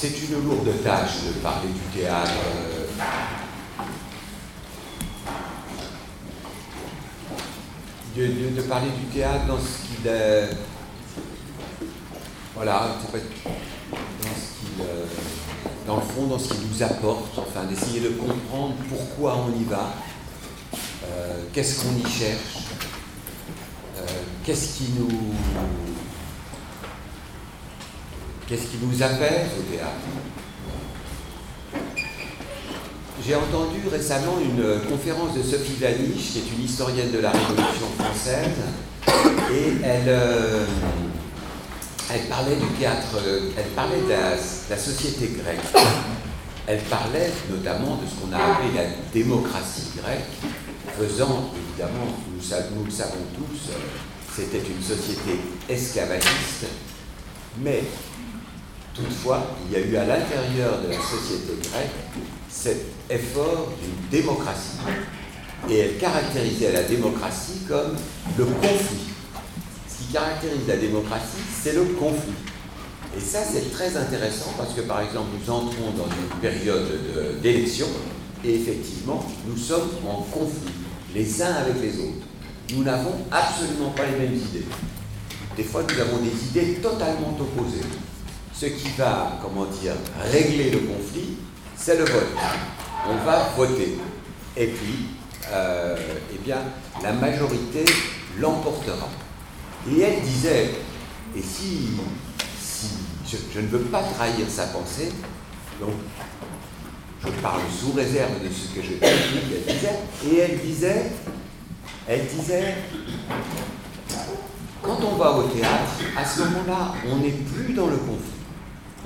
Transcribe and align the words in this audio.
c'est 0.00 0.18
une 0.30 0.42
lourde 0.42 0.82
tâche 0.82 1.24
de 1.26 1.32
parler 1.42 1.68
du 1.68 2.00
théâtre. 2.00 2.32
De, 8.16 8.56
de, 8.56 8.62
parler 8.62 8.88
du 8.98 9.04
théâtre 9.14 9.46
dans 9.46 9.58
ce 9.58 9.86
qu'il 9.86 10.06
est. 10.06 10.48
Voilà, 12.54 12.96
dans 13.02 13.18
ce 13.18 13.18
qu'il. 13.18 14.86
dans 15.86 15.96
le 15.96 16.02
fond, 16.02 16.26
dans 16.28 16.38
ce 16.38 16.48
qu'il 16.48 16.66
nous 16.66 16.82
apporte, 16.82 17.36
enfin, 17.36 17.64
d'essayer 17.64 18.00
de 18.00 18.08
comprendre 18.08 18.76
pourquoi 18.88 19.36
on 19.36 19.60
y 19.60 19.64
va, 19.64 19.92
euh, 21.04 21.42
qu'est-ce 21.52 21.84
qu'on 21.84 21.94
y 21.96 22.10
cherche, 22.10 22.64
euh, 23.98 24.06
qu'est-ce 24.46 24.78
qui 24.78 24.92
nous 24.98 25.34
Qu'est-ce 28.50 28.62
qui 28.62 28.78
nous 28.82 29.00
appelle 29.00 29.46
au 29.56 29.62
théâtre? 29.72 30.10
J'ai 33.24 33.36
entendu 33.36 33.78
récemment 33.88 34.38
une 34.42 34.90
conférence 34.90 35.36
de 35.36 35.42
Sophie 35.42 35.76
Vaniche, 35.80 36.32
qui 36.32 36.38
est 36.38 36.58
une 36.58 36.64
historienne 36.64 37.12
de 37.12 37.20
la 37.20 37.30
Révolution 37.30 37.86
française, 37.96 38.56
et 39.52 39.84
elle, 39.84 40.08
euh, 40.08 40.66
parlait 42.28 42.56
du 42.56 42.66
théâtre, 42.76 43.20
elle 43.56 43.70
parlait 43.76 44.00
de 44.00 44.08
la, 44.70 44.76
société 44.76 45.28
grecque. 45.28 45.84
Elle 46.66 46.80
parlait 46.80 47.30
notamment 47.48 48.00
de 48.02 48.06
ce 48.08 48.16
qu'on 48.16 48.32
a 48.32 48.54
appelé 48.54 48.70
la 48.74 48.82
démocratie 49.12 49.92
grecque, 49.96 50.26
faisant, 50.98 51.52
évidemment, 51.68 52.18
nous, 52.26 52.76
nous 52.76 52.84
le 52.84 52.90
savons 52.90 53.22
tous, 53.32 53.70
c'était 54.34 54.58
une 54.58 54.82
société 54.82 55.38
esclavagiste, 55.68 56.66
mais 57.62 57.84
Toutefois, 58.94 59.56
il 59.66 59.72
y 59.72 59.82
a 59.82 59.86
eu 59.86 59.96
à 59.96 60.04
l'intérieur 60.04 60.80
de 60.82 60.88
la 60.88 60.96
société 60.96 61.52
grecque 61.62 61.90
cet 62.48 62.78
effort 63.08 63.72
d'une 63.80 64.20
démocratie. 64.20 64.78
Et 65.68 65.78
elle 65.78 65.98
caractérisait 65.98 66.72
la 66.72 66.82
démocratie 66.82 67.60
comme 67.68 67.96
le 68.36 68.44
conflit. 68.44 69.10
Ce 69.86 69.98
qui 70.02 70.12
caractérise 70.12 70.66
la 70.66 70.76
démocratie, 70.76 71.42
c'est 71.62 71.74
le 71.74 71.84
conflit. 71.84 72.32
Et 73.16 73.20
ça, 73.20 73.40
c'est 73.44 73.72
très 73.72 73.96
intéressant 73.96 74.52
parce 74.56 74.72
que, 74.74 74.82
par 74.82 75.00
exemple, 75.02 75.28
nous 75.38 75.50
entrons 75.50 75.90
dans 75.96 76.06
une 76.06 76.40
période 76.40 77.40
d'élection 77.42 77.86
et 78.44 78.54
effectivement, 78.54 79.24
nous 79.46 79.56
sommes 79.56 79.90
en 80.08 80.22
conflit, 80.22 80.72
les 81.14 81.42
uns 81.42 81.54
avec 81.54 81.80
les 81.80 81.98
autres. 81.98 82.26
Nous 82.72 82.82
n'avons 82.82 83.14
absolument 83.30 83.90
pas 83.90 84.06
les 84.06 84.18
mêmes 84.18 84.36
idées. 84.36 84.64
Des 85.56 85.64
fois, 85.64 85.82
nous 85.82 86.00
avons 86.00 86.18
des 86.18 86.46
idées 86.48 86.74
totalement 86.80 87.36
opposées 87.38 87.84
ce 88.60 88.66
qui 88.66 88.90
va, 88.98 89.38
comment 89.40 89.64
dire, 89.64 89.94
régler 90.30 90.70
le 90.70 90.80
conflit, 90.80 91.36
c'est 91.74 91.96
le 91.96 92.04
vote. 92.04 92.28
On 93.08 93.16
va 93.24 93.48
voter. 93.56 93.96
Et 94.54 94.66
puis, 94.66 95.06
euh, 95.50 95.96
eh 96.34 96.38
bien, 96.44 96.58
la 97.02 97.14
majorité 97.14 97.86
l'emportera. 98.38 99.08
Et 99.90 100.00
elle 100.00 100.20
disait, 100.20 100.72
et 101.34 101.40
si, 101.40 101.92
si 102.60 102.88
je, 103.54 103.60
ne 103.60 103.66
veux 103.68 103.78
pas 103.78 104.02
trahir 104.02 104.46
sa 104.50 104.64
pensée, 104.64 105.10
donc 105.80 105.94
je 107.24 107.30
parle 107.40 107.62
sous 107.70 107.92
réserve 107.92 108.42
de 108.44 108.52
ce 108.52 108.74
que 108.74 108.82
je 108.82 108.92
elle 109.00 109.74
disait, 109.74 110.00
et 110.26 110.38
elle 110.38 110.58
disait, 110.58 111.06
elle 112.06 112.26
disait, 112.26 112.74
quand 114.82 114.98
on 115.02 115.16
va 115.16 115.32
au 115.32 115.44
théâtre, 115.44 115.92
à 116.14 116.26
ce 116.26 116.40
moment-là, 116.40 116.92
on 117.10 117.16
n'est 117.16 117.30
plus 117.30 117.72
dans 117.72 117.86
le 117.86 117.96
conflit. 117.96 118.39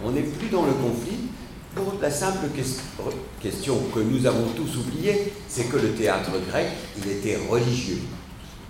On 0.05 0.11
n'est 0.11 0.21
plus 0.21 0.49
dans 0.49 0.67
le 0.67 0.73
conflit 0.73 1.17
pour 1.75 1.95
la 2.01 2.11
simple 2.11 2.49
question 3.41 3.77
que 3.95 4.01
nous 4.01 4.27
avons 4.27 4.49
tous 4.55 4.77
oubliée, 4.77 5.33
c'est 5.49 5.65
que 5.65 5.77
le 5.77 5.95
théâtre 5.95 6.31
grec, 6.49 6.67
il 6.99 7.11
était 7.11 7.39
religieux. 7.49 8.03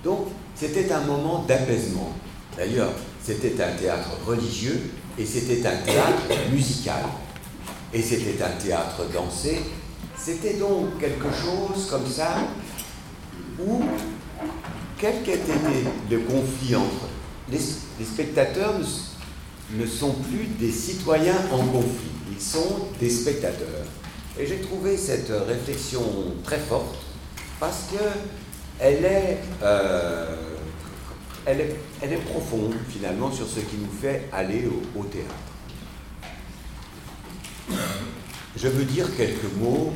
Donc, 0.04 0.28
c'était 0.54 0.90
un 0.92 1.00
moment 1.00 1.44
d'apaisement. 1.46 2.12
D'ailleurs, 2.56 2.92
c'était 3.22 3.60
un 3.62 3.72
théâtre 3.72 4.10
religieux 4.24 4.90
et 5.18 5.26
c'était 5.26 5.66
un 5.66 5.76
théâtre 5.76 6.22
musical. 6.52 7.02
Et 7.92 8.00
c'était 8.00 8.42
un 8.42 8.50
théâtre 8.50 9.02
dansé. 9.12 9.60
C'était 10.16 10.54
donc 10.54 10.98
quelque 10.98 11.30
chose 11.30 11.86
comme 11.90 12.06
ça 12.06 12.36
où, 13.60 13.82
quel 14.98 15.22
qu'ait 15.22 15.40
le 16.10 16.18
conflit 16.20 16.76
entre 16.76 17.08
les 17.50 18.04
spectateurs, 18.04 18.74
ne 19.72 19.86
sont 19.86 20.12
plus 20.12 20.46
des 20.58 20.70
citoyens 20.70 21.38
en 21.52 21.58
conflit, 21.58 22.10
ils 22.30 22.40
sont 22.40 22.88
des 23.00 23.10
spectateurs. 23.10 23.86
Et 24.38 24.46
j'ai 24.46 24.60
trouvé 24.60 24.96
cette 24.96 25.30
réflexion 25.46 26.02
très 26.42 26.58
forte 26.58 26.96
parce 27.60 27.84
que 27.92 28.04
elle 28.80 29.04
est, 29.04 29.38
euh, 29.62 30.34
elle 31.46 31.60
est, 31.60 31.76
elle 32.02 32.12
est, 32.14 32.24
profonde 32.24 32.74
finalement 32.88 33.30
sur 33.30 33.46
ce 33.46 33.60
qui 33.60 33.76
nous 33.76 33.92
fait 34.00 34.28
aller 34.32 34.66
au, 34.66 35.00
au 35.00 35.04
théâtre. 35.04 35.34
Je 38.56 38.68
veux 38.68 38.84
dire 38.84 39.06
quelques 39.16 39.52
mots 39.58 39.92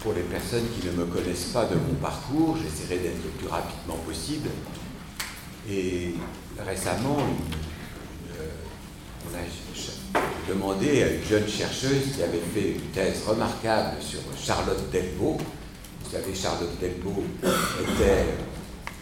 pour 0.00 0.14
les 0.14 0.22
personnes 0.22 0.66
qui 0.74 0.86
ne 0.86 0.92
me 0.92 1.04
connaissent 1.04 1.50
pas 1.52 1.66
de 1.66 1.76
mon 1.76 1.94
parcours, 1.94 2.56
j'essaierai 2.56 2.98
d'être 2.98 3.22
le 3.22 3.30
plus 3.38 3.46
rapidement 3.46 3.96
possible. 4.06 4.48
Et 5.70 6.14
récemment, 6.58 7.18
on 7.18 7.71
a 9.34 10.20
demandé 10.48 11.02
à 11.02 11.08
une 11.08 11.24
jeune 11.24 11.48
chercheuse 11.48 12.14
qui 12.14 12.22
avait 12.22 12.42
fait 12.54 12.72
une 12.72 12.90
thèse 12.92 13.22
remarquable 13.26 13.96
sur 14.00 14.20
Charlotte 14.40 14.90
Delbo. 14.90 15.38
Vous 16.04 16.10
savez, 16.10 16.34
Charlotte 16.34 16.78
Delbo 16.80 17.24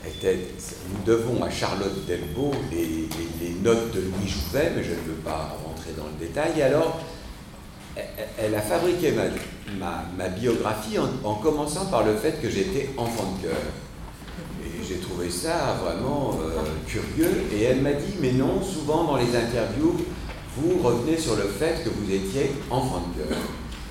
était, 0.05 0.37
nous 0.89 1.05
devons 1.05 1.43
à 1.43 1.51
Charlotte 1.51 2.07
Delbo 2.07 2.53
les, 2.71 3.09
notes 3.63 3.93
de 3.93 4.01
Louis 4.01 4.29
Jouvet, 4.29 4.73
mais 4.77 4.83
je 4.83 4.91
ne 4.91 5.15
veux 5.15 5.21
pas 5.25 5.57
rentrer 5.65 5.91
dans 5.97 6.07
le 6.07 6.27
détail. 6.27 6.53
Et 6.59 6.63
alors, 6.63 7.01
elle, 8.39 8.55
a 8.55 8.63
fabriqué 8.63 9.13
ma, 9.79 10.29
biographie 10.29 10.97
en, 10.99 11.35
commençant 11.35 11.87
par 11.87 12.05
le 12.05 12.15
fait 12.17 12.41
que 12.41 12.49
j'étais 12.49 12.91
enfant 12.97 13.35
de 13.37 13.49
cœur. 13.49 13.57
J'ai 14.91 14.99
trouvé 14.99 15.31
ça 15.31 15.78
vraiment 15.84 16.37
euh, 16.43 16.62
curieux. 16.84 17.45
Et 17.55 17.62
elle 17.62 17.81
m'a 17.81 17.93
dit, 17.93 18.15
mais 18.21 18.33
non, 18.33 18.61
souvent 18.61 19.05
dans 19.05 19.17
les 19.17 19.37
interviews, 19.37 19.97
vous 20.56 20.83
revenez 20.83 21.17
sur 21.17 21.37
le 21.37 21.45
fait 21.45 21.84
que 21.84 21.91
vous 21.91 22.12
étiez 22.12 22.51
enfant 22.69 23.05
de 23.15 23.23
cœur 23.23 23.39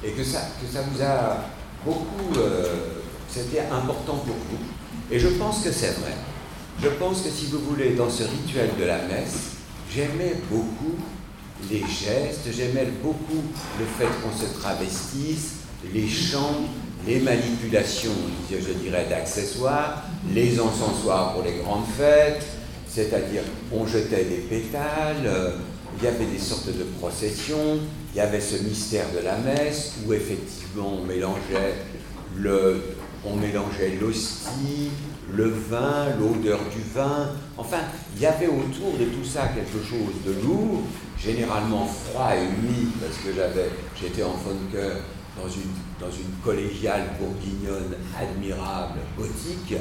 et 0.04 0.12
que 0.12 0.26
ça, 0.26 0.40
que 0.62 0.68
ça 0.68 0.82
vous 0.82 1.02
a 1.02 1.46
beaucoup, 1.86 2.38
euh, 2.38 2.66
c'était 3.30 3.62
important 3.72 4.16
pour 4.16 4.36
vous. 4.36 4.60
Et 5.10 5.20
je 5.20 5.30
pense 5.30 5.64
que 5.64 5.72
c'est 5.72 5.98
vrai. 6.02 6.16
Je 6.84 6.90
pense 6.90 7.22
que 7.22 7.30
si 7.30 7.46
vous 7.46 7.60
voulez, 7.60 7.92
dans 7.92 8.10
ce 8.10 8.24
rituel 8.24 8.72
de 8.78 8.84
la 8.84 8.98
messe, 9.04 9.52
j'aimais 9.90 10.36
beaucoup 10.52 10.98
les 11.70 11.80
gestes, 11.80 12.50
j'aimais 12.52 12.90
beaucoup 13.02 13.44
le 13.80 13.86
fait 13.86 14.10
qu'on 14.22 14.38
se 14.38 14.60
travestisse, 14.60 15.60
les 15.94 16.10
chants, 16.10 16.66
les 17.06 17.20
manipulations, 17.20 18.12
je 18.52 18.74
dirais, 18.74 19.08
d'accessoires, 19.10 20.04
les 20.34 20.60
encensoirs 20.60 21.34
pour 21.34 21.44
les 21.44 21.54
grandes 21.54 21.88
fêtes, 21.98 22.46
c'est-à-dire 22.88 23.44
on 23.74 23.86
jetait 23.86 24.26
des 24.26 24.38
pétales, 24.50 25.26
euh, 25.26 25.52
il 25.98 26.06
y 26.06 26.08
avait 26.08 26.26
des 26.26 26.40
sortes 26.40 26.68
de 26.68 26.84
processions, 27.00 27.80
il 28.14 28.18
y 28.18 28.22
avait 28.22 28.42
ce 28.42 28.62
mystère 28.64 29.06
de 29.16 29.24
la 29.24 29.38
messe 29.38 29.96
où 30.06 30.14
effectivement 30.14 30.94
on 31.02 31.06
mélangeait 31.06 31.76
le, 32.38 32.82
on 33.26 33.36
mélangeait 33.36 33.98
l'hostie, 34.00 34.90
le 35.34 35.50
vin, 35.50 36.08
l'odeur 36.20 36.60
du 36.74 36.82
vin. 36.94 37.30
Enfin, 37.58 37.80
il 38.16 38.22
y 38.22 38.26
avait 38.26 38.48
autour 38.48 38.98
de 39.00 39.06
tout 39.06 39.26
ça 39.26 39.50
quelque 39.50 39.84
chose 39.84 40.14
de 40.26 40.34
lourd, 40.44 40.82
généralement 41.18 41.86
froid 41.86 42.32
et 42.36 42.44
humide 42.44 42.92
parce 43.02 43.18
que 43.18 43.34
j'avais, 43.36 43.70
j'étais 44.00 44.24
enfant 44.24 44.52
de 44.52 44.78
cœur 44.78 44.98
dans 45.42 45.50
une, 45.50 45.72
dans 46.00 46.12
une 46.12 46.36
collégiale 46.44 47.16
bourguignonne 47.20 47.96
admirable, 48.18 49.00
gothique. 49.18 49.76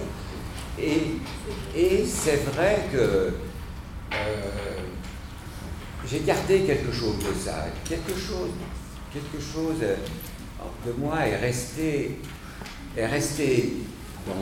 Et, 0.79 1.19
et 1.77 2.05
c'est 2.07 2.45
vrai 2.53 2.87
que 2.93 3.33
euh, 4.13 4.79
j'ai 6.07 6.21
gardé 6.21 6.61
quelque 6.61 6.93
chose 6.93 7.19
de 7.19 7.35
ça, 7.39 7.67
quelque 7.85 8.13
chose, 8.13 8.51
quelque 9.13 9.43
chose 9.43 9.79
euh, 9.83 9.97
de 10.87 10.93
moi 10.93 11.27
est 11.27 11.37
resté, 11.37 12.21
est 12.97 13.07
resté 13.07 13.75
dans, 14.27 14.35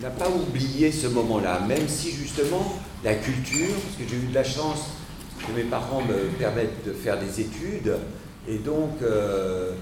n'a 0.00 0.10
pas 0.10 0.28
oublié 0.28 0.90
ce 0.90 1.06
moment-là, 1.06 1.60
même 1.60 1.88
si 1.88 2.10
justement 2.10 2.80
la 3.04 3.14
culture, 3.14 3.70
parce 3.70 3.96
que 3.96 4.08
j'ai 4.08 4.16
eu 4.16 4.28
de 4.28 4.34
la 4.34 4.44
chance 4.44 4.90
que 5.46 5.52
mes 5.52 5.64
parents 5.64 6.02
me 6.02 6.28
permettent 6.38 6.84
de 6.84 6.92
faire 6.92 7.18
des 7.18 7.40
études, 7.40 7.94
et 8.48 8.58
donc 8.58 9.00
euh, 9.02 9.72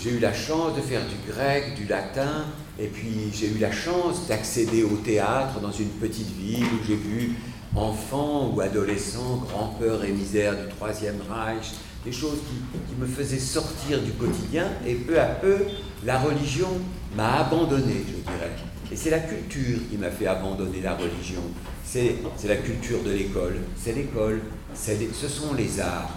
j'ai 0.00 0.10
eu 0.10 0.18
la 0.18 0.32
chance 0.32 0.74
de 0.76 0.80
faire 0.80 1.02
du 1.06 1.30
grec, 1.30 1.74
du 1.74 1.86
latin, 1.86 2.46
et 2.78 2.86
puis 2.86 3.30
j'ai 3.32 3.48
eu 3.48 3.58
la 3.58 3.72
chance 3.72 4.26
d'accéder 4.26 4.82
au 4.82 4.96
théâtre 4.96 5.60
dans 5.60 5.72
une 5.72 5.90
petite 5.90 6.30
ville 6.38 6.64
où 6.64 6.86
j'ai 6.86 6.96
vu 6.96 7.32
enfant 7.76 8.52
ou 8.54 8.60
adolescent, 8.60 9.44
grand-peur 9.48 10.04
et 10.04 10.12
misère 10.12 10.56
du 10.56 10.68
Troisième 10.74 11.20
Reich, 11.28 11.72
des 12.04 12.12
choses 12.12 12.38
qui, 12.48 12.78
qui, 12.88 12.98
me 12.98 13.06
faisaient 13.06 13.38
sortir 13.38 14.00
du 14.00 14.12
quotidien, 14.12 14.66
et 14.86 14.94
peu 14.94 15.20
à 15.20 15.26
peu, 15.26 15.58
la 16.04 16.18
religion 16.18 16.70
m'a 17.14 17.40
abandonné, 17.40 17.94
je 18.08 18.32
dirais. 18.32 18.52
Et 18.90 18.96
c'est 18.96 19.10
la 19.10 19.20
culture 19.20 19.78
qui 19.90 19.98
m'a 19.98 20.10
fait 20.10 20.26
abandonner 20.26 20.80
la 20.82 20.94
religion. 20.94 21.42
C'est 21.84 22.16
la 22.44 22.56
culture 22.56 23.02
de 23.04 23.10
l'école, 23.10 23.56
c'est 23.76 23.92
l'école, 23.92 24.40
ce 24.74 25.28
sont 25.28 25.54
les 25.54 25.80
arts. 25.80 26.10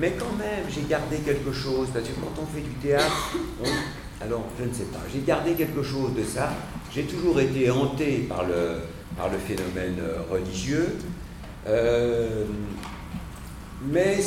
Mais 0.00 0.12
quand 0.18 0.36
même, 0.38 0.64
j'ai 0.72 0.82
gardé 0.88 1.16
quelque 1.18 1.52
chose, 1.52 1.88
parce 1.92 2.06
que 2.06 2.14
quand 2.14 2.42
on 2.42 2.46
fait 2.46 2.60
du 2.60 2.74
théâtre, 2.74 3.36
alors 4.20 4.44
je 4.58 4.64
ne 4.64 4.72
sais 4.72 4.84
pas, 4.84 5.00
j'ai 5.12 5.22
gardé 5.26 5.52
quelque 5.52 5.82
chose 5.82 6.14
de 6.14 6.22
ça. 6.22 6.52
J'ai 6.94 7.04
toujours 7.04 7.40
été 7.40 7.70
hanté 7.70 8.26
par 8.28 8.44
le, 8.44 8.80
par 9.16 9.28
le 9.28 9.38
phénomène 9.38 9.96
euh, 10.00 10.20
religieux. 10.30 10.96
Euh, 11.66 12.44
mais 13.82 14.18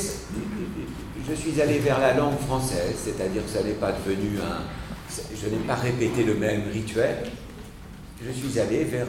je 1.28 1.34
suis 1.34 1.62
allé 1.62 1.80
vers 1.80 2.00
la 2.00 2.14
langue 2.14 2.40
française, 2.40 2.96
c'est-à-dire 3.04 3.44
que 3.44 3.50
ça 3.50 3.64
n'est 3.64 3.74
pas 3.74 3.92
devenu 3.92 4.38
un. 4.40 4.62
Je 5.10 5.50
n'ai 5.50 5.64
pas 5.68 5.76
répété 5.76 6.24
le 6.24 6.36
même 6.36 6.64
rituel. 6.72 7.18
Je 8.24 8.32
suis 8.32 8.60
allé 8.60 8.84
vers, 8.84 9.08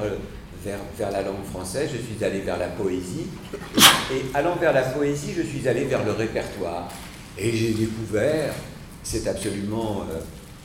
vers, 0.65 0.79
vers, 0.99 1.11
la 1.11 1.23
langue 1.23 1.45
française, 1.51 1.91
je 1.93 1.99
suis 1.99 2.25
allé 2.25 2.41
vers 2.41 2.59
la 2.59 2.69
poésie. 2.69 3.27
Et, 4.13 4.25
allant 4.35 4.57
vers 4.57 4.73
la 4.73 4.83
poésie, 4.83 5.33
je 5.37 5.43
suis 5.43 5.67
allé 5.69 5.85
vers 5.85 6.05
le 6.05 6.13
répertoire. 6.13 6.89
Et 7.39 7.57
j'ai 7.57 7.73
découvert, 7.73 8.53
c'est 9.03 9.27
absolument. 9.27 10.05
Euh, 10.11 10.21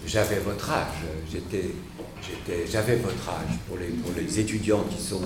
j'avais 0.06 0.40
votre 0.40 0.70
âge, 0.70 1.06
j'étais, 1.32 1.72
j'étais, 2.22 2.66
j'avais 2.70 2.98
votre 2.98 3.30
âge. 3.30 3.58
Pour 3.68 3.78
les, 3.78 3.88
pour 3.88 4.12
les 4.16 4.40
étudiants 4.40 4.84
qui 4.90 5.02
sont, 5.02 5.22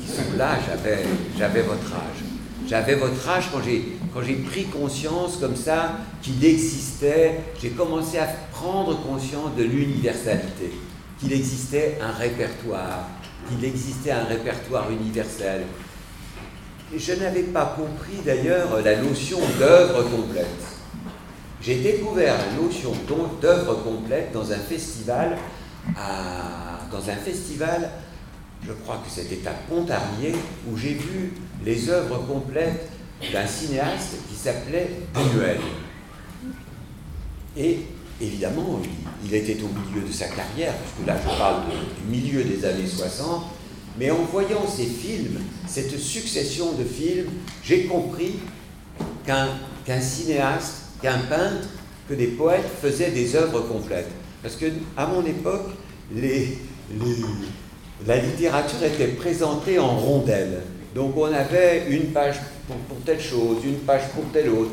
qui 0.00 0.08
sont 0.08 0.36
là, 0.36 0.58
j'avais, 0.66 1.04
j'avais 1.36 1.62
votre 1.62 1.92
âge. 1.92 2.24
J'avais 2.68 2.96
votre 2.96 3.28
âge 3.28 3.44
quand 3.52 3.62
j'ai, 3.62 3.96
quand 4.12 4.22
j'ai 4.22 4.34
pris 4.34 4.64
conscience 4.64 5.38
comme 5.38 5.56
ça 5.56 5.96
qu'il 6.20 6.44
existait, 6.44 7.40
j'ai 7.60 7.70
commencé 7.70 8.18
à 8.18 8.26
prendre 8.52 9.00
conscience 9.02 9.56
de 9.56 9.64
l'universalité, 9.64 10.72
qu'il 11.18 11.32
existait 11.32 11.98
un 12.02 12.12
répertoire, 12.12 13.08
qu'il 13.48 13.64
existait 13.64 14.10
un 14.10 14.24
répertoire 14.24 14.90
universel. 14.90 15.62
Je 16.96 17.12
n'avais 17.12 17.42
pas 17.42 17.76
compris 17.76 18.18
d'ailleurs 18.24 18.82
la 18.82 18.96
notion 18.96 19.38
d'œuvre 19.58 20.04
complète. 20.04 20.46
J'ai 21.60 21.80
découvert 21.80 22.36
la 22.38 22.62
notion 22.62 22.92
d'œuvre 23.40 23.82
complète 23.82 24.32
dans 24.32 24.50
un 24.52 24.58
festival, 24.58 25.36
dans 25.94 27.10
un 27.10 27.16
festival, 27.16 27.90
je 28.66 28.72
crois 28.72 29.02
que 29.04 29.10
c'était 29.10 29.46
à 29.46 29.52
Pontarlier, 29.68 30.34
où 30.66 30.76
j'ai 30.76 30.94
vu 30.94 31.32
les 31.64 31.90
œuvres 31.90 32.24
complètes 32.26 32.88
d'un 33.32 33.46
cinéaste 33.46 34.16
qui 34.28 34.34
s'appelait 34.34 34.90
Buñuel. 35.12 35.58
Et 37.56 37.80
évidemment, 38.20 38.80
il, 39.24 39.34
était 39.34 39.58
au 39.62 39.68
milieu 39.68 40.06
de 40.06 40.12
sa 40.12 40.26
carrière, 40.28 40.74
puisque 40.74 41.06
là 41.06 41.16
je 41.22 41.38
parle 41.38 41.62
du 41.66 42.16
milieu 42.16 42.44
des 42.44 42.64
années 42.64 42.86
60, 42.86 43.44
mais 43.98 44.10
en 44.10 44.22
voyant 44.30 44.66
ces 44.66 44.84
films, 44.84 45.40
cette 45.66 45.98
succession 45.98 46.72
de 46.72 46.84
films, 46.84 47.30
j'ai 47.64 47.84
compris 47.84 48.36
qu'un 49.26 50.00
cinéaste, 50.00 50.74
qu'un 51.02 51.18
peintre, 51.18 51.68
que 52.08 52.14
des 52.14 52.28
poètes 52.28 52.68
faisaient 52.80 53.10
des 53.10 53.34
œuvres 53.36 53.60
complètes. 53.62 54.10
Parce 54.42 54.56
que 54.56 54.66
à 54.96 55.06
mon 55.06 55.24
époque, 55.26 55.68
la 58.06 58.16
littérature 58.16 58.82
était 58.84 59.08
présentée 59.08 59.78
en 59.78 59.98
rondelles. 59.98 60.62
Donc 60.94 61.16
on 61.16 61.24
avait 61.24 61.86
une 61.90 62.12
page 62.12 62.36
pour, 62.66 62.98
telle 63.04 63.20
chose, 63.20 63.58
une 63.64 63.78
page 63.80 64.08
pour 64.14 64.24
telle 64.32 64.48
autre. 64.50 64.70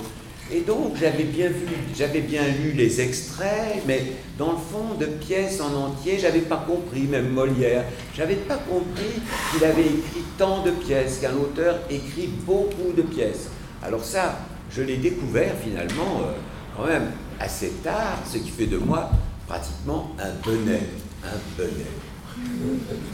Et 0.51 0.61
donc 0.61 0.95
j'avais 0.99 1.23
bien 1.23 1.49
vu, 1.49 1.65
j'avais 1.95 2.21
bien 2.21 2.43
lu 2.47 2.73
les 2.73 3.01
extraits, 3.01 3.81
mais 3.87 4.13
dans 4.37 4.51
le 4.51 4.57
fond 4.57 4.93
de 4.99 5.05
pièces 5.05 5.59
en 5.59 5.73
entier, 5.73 6.19
j'avais 6.19 6.41
pas 6.41 6.63
compris, 6.67 7.03
même 7.03 7.29
Molière, 7.29 7.83
j'avais 8.15 8.35
pas 8.35 8.57
compris 8.57 9.21
qu'il 9.51 9.65
avait 9.65 9.85
écrit 9.85 10.23
tant 10.37 10.63
de 10.63 10.69
pièces, 10.69 11.17
qu'un 11.19 11.33
auteur 11.35 11.79
écrit 11.89 12.27
beaucoup 12.45 12.93
de 12.95 13.01
pièces. 13.01 13.49
Alors 13.81 14.03
ça, 14.03 14.37
je 14.69 14.83
l'ai 14.83 14.97
découvert 14.97 15.55
finalement 15.63 16.21
euh, 16.21 16.33
quand 16.77 16.85
même 16.85 17.11
assez 17.39 17.69
tard, 17.83 18.19
ce 18.31 18.37
qui 18.37 18.49
fait 18.49 18.67
de 18.67 18.77
moi 18.77 19.09
pratiquement 19.47 20.11
un 20.19 20.31
bonnet, 20.43 20.81
un 21.23 21.37
bonnet. 21.57 21.91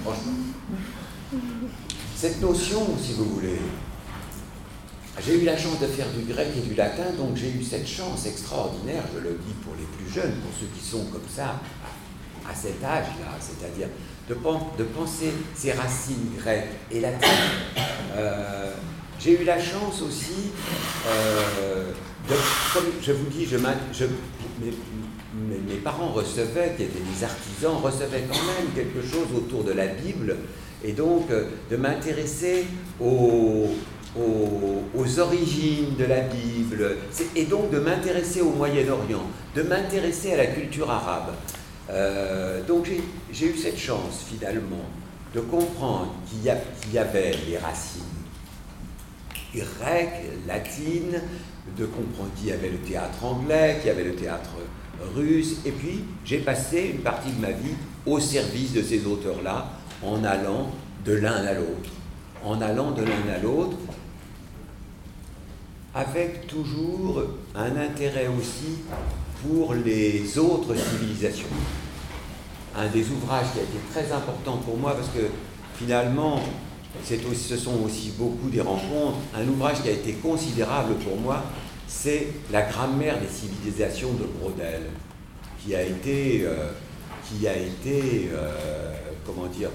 Franchement. 0.03 0.33
Cette 2.15 2.41
notion, 2.41 2.81
si 3.01 3.13
vous 3.13 3.25
voulez, 3.25 3.59
j'ai 5.25 5.41
eu 5.41 5.45
la 5.45 5.57
chance 5.57 5.79
de 5.79 5.87
faire 5.87 6.07
du 6.09 6.31
grec 6.31 6.47
et 6.57 6.67
du 6.67 6.75
latin, 6.75 7.11
donc 7.17 7.35
j'ai 7.35 7.49
eu 7.49 7.63
cette 7.63 7.87
chance 7.87 8.25
extraordinaire, 8.25 9.03
je 9.13 9.19
le 9.19 9.31
dis 9.45 9.53
pour 9.63 9.73
les 9.75 9.85
plus 9.97 10.11
jeunes, 10.11 10.33
pour 10.35 10.51
ceux 10.59 10.67
qui 10.75 10.83
sont 10.83 11.05
comme 11.05 11.27
ça, 11.33 11.59
à 12.49 12.55
cet 12.55 12.83
âge-là, 12.83 13.37
c'est-à-dire 13.39 13.87
de, 14.27 14.83
penser 14.83 15.31
ces 15.55 15.73
racines 15.73 16.31
grecques 16.37 16.69
et 16.91 16.99
latines. 16.99 17.29
Euh, 18.15 18.73
j'ai 19.19 19.39
eu 19.39 19.43
la 19.43 19.59
chance 19.59 20.01
aussi, 20.01 20.51
euh, 21.07 21.91
comme 22.73 22.85
je 23.01 23.11
vous 23.11 23.29
dis, 23.29 23.45
je, 23.45 23.57
je 23.93 24.05
mes, 24.59 25.57
mes, 25.57 25.75
parents 25.77 26.11
recevaient, 26.11 26.73
qui 26.75 26.83
étaient 26.83 26.99
des 26.99 27.23
artisans, 27.23 27.75
recevaient 27.81 28.23
quand 28.27 28.37
même 28.37 28.71
quelque 28.73 29.01
chose 29.05 29.27
autour 29.35 29.63
de 29.63 29.73
la 29.73 29.87
Bible 29.87 30.35
et 30.83 30.93
donc 30.93 31.29
euh, 31.29 31.45
de 31.69 31.77
m'intéresser 31.77 32.65
aux, 32.99 33.69
aux, 34.17 35.19
origines 35.19 35.95
de 35.97 36.05
la 36.05 36.21
Bible, 36.21 36.97
et 37.35 37.45
donc 37.45 37.69
de 37.71 37.79
m'intéresser 37.79 38.41
au 38.41 38.51
Moyen-Orient, 38.51 39.23
de 39.55 39.61
m'intéresser 39.63 40.33
à 40.33 40.37
la 40.37 40.45
culture 40.47 40.89
arabe. 40.89 41.33
Euh, 41.89 42.63
donc 42.65 42.89
j'ai 43.31 43.47
eu 43.47 43.57
cette 43.57 43.77
chance 43.77 44.25
finalement 44.29 44.85
de 45.33 45.41
comprendre 45.41 46.13
qu'il 46.27 46.39
y, 46.39 46.93
y, 46.93 46.97
avait 46.97 47.33
les 47.49 47.57
racines 47.57 48.01
grecques, 49.53 50.23
latines, 50.47 51.21
de 51.77 51.85
comprendre 51.85 52.29
qu'il 52.35 52.47
y 52.47 52.51
avait 52.51 52.69
le 52.69 52.77
théâtre 52.77 53.23
anglais, 53.23 53.77
qu'il 53.79 53.87
y 53.87 53.91
avait 53.91 54.03
le 54.03 54.15
théâtre 54.15 54.51
russe, 55.15 55.57
et 55.65 55.71
puis 55.71 56.03
j'ai 56.25 56.39
passé 56.39 56.91
une 56.95 57.01
partie 57.01 57.31
de 57.31 57.41
ma 57.41 57.51
vie 57.51 57.75
au 58.05 58.19
service 58.19 58.73
de 58.73 58.81
ces 58.81 59.05
auteurs-là, 59.05 59.69
en 60.03 60.23
allant 60.23 60.71
de 61.05 61.13
l'un 61.13 61.33
à 61.45 61.53
l'autre, 61.53 61.89
en 62.43 62.61
allant 62.61 62.91
de 62.91 63.03
l'un 63.03 63.33
à 63.33 63.37
l'autre, 63.41 63.77
avec 65.93 66.47
toujours 66.47 67.23
un 67.55 67.75
intérêt 67.75 68.27
aussi 68.27 68.79
pour 69.43 69.73
les 69.73 70.37
autres 70.37 70.75
civilisations. 70.75 71.47
Un 72.75 72.87
des 72.87 73.09
ouvrages 73.09 73.47
qui 73.53 73.59
a 73.59 73.63
été 73.63 73.77
très 73.91 74.11
important 74.13 74.57
pour 74.57 74.77
moi, 74.77 74.95
parce 74.95 75.09
que 75.09 75.27
finalement, 75.75 76.39
ce 77.03 77.57
sont 77.57 77.83
aussi 77.83 78.13
beaucoup 78.17 78.49
des 78.49 78.61
rencontres, 78.61 79.17
un 79.35 79.47
ouvrage 79.47 79.81
qui 79.81 79.89
a 79.89 79.91
été 79.91 80.13
considérable 80.13 80.95
pour 80.95 81.17
moi, 81.17 81.43
c'est 81.87 82.27
La 82.51 82.61
grammaire 82.61 83.19
des 83.19 83.27
civilisations 83.27 84.13
de 84.13 84.23
Brodel, 84.23 84.83
qui 85.61 85.75
a 85.75 85.83
été, 85.83 86.43
euh, 86.45 86.71
qui 87.27 87.45
a 87.47 87.55
été 87.57 88.29
euh, 88.33 88.93
comment 89.25 89.47
dire, 89.47 89.69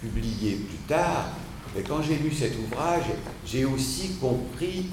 publié 0.00 0.56
plus 0.56 0.78
tard, 0.88 1.28
mais 1.74 1.82
quand 1.82 2.02
j'ai 2.02 2.16
lu 2.16 2.32
cet 2.32 2.52
ouvrage, 2.58 3.04
j'ai 3.46 3.64
aussi 3.64 4.16
compris, 4.20 4.86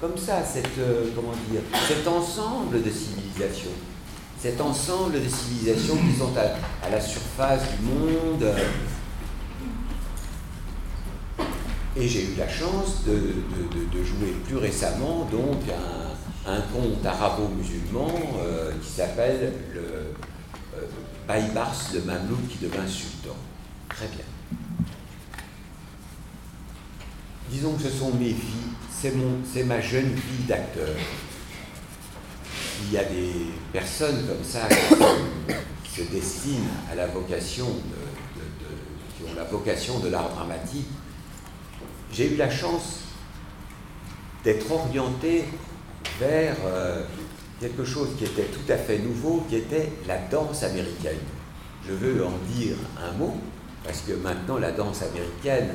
comme 0.00 0.16
ça, 0.16 0.38
euh, 0.78 1.04
cet 1.86 2.08
ensemble 2.08 2.82
de 2.82 2.90
civilisations, 2.90 3.70
cet 4.38 4.60
ensemble 4.60 5.22
de 5.22 5.28
civilisations 5.28 5.96
qui 5.96 6.18
sont 6.18 6.32
à, 6.36 6.88
la 6.88 7.00
surface 7.00 7.62
du 7.78 7.86
monde. 7.86 8.54
Et 11.96 12.08
j'ai 12.08 12.22
eu 12.22 12.36
la 12.38 12.48
chance 12.48 13.04
de, 13.04 14.02
jouer 14.02 14.34
plus 14.46 14.56
récemment 14.56 15.28
donc 15.30 15.58
un, 16.46 16.60
conte 16.72 17.04
arabo-musulman 17.04 18.10
euh, 18.40 18.72
qui 18.82 18.90
s'appelle 18.90 19.52
le 19.74 19.80
euh, 20.78 21.92
de 21.92 22.00
Mamelouk 22.06 22.48
qui 22.48 22.58
devint 22.64 22.86
sultan. 22.86 23.36
Très 23.88 24.06
bien. 24.06 24.24
Disons 27.50 27.72
que 27.72 27.82
ce 27.82 27.90
sont 27.90 28.12
mes 28.14 28.28
vies, 28.28 28.70
c'est 28.92 29.64
ma 29.64 29.80
jeune 29.80 30.12
vie 30.12 30.44
d'acteur. 30.46 30.94
Il 32.84 32.92
y 32.92 32.98
a 32.98 33.04
des 33.04 33.32
personnes 33.72 34.24
comme 34.26 34.44
ça 34.44 34.68
qui 35.82 36.00
se 36.00 36.08
destinent 36.08 36.70
à 36.90 36.94
la 36.94 37.08
vocation 37.08 37.66
de, 37.66 38.44
qui 39.16 39.30
ont 39.30 39.34
la 39.36 39.44
vocation 39.44 39.98
de 39.98 40.08
l'art 40.08 40.30
dramatique. 40.30 40.86
J'ai 42.12 42.34
eu 42.34 42.36
la 42.36 42.50
chance 42.50 43.00
d'être 44.44 44.70
orienté 44.70 45.44
vers 46.20 46.56
euh, 46.64 47.02
quelque 47.60 47.84
chose 47.84 48.10
qui 48.16 48.24
était 48.24 48.44
tout 48.46 48.72
à 48.72 48.76
fait 48.76 48.98
nouveau, 48.98 49.44
qui 49.48 49.56
était 49.56 49.90
la 50.06 50.18
danse 50.18 50.62
américaine. 50.62 51.18
Je 51.86 51.92
veux 51.92 52.24
en 52.24 52.32
dire 52.54 52.76
un 53.02 53.12
mot, 53.18 53.36
parce 53.84 54.02
que 54.02 54.12
maintenant 54.12 54.58
la 54.58 54.70
danse 54.70 55.02
américaine, 55.02 55.74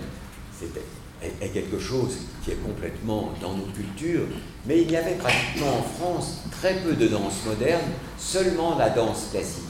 est 1.22 1.48
quelque 1.50 1.80
chose 1.80 2.18
qui 2.44 2.52
est 2.52 2.64
complètement 2.64 3.34
dans 3.42 3.54
nos 3.54 3.66
cultures, 3.66 4.28
mais 4.66 4.82
il 4.82 4.92
y 4.92 4.96
avait 4.96 5.16
pratiquement 5.16 5.80
en 5.80 5.84
France 5.84 6.44
très 6.52 6.76
peu 6.76 6.94
de 6.94 7.08
danse 7.08 7.46
moderne, 7.46 7.92
seulement 8.18 8.78
la 8.78 8.90
danse 8.90 9.30
classique. 9.32 9.64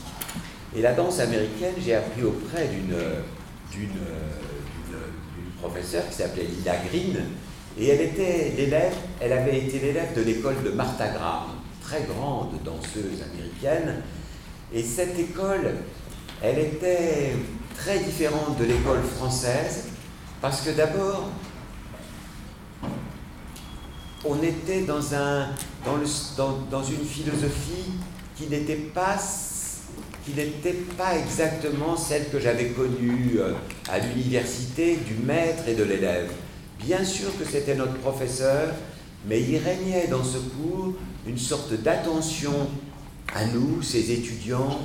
Et 0.75 0.81
la 0.81 0.93
danse 0.93 1.19
américaine, 1.19 1.75
j'ai 1.83 1.95
appris 1.95 2.23
auprès 2.23 2.67
d'une 2.67 2.95
professeure 5.61 6.07
qui 6.09 6.15
s'appelait 6.15 6.43
Lila 6.45 6.75
Green, 6.89 7.17
et 7.77 7.87
elle 7.87 8.01
était 8.01 8.53
l'élève, 8.55 8.93
elle 9.19 9.33
avait 9.33 9.57
été 9.57 9.79
l'élève 9.79 10.13
de 10.15 10.21
l'école 10.21 10.61
de 10.63 10.69
Martha 10.69 11.07
Graham, 11.09 11.51
très 11.81 12.03
grande 12.03 12.51
danseuse 12.63 13.21
américaine. 13.33 14.01
Et 14.73 14.83
cette 14.83 15.17
école, 15.17 15.75
elle 16.41 16.59
était 16.59 17.33
très 17.75 17.99
différente 17.99 18.57
de 18.59 18.65
l'école 18.65 19.01
française, 19.03 19.87
parce 20.41 20.61
que 20.61 20.71
d'abord, 20.71 21.29
on 24.23 24.41
était 24.41 24.81
dans, 24.81 25.13
un, 25.13 25.47
dans, 25.85 25.97
dans, 26.37 26.57
dans 26.71 26.83
une 26.83 27.05
philosophie 27.05 27.93
qui 28.35 28.47
n'était 28.47 28.75
pas 28.75 29.17
qui 30.25 30.33
n'était 30.33 30.73
pas 30.97 31.15
exactement 31.17 31.95
celle 31.95 32.29
que 32.29 32.39
j'avais 32.39 32.69
connue 32.69 33.35
euh, 33.37 33.53
à 33.87 33.99
l'université 33.99 34.95
du 34.95 35.13
maître 35.23 35.67
et 35.67 35.75
de 35.75 35.83
l'élève. 35.83 36.31
Bien 36.79 37.05
sûr 37.05 37.27
que 37.37 37.45
c'était 37.45 37.75
notre 37.75 37.93
professeur, 37.99 38.73
mais 39.27 39.39
il 39.39 39.57
régnait 39.57 40.07
dans 40.07 40.23
ce 40.23 40.37
cours 40.37 40.95
une 41.27 41.37
sorte 41.37 41.73
d'attention 41.73 42.69
à 43.35 43.45
nous, 43.45 43.83
ses 43.83 44.11
étudiants, 44.11 44.79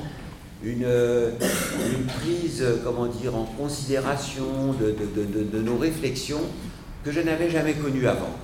une, 0.62 0.84
euh, 0.84 1.30
une, 1.98 2.06
prise, 2.06 2.64
comment 2.84 3.06
dire, 3.06 3.34
en 3.34 3.44
considération 3.44 4.74
de, 4.78 4.90
de, 4.90 5.42
de, 5.42 5.62
nos 5.62 5.78
réflexions 5.78 6.42
que 7.04 7.10
je 7.10 7.20
n'avais 7.20 7.48
jamais 7.48 7.74
connue 7.74 8.06
avant. 8.06 8.36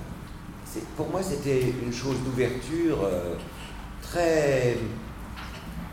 Pour 0.95 1.09
moi, 1.09 1.21
c'était 1.23 1.61
une 1.85 1.93
chose 1.93 2.17
d'ouverture 2.25 2.99
euh, 3.03 3.35
très, 4.01 4.77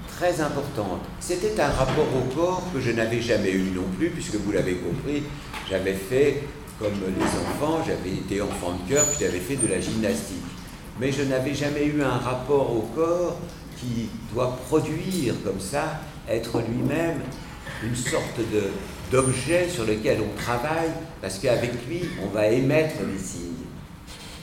très 0.08 0.40
importante. 0.40 1.00
C'était 1.20 1.60
un 1.60 1.68
rapport 1.68 2.06
au 2.16 2.34
corps 2.34 2.62
que 2.72 2.80
je 2.80 2.90
n'avais 2.90 3.20
jamais 3.20 3.52
eu 3.52 3.70
non 3.74 3.84
plus, 3.98 4.10
puisque 4.10 4.36
vous 4.36 4.52
l'avez 4.52 4.76
compris, 4.76 5.22
j'avais 5.70 5.94
fait, 5.94 6.42
comme 6.78 6.92
les 6.92 7.24
enfants, 7.24 7.82
j'avais 7.86 8.16
été 8.16 8.40
enfant 8.40 8.72
de 8.72 8.94
cœur, 8.94 9.04
puis 9.06 9.18
j'avais 9.20 9.38
fait 9.38 9.56
de 9.56 9.66
la 9.66 9.80
gymnastique. 9.80 10.36
Mais 11.00 11.12
je 11.12 11.22
n'avais 11.22 11.54
jamais 11.54 11.86
eu 11.86 12.02
un 12.02 12.18
rapport 12.18 12.70
au 12.70 12.88
corps 12.94 13.36
qui 13.78 14.08
doit 14.32 14.56
produire 14.68 15.34
comme 15.44 15.60
ça, 15.60 16.00
être 16.28 16.60
lui-même 16.60 17.20
une 17.82 17.96
sorte 17.96 18.38
de, 18.38 18.70
d'objet 19.10 19.68
sur 19.68 19.84
lequel 19.84 20.20
on 20.20 20.40
travaille, 20.40 20.90
parce 21.20 21.38
qu'avec 21.38 21.72
lui, 21.88 22.02
on 22.22 22.28
va 22.28 22.46
émettre 22.46 22.96
des 23.04 23.18
signes. 23.18 23.50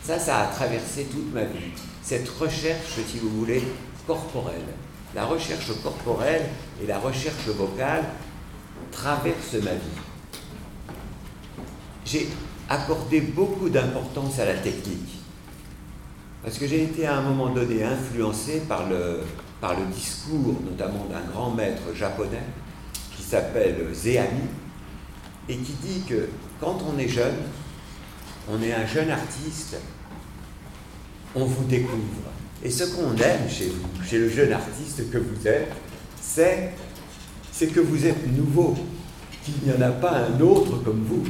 Ça, 0.04 0.20
ça 0.20 0.42
a 0.42 0.48
traversé 0.48 1.06
toute 1.06 1.34
ma 1.34 1.44
vie. 1.44 1.72
Cette 2.04 2.30
recherche, 2.30 3.00
si 3.08 3.20
vous 3.20 3.30
voulez, 3.30 3.64
corporelle 4.08 4.74
la 5.14 5.26
recherche 5.26 5.72
corporelle 5.84 6.46
et 6.82 6.88
la 6.88 7.00
recherche 7.00 7.48
vocale 7.48 8.06
traversent 8.92 9.62
ma 9.64 9.72
vie. 9.72 10.00
J'ai 12.06 12.30
accordé 12.70 13.22
beaucoup 13.22 13.70
d'importance 13.70 14.40
à 14.40 14.46
la 14.46 14.56
technique, 14.56 15.20
parce 16.44 16.58
que 16.58 16.68
j'ai 16.68 16.84
été 16.84 17.06
à 17.06 17.18
un 17.18 17.22
moment 17.22 17.50
donné 17.50 17.84
influencé 17.84 18.62
par 18.62 18.88
le, 18.90 19.22
par 19.62 19.80
le 19.80 19.86
discours 19.86 20.60
notamment 20.66 21.06
d'un 21.06 21.32
grand 21.32 21.52
maître 21.52 21.96
japonais 21.96 22.44
qui 23.16 23.24
s'appelle 23.24 23.78
Zeami, 23.94 24.50
et 25.48 25.58
qui 25.58 25.74
dit 25.84 26.02
que 26.08 26.30
quand 26.60 26.80
on 26.88 26.98
est 26.98 27.08
jeune, 27.08 27.36
on 28.50 28.62
est 28.62 28.74
un 28.74 28.86
jeune 28.86 29.10
artiste, 29.10 29.78
on 31.36 31.46
vous 31.46 31.64
découvre. 31.66 32.32
Et 32.64 32.70
ce 32.70 32.84
qu'on 32.84 33.16
aime 33.18 33.50
chez 33.50 33.68
vous, 33.68 34.04
chez 34.04 34.20
le 34.20 34.30
jeune 34.30 34.54
artiste 34.54 35.10
que 35.10 35.18
vous 35.18 35.48
êtes, 35.48 35.72
c'est, 36.20 36.74
c'est 37.52 37.68
que 37.68 37.80
vous 37.80 38.06
êtes 38.06 38.28
nouveau, 38.36 38.76
qu'il 39.44 39.56
n'y 39.66 39.76
en 39.76 39.82
a 39.82 39.92
pas 39.92 40.28
un 40.28 40.40
autre 40.40 40.84
comme 40.84 41.04
vous. 41.04 41.24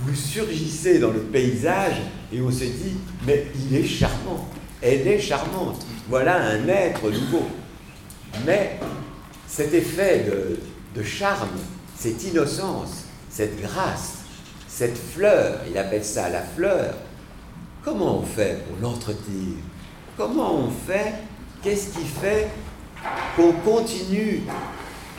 Vous 0.00 0.14
surgissez 0.14 0.98
dans 0.98 1.12
le 1.12 1.20
paysage 1.20 1.96
et 2.32 2.40
on 2.40 2.50
se 2.50 2.64
dit, 2.64 2.96
mais 3.26 3.46
il 3.54 3.76
est 3.76 3.86
charmant, 3.86 4.48
elle 4.82 5.06
est 5.06 5.20
charmante, 5.20 5.86
voilà 6.08 6.42
un 6.42 6.66
être 6.66 7.10
nouveau. 7.10 7.46
Mais 8.44 8.78
cet 9.48 9.72
effet 9.72 10.26
de, 10.94 11.02
charme, 11.02 11.48
cette 11.96 12.22
innocence, 12.24 13.04
cette 13.30 13.60
grâce, 13.60 14.18
cette 14.68 14.98
fleur, 14.98 15.60
il 15.70 15.78
appelle 15.78 16.04
ça 16.04 16.28
la 16.28 16.42
fleur, 16.42 16.94
comment 17.82 18.18
on 18.18 18.22
fait 18.22 18.64
pour 18.66 18.76
l'entretenir? 18.80 19.56
Comment 20.16 20.54
on 20.54 20.70
fait? 20.70 21.14
Qu'est-ce 21.62 21.96
qui 21.96 22.04
fait 22.04 22.48
qu'on 23.36 23.52
continue, 23.52 24.42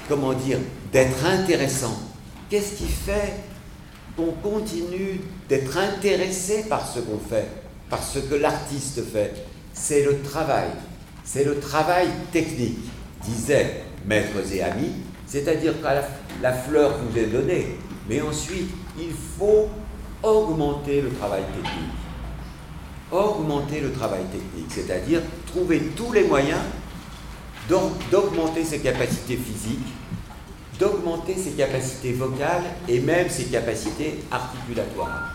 comment 0.08 0.34
dire, 0.34 0.60
d'être 0.92 1.26
intéressant? 1.26 1.98
Qu'est-ce 2.50 2.76
qui 2.76 2.88
fait 2.88 3.34
qu'on 4.16 4.32
continue 4.32 5.22
d'être 5.50 5.78
intéressé 5.78 6.66
par 6.70 6.88
ce 6.88 7.00
qu'on 7.00 7.20
fait, 7.20 7.48
par 7.90 8.04
ce 8.04 8.20
que 8.20 8.36
l'artiste 8.36 9.04
fait? 9.12 9.34
C'est 9.74 10.04
le 10.04 10.22
travail. 10.22 10.70
C'est 11.26 11.44
le 11.44 11.60
travail 11.60 12.08
technique, 12.32 12.78
disait 13.28 13.84
maîtres 14.06 14.54
et 14.54 14.62
amis, 14.62 14.94
c'est-à-dire 15.26 15.74
que 15.80 15.88
la 16.42 16.54
fleur 16.54 17.00
vous 17.00 17.18
est 17.18 17.28
donnée, 17.28 17.78
mais 18.10 18.22
ensuite 18.22 18.70
il 18.98 19.12
faut 19.38 19.70
augmenter 20.24 21.02
le 21.02 21.10
travail 21.10 21.44
technique 21.54 22.06
augmenter 23.12 23.82
le 23.82 23.92
travail 23.92 24.24
technique, 24.26 24.70
c'est-à-dire 24.70 25.22
trouver 25.48 25.80
tous 25.96 26.12
les 26.12 26.24
moyens 26.24 26.62
d'augmenter 28.12 28.64
ses 28.64 28.80
capacités 28.80 29.38
physiques, 29.38 29.88
d'augmenter 30.80 31.36
ses 31.36 31.52
capacités 31.52 32.14
vocales 32.14 32.64
et 32.88 33.00
même 33.00 33.30
ses 33.30 33.46
capacités 33.46 34.20
articulatoires. 34.30 35.34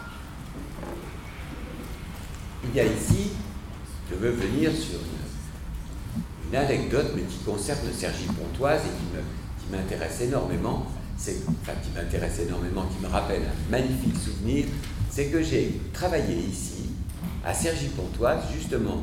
Il 2.65 2.77
y 2.77 2.81
a 2.81 2.85
ici, 2.85 3.33
je 4.11 4.17
veux 4.17 4.31
venir 4.31 4.71
sur 4.71 4.99
anecdote, 6.57 7.13
mais 7.15 7.23
qui 7.23 7.39
concerne 7.39 7.79
Sergi 7.97 8.27
Pontoise 8.27 8.81
et 8.81 9.63
qui 9.63 9.71
m'intéresse 9.71 10.21
énormément, 10.23 10.87
enfin 11.19 11.73
qui 11.83 11.91
m'intéresse 11.95 12.41
énormément, 12.41 12.85
qui 12.87 13.05
me 13.05 13.09
rappelle 13.11 13.43
un 13.43 13.71
magnifique 13.71 14.17
souvenir, 14.17 14.67
c'est 15.11 15.27
que 15.27 15.43
j'ai 15.43 15.81
travaillé 15.93 16.37
ici 16.37 16.91
à 17.45 17.53
Cergy-Pontoise, 17.53 18.45
justement, 18.55 19.03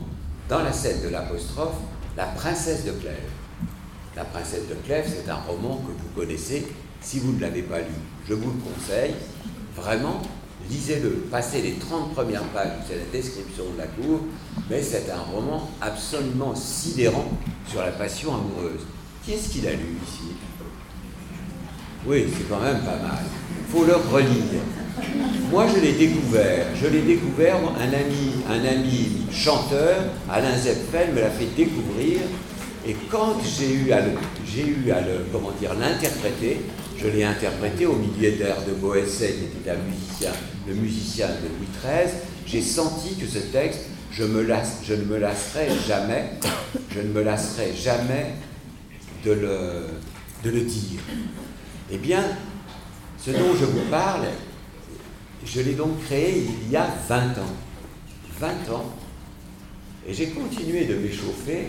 dans 0.50 0.64
la 0.64 0.72
scène 0.72 1.02
de 1.04 1.10
l'apostrophe, 1.10 1.76
La 2.16 2.26
princesse 2.26 2.86
de 2.86 2.92
Clèves. 2.92 3.30
La 4.16 4.26
princesse 4.26 4.68
de 4.68 4.74
Clèves, 4.86 5.06
c'est 5.08 5.30
un 5.30 5.36
roman 5.36 5.78
que 5.78 5.92
vous 5.92 6.10
connaissez. 6.16 6.66
Si 7.02 7.20
vous 7.20 7.34
ne 7.34 7.42
l'avez 7.42 7.62
pas 7.62 7.80
lu, 7.80 7.94
je 8.28 8.34
vous 8.34 8.52
le 8.52 8.60
conseille. 8.60 9.14
Vraiment, 9.76 10.22
lisez-le. 10.70 11.10
Passez 11.32 11.62
les 11.62 11.74
30 11.74 12.14
premières 12.14 12.44
pages, 12.46 12.80
c'est 12.88 12.96
la 12.98 13.12
description 13.12 13.64
de 13.74 13.78
la 13.78 13.88
cour, 13.88 14.22
mais 14.70 14.82
c'est 14.82 15.10
un 15.10 15.22
roman 15.32 15.70
absolument 15.82 16.54
sidérant 16.56 17.30
sur 17.70 17.82
la 17.82 17.92
passion 17.92 18.34
amoureuse. 18.34 18.86
Qui 19.24 19.34
est-ce 19.34 19.50
qu'il 19.50 19.68
a 19.68 19.72
lu 19.72 19.98
ici? 20.06 20.36
Oui, 22.06 22.26
c'est 22.32 22.48
quand 22.48 22.62
même 22.62 22.80
pas 22.80 22.98
mal. 22.98 23.26
faut 23.70 23.84
le 23.84 23.96
relire. 23.96 24.62
Moi, 25.52 25.66
je 25.74 25.82
l'ai 25.82 25.94
découvert. 25.94 26.68
Je 26.76 26.88
l'ai 26.88 27.02
découvert, 27.02 27.58
un 27.58 27.94
ami, 27.94 28.32
un 28.50 28.66
ami 28.66 29.28
chanteur, 29.32 29.96
Alain 30.30 30.58
Zepfel, 30.58 31.14
me 31.14 31.22
l'a 31.22 31.30
fait 31.30 31.50
découvrir. 31.56 32.20
Et 32.88 32.96
quand 33.12 33.36
j'ai 33.44 33.74
eu 33.74 33.92
à 33.92 34.02
le, 34.02 34.12
j'ai 34.46 34.66
eu 34.66 34.92
à 34.92 35.02
le, 35.02 35.26
comment 35.32 35.52
dire, 35.60 35.74
l'interpréter, 35.74 36.62
je 37.00 37.08
l'ai 37.08 37.24
interprété 37.24 37.86
au 37.86 37.96
milieu 37.96 38.32
d'air 38.32 38.58
de 38.68 38.74
Boesset, 38.74 39.34
qui 39.34 39.58
était 39.60 39.78
musicien, 39.78 40.32
le 40.68 40.74
musicien 40.74 41.28
de 41.28 41.48
Louis 41.48 41.68
XIII. 41.82 42.14
J'ai 42.46 42.62
senti 42.62 43.16
que 43.16 43.28
ce 43.28 43.40
texte, 43.40 43.82
je 44.12 44.24
ne 44.24 44.30
me 44.30 45.18
lasserai 45.18 45.68
jamais, 45.88 46.32
je 46.92 47.02
ne 47.02 47.10
me 47.10 47.22
lasserai 47.22 47.74
jamais 47.76 48.34
de 49.24 49.32
le, 49.32 49.88
de 50.44 50.50
le 50.50 50.62
dire. 50.62 51.00
Eh 51.92 51.98
bien, 51.98 52.24
ce 53.18 53.32
dont 53.32 53.54
je 53.60 53.66
vous 53.66 53.90
parle, 53.92 54.26
je 55.46 55.62
l'ai 55.62 55.74
donc 55.74 56.04
créé 56.06 56.46
il 56.64 56.72
y 56.72 56.76
a 56.76 56.88
20 57.08 57.16
ans. 57.38 57.56
20 58.40 58.48
ans. 58.74 58.86
Et 60.08 60.14
j'ai 60.14 60.30
continué 60.30 60.86
de 60.86 60.96
m'échauffer, 60.96 61.68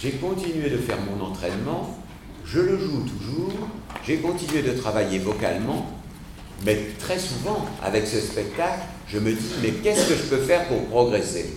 j'ai 0.00 0.12
continué 0.12 0.70
de 0.70 0.76
faire 0.76 0.98
mon 1.00 1.24
entraînement, 1.24 1.98
je 2.44 2.60
le 2.60 2.78
joue 2.78 3.02
toujours, 3.02 3.68
j'ai 4.06 4.18
continué 4.18 4.62
de 4.62 4.72
travailler 4.72 5.18
vocalement, 5.18 5.86
mais 6.64 6.78
très 6.98 7.18
souvent, 7.18 7.66
avec 7.82 8.06
ce 8.06 8.20
spectacle, 8.20 8.80
je 9.08 9.18
me 9.18 9.32
dis, 9.32 9.54
mais 9.62 9.70
qu'est-ce 9.70 10.08
que 10.08 10.14
je 10.14 10.22
peux 10.22 10.42
faire 10.42 10.66
pour 10.68 10.84
progresser? 10.86 11.54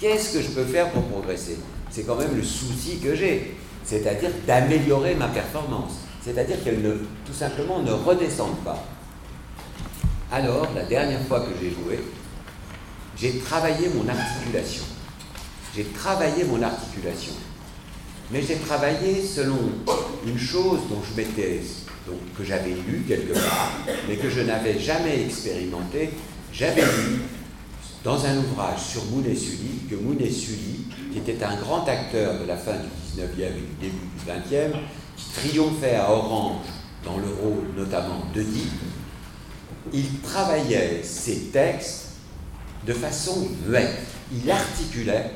Qu'est-ce 0.00 0.34
que 0.34 0.42
je 0.42 0.48
peux 0.48 0.64
faire 0.64 0.90
pour 0.90 1.04
progresser? 1.04 1.58
C'est 1.90 2.02
quand 2.02 2.16
même 2.16 2.36
le 2.36 2.42
souci 2.42 2.98
que 2.98 3.14
j'ai, 3.14 3.54
c'est-à-dire 3.84 4.30
d'améliorer 4.46 5.14
ma 5.14 5.28
performance, 5.28 5.92
c'est-à-dire 6.22 6.62
qu'elle 6.64 6.82
ne, 6.82 6.94
tout 7.24 7.32
simplement, 7.32 7.80
ne 7.80 7.92
redescende 7.92 8.56
pas. 8.64 8.84
alors, 10.32 10.68
la 10.74 10.84
dernière 10.84 11.22
fois 11.22 11.40
que 11.40 11.52
j'ai 11.60 11.70
joué, 11.70 12.00
j'ai 13.16 13.38
travaillé 13.38 13.88
mon 13.94 14.08
articulation. 14.08 14.82
J'ai 15.76 15.84
travaillé 15.84 16.44
mon 16.44 16.60
articulation. 16.60 17.34
Mais 18.30 18.42
j'ai 18.42 18.56
travaillé 18.56 19.22
selon 19.22 19.58
une 20.26 20.38
chose 20.38 20.80
dont 20.90 21.00
je 21.08 21.16
m'étais, 21.16 21.60
que 22.36 22.44
j'avais 22.44 22.70
lu 22.70 23.04
quelque 23.06 23.32
part, 23.32 23.78
mais 24.08 24.16
que 24.16 24.28
je 24.28 24.40
n'avais 24.40 24.78
jamais 24.78 25.22
expérimenté. 25.24 26.10
J'avais 26.52 26.82
lu 26.82 27.22
dans 28.02 28.24
un 28.26 28.36
ouvrage 28.36 28.80
sur 28.80 29.04
Mounet 29.06 29.34
Sully 29.34 29.86
que 29.88 29.96
Mounet 29.96 30.30
Sully, 30.30 30.86
qui 31.12 31.18
était 31.18 31.42
un 31.42 31.56
grand 31.56 31.88
acteur 31.88 32.38
de 32.38 32.46
la 32.46 32.56
fin 32.56 32.74
du 32.74 33.20
19e 33.22 33.46
et 33.46 33.60
du 33.60 33.74
début 33.80 34.48
du 34.50 34.54
20e, 34.54 34.72
qui 35.16 35.30
triomphait 35.32 35.96
à 35.96 36.10
Orange 36.10 36.66
dans 37.04 37.16
le 37.16 37.28
rôle 37.28 37.64
notamment 37.76 38.26
d'Oedipe, 38.34 38.72
il 39.92 40.20
travaillait 40.20 41.02
ses 41.02 41.50
textes 41.52 42.10
de 42.86 42.92
façon 42.92 43.48
muette. 43.66 43.98
Il 44.32 44.50
articulait, 44.50 45.30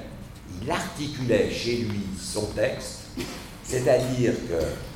il 0.62 0.70
articulait 0.70 1.50
chez 1.50 1.76
lui 1.76 2.00
son 2.20 2.46
texte, 2.46 3.00
c'est-à-dire 3.62 4.32
que 4.48 4.87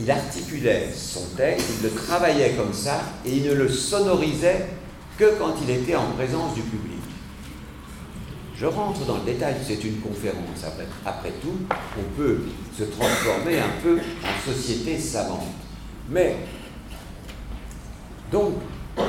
il 0.00 0.10
articulait 0.10 0.88
son 0.94 1.24
texte, 1.36 1.66
il 1.78 1.84
le 1.84 1.94
travaillait 1.94 2.52
comme 2.52 2.72
ça 2.72 3.00
et 3.24 3.36
il 3.36 3.44
ne 3.44 3.52
le 3.52 3.68
sonorisait 3.68 4.66
que 5.18 5.36
quand 5.38 5.54
il 5.62 5.70
était 5.70 5.96
en 5.96 6.10
présence 6.12 6.54
du 6.54 6.62
public. 6.62 6.98
Je 8.56 8.66
rentre 8.66 9.04
dans 9.06 9.18
le 9.18 9.24
détail, 9.24 9.54
c'est 9.64 9.82
une 9.84 10.00
conférence. 10.00 10.64
Après, 11.06 11.30
tout, 11.40 11.58
on 11.96 12.16
peut 12.16 12.40
se 12.76 12.84
transformer 12.84 13.58
un 13.58 13.70
peu 13.82 13.98
en 13.98 14.52
société 14.52 14.98
savante. 14.98 15.46
Mais, 16.10 16.36
donc, 18.32 18.54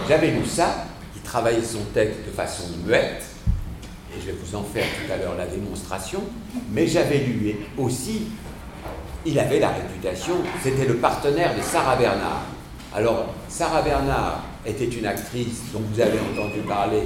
j'avais 0.08 0.32
lu 0.32 0.46
ça, 0.46 0.86
qui 1.14 1.20
travaillait 1.22 1.64
son 1.64 1.84
texte 1.94 2.20
de 2.28 2.32
façon 2.32 2.64
muette, 2.86 3.24
et 4.16 4.22
je 4.22 4.28
vais 4.28 4.38
vous 4.40 4.56
en 4.56 4.64
faire 4.64 4.86
tout 4.86 5.12
à 5.12 5.18
l'heure 5.18 5.36
la 5.36 5.48
démonstration, 5.48 6.22
mais 6.72 6.86
j'avais 6.86 7.20
lu 7.20 7.56
aussi, 7.78 8.28
il 9.26 9.38
avait 9.40 9.60
la 9.60 9.70
réputation, 9.70 10.36
c'était 10.64 10.86
le 10.86 10.96
partenaire 10.96 11.56
de 11.56 11.62
Sarah 11.62 11.96
Bernard. 11.96 12.44
Alors, 12.94 13.34
Sarah 13.48 13.82
Bernard 13.82 14.44
était 14.66 14.88
une 14.88 15.06
actrice 15.06 15.62
dont 15.74 15.82
vous 15.92 16.00
avez 16.02 16.20
entendu 16.20 16.60
parler, 16.68 17.04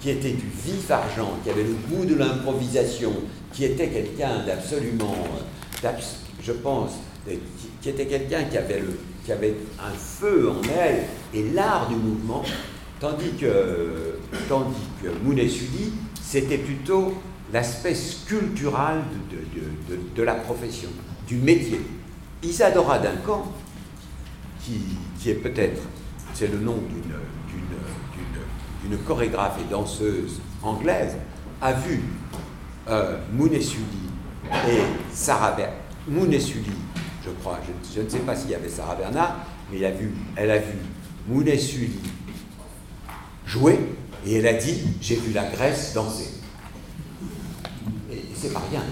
qui 0.00 0.10
était 0.10 0.30
du 0.30 0.46
vif 0.64 0.90
argent, 0.90 1.32
qui 1.42 1.50
avait 1.50 1.64
le 1.64 1.76
goût 1.88 2.04
de 2.04 2.14
l'improvisation, 2.14 3.12
qui 3.52 3.64
était 3.64 3.88
quelqu'un 3.88 4.44
d'absolument, 4.46 5.16
je 6.42 6.52
pense, 6.52 6.92
qui 7.80 7.88
était 7.88 8.06
quelqu'un 8.06 8.44
qui 8.44 8.58
avait 8.58 8.80
le, 8.80 8.98
qui 9.24 9.32
avait 9.32 9.54
un 9.80 9.92
feu 9.92 10.50
en 10.50 10.62
elle 10.78 11.04
et 11.34 11.50
l'art 11.52 11.88
du 11.88 11.96
mouvement, 11.96 12.44
tandis 13.00 13.32
que, 13.40 14.18
tandis 14.48 14.76
que 15.02 15.08
Mounet 15.24 15.48
Sudi, 15.48 15.92
c'était 16.22 16.58
plutôt 16.58 17.14
l'aspect 17.52 17.94
sculptural 17.94 19.02
de, 19.30 19.96
de, 20.14 20.22
la 20.22 20.34
profession, 20.34 20.88
du 21.26 21.36
métier. 21.36 21.80
Isadora 22.42 22.98
Duncan, 22.98 23.52
qui, 24.60 25.30
est 25.30 25.34
peut-être, 25.34 25.82
c'est 26.34 26.48
le 26.48 26.58
nom 26.58 26.78
d'une 28.82 28.98
chorégraphe 28.98 29.58
et 29.60 29.70
danseuse 29.70 30.40
anglaise, 30.62 31.16
a 31.60 31.72
vu 31.72 32.02
euh, 32.88 33.18
et 34.68 34.80
Sarah 35.12 35.52
Ber 35.52 35.70
Mounet 36.08 36.38
je 36.38 37.30
crois. 37.40 37.58
Je, 37.94 38.00
ne 38.00 38.08
sais 38.08 38.20
pas 38.20 38.36
s'il 38.36 38.50
y 38.50 38.54
avait 38.54 38.68
Sarah 38.68 38.94
Bernard, 38.94 39.38
mais 39.70 39.84
a 39.84 39.90
vu, 39.90 40.12
elle 40.36 40.50
a 40.52 40.58
vu 40.58 40.74
Mounet 41.26 41.58
jouer 43.44 43.78
et 44.24 44.36
elle 44.36 44.46
a 44.46 44.54
dit 44.54 44.82
J'ai 45.00 45.16
vu 45.16 45.32
la 45.32 45.44
Grèce 45.44 45.92
danser. 45.94 46.30
Et, 48.12 48.22
c'est 48.34 48.52
pas 48.52 48.62
rien. 48.70 48.82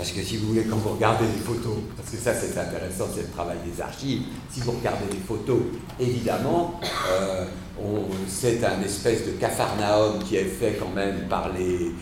Parce 0.00 0.12
que 0.12 0.22
si 0.22 0.38
vous 0.38 0.46
voulez, 0.46 0.62
quand 0.62 0.78
vous 0.78 0.94
regardez 0.94 1.26
les 1.26 1.42
photos, 1.44 1.76
parce 1.94 2.08
que 2.08 2.16
ça 2.16 2.32
c'est 2.32 2.58
intéressant, 2.58 3.04
c'est 3.14 3.20
le 3.20 3.28
travail 3.28 3.58
des 3.66 3.82
archives, 3.82 4.22
si 4.50 4.60
vous 4.60 4.72
regardez 4.72 5.04
les 5.12 5.18
photos, 5.18 5.60
évidemment, 6.00 6.80
euh, 7.10 7.44
c'est 8.26 8.64
un 8.64 8.80
espèce 8.80 9.26
de 9.26 9.32
capharnaüm 9.32 10.24
qui 10.24 10.36
est 10.36 10.44
fait 10.44 10.78
quand 10.80 10.88
même 10.96 11.28
par 11.28 11.50
les, 11.52 11.92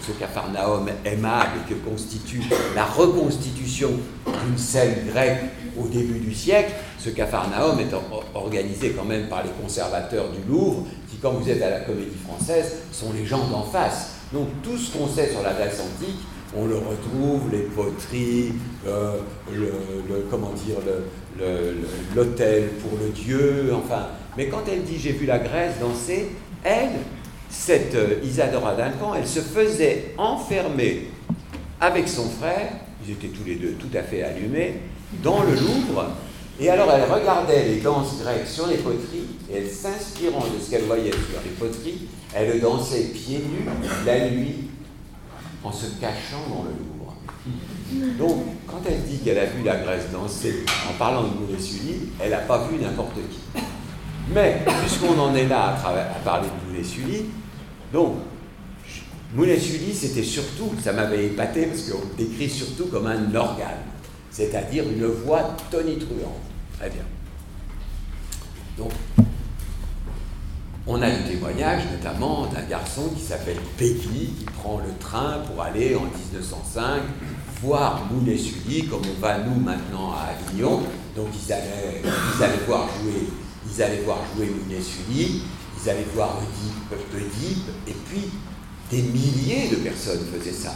ce 0.00 0.12
capharnaüm 0.12 0.88
aimable 1.04 1.58
que 1.68 1.74
constitue 1.74 2.42
la 2.74 2.86
reconstitution 2.86 3.90
d'une 4.26 4.56
scène 4.56 5.06
grecque 5.12 5.42
au 5.78 5.88
début 5.88 6.20
du 6.20 6.34
siècle, 6.34 6.72
ce 6.98 7.10
capharnaüm 7.10 7.80
est 7.80 7.94
organisé 8.34 8.92
quand 8.92 9.04
même 9.04 9.28
par 9.28 9.42
les 9.42 9.50
conservateurs 9.62 10.30
du 10.30 10.50
Louvre, 10.50 10.86
qui, 11.10 11.18
quand 11.18 11.32
vous 11.32 11.50
êtes 11.50 11.60
à 11.60 11.68
la 11.68 11.80
comédie 11.80 12.16
française, 12.26 12.76
sont 12.90 13.12
les 13.12 13.26
gens 13.26 13.46
d'en 13.48 13.64
face. 13.64 14.12
Donc 14.32 14.46
tout 14.62 14.78
ce 14.78 14.96
qu'on 14.96 15.06
sait 15.06 15.28
sur 15.28 15.42
la 15.42 15.52
Grèce 15.52 15.80
antique, 15.80 16.20
on 16.56 16.66
le 16.66 16.76
retrouve, 16.76 17.50
les 17.52 17.60
poteries, 17.60 18.52
euh, 18.86 19.18
le, 19.52 19.72
comment 20.30 20.52
dire, 20.52 20.76
l'hôtel 22.14 22.70
pour 22.82 22.98
le 22.98 23.10
dieu, 23.10 23.72
enfin. 23.74 24.08
Mais 24.36 24.48
quand 24.48 24.62
elle 24.70 24.82
dit 24.82 24.98
j'ai 24.98 25.12
vu 25.12 25.26
la 25.26 25.38
Grèce 25.38 25.74
danser, 25.80 26.30
elle, 26.64 26.90
cette 27.48 27.94
euh, 27.94 28.20
Isadora 28.24 28.74
Duncan, 28.74 29.14
elle 29.16 29.26
se 29.26 29.40
faisait 29.40 30.14
enfermer 30.18 31.08
avec 31.80 32.08
son 32.08 32.28
frère, 32.28 32.72
ils 33.04 33.12
étaient 33.12 33.28
tous 33.28 33.44
les 33.44 33.56
deux 33.56 33.72
tout 33.72 33.96
à 33.96 34.02
fait 34.02 34.22
allumés, 34.22 34.80
dans 35.22 35.42
le 35.42 35.52
Louvre, 35.52 36.10
et 36.60 36.68
alors 36.68 36.90
elle 36.92 37.10
regardait 37.10 37.64
les 37.64 37.80
danses 37.80 38.20
grecques 38.22 38.46
sur 38.46 38.66
les 38.66 38.76
poteries, 38.76 39.26
et 39.50 39.56
elle 39.56 39.68
s'inspirant 39.68 40.44
de 40.44 40.62
ce 40.62 40.70
qu'elle 40.70 40.84
voyait 40.84 41.10
sur 41.10 41.40
les 41.44 41.50
poteries, 41.58 42.08
elle 42.34 42.60
dansait 42.60 43.10
pieds 43.12 43.38
nus 43.38 43.66
la 44.06 44.30
nuit 44.30 44.69
en 45.62 45.72
se 45.72 45.86
cachant 46.00 46.48
dans 46.48 46.64
le 46.64 46.70
Louvre. 46.70 47.16
Donc, 48.18 48.44
quand 48.66 48.80
elle 48.86 49.02
dit 49.02 49.18
qu'elle 49.18 49.38
a 49.38 49.46
vu 49.46 49.62
la 49.64 49.76
Grèce 49.76 50.10
danser 50.12 50.64
en 50.88 50.92
parlant 50.98 51.22
de 51.22 51.28
Mounet 51.28 51.58
Sully, 51.58 52.10
elle 52.20 52.30
n'a 52.30 52.38
pas 52.38 52.66
vu 52.68 52.78
n'importe 52.78 53.14
qui. 53.14 53.60
Mais, 54.32 54.62
puisqu'on 54.82 55.18
en 55.18 55.34
est 55.34 55.48
là 55.48 55.76
à, 55.84 56.18
parler 56.24 56.48
de 56.48 56.72
Mounet 56.72 56.84
Sully, 56.84 57.24
donc, 57.92 58.16
Mounet 59.34 59.58
Sully, 59.58 59.92
c'était 59.92 60.22
surtout, 60.22 60.72
ça 60.82 60.92
m'avait 60.92 61.26
épaté 61.26 61.66
parce 61.66 61.82
qu'on 61.82 62.00
le 62.00 62.14
décrit 62.16 62.48
surtout 62.48 62.86
comme 62.86 63.06
un 63.06 63.34
organe, 63.34 63.84
c'est-à-dire 64.30 64.84
une 64.88 65.06
voix 65.06 65.56
tonitruante. 65.70 66.42
Très 66.78 66.90
bien. 66.90 67.04
Donc, 68.78 68.92
on 70.86 71.02
a 71.02 71.08
le 71.08 71.28
témoignage 71.28 71.82
notamment 71.92 72.46
d'un 72.46 72.62
garçon 72.62 73.10
qui 73.16 73.22
s'appelle 73.22 73.58
Peggy, 73.76 74.34
qui 74.38 74.44
prend 74.44 74.78
le 74.78 74.92
train 74.98 75.38
pour 75.46 75.62
aller 75.62 75.94
en 75.94 76.04
1905 76.04 77.02
voir 77.62 78.06
Mounet 78.10 78.38
Sully, 78.38 78.86
comme 78.86 79.02
on 79.04 79.20
va 79.20 79.38
nous 79.38 79.60
maintenant 79.60 80.12
à 80.12 80.30
Avignon. 80.32 80.80
Donc 81.14 81.28
ils 81.34 81.52
allaient, 81.52 82.00
ils 82.02 82.42
allaient 82.42 82.64
voir 82.66 82.88
jouer, 83.02 83.28
ils 83.66 83.82
allaient 83.82 84.02
voir 84.02 84.18
jouer 84.34 84.46
Mounet 84.46 84.80
Sully, 84.80 85.42
ils 85.82 85.90
allaient 85.90 86.06
voir 86.14 86.38
Oedipe, 86.38 87.68
et 87.86 87.94
puis 88.08 88.30
des 88.90 89.02
milliers 89.02 89.68
de 89.68 89.76
personnes 89.76 90.26
faisaient 90.32 90.56
ça. 90.56 90.74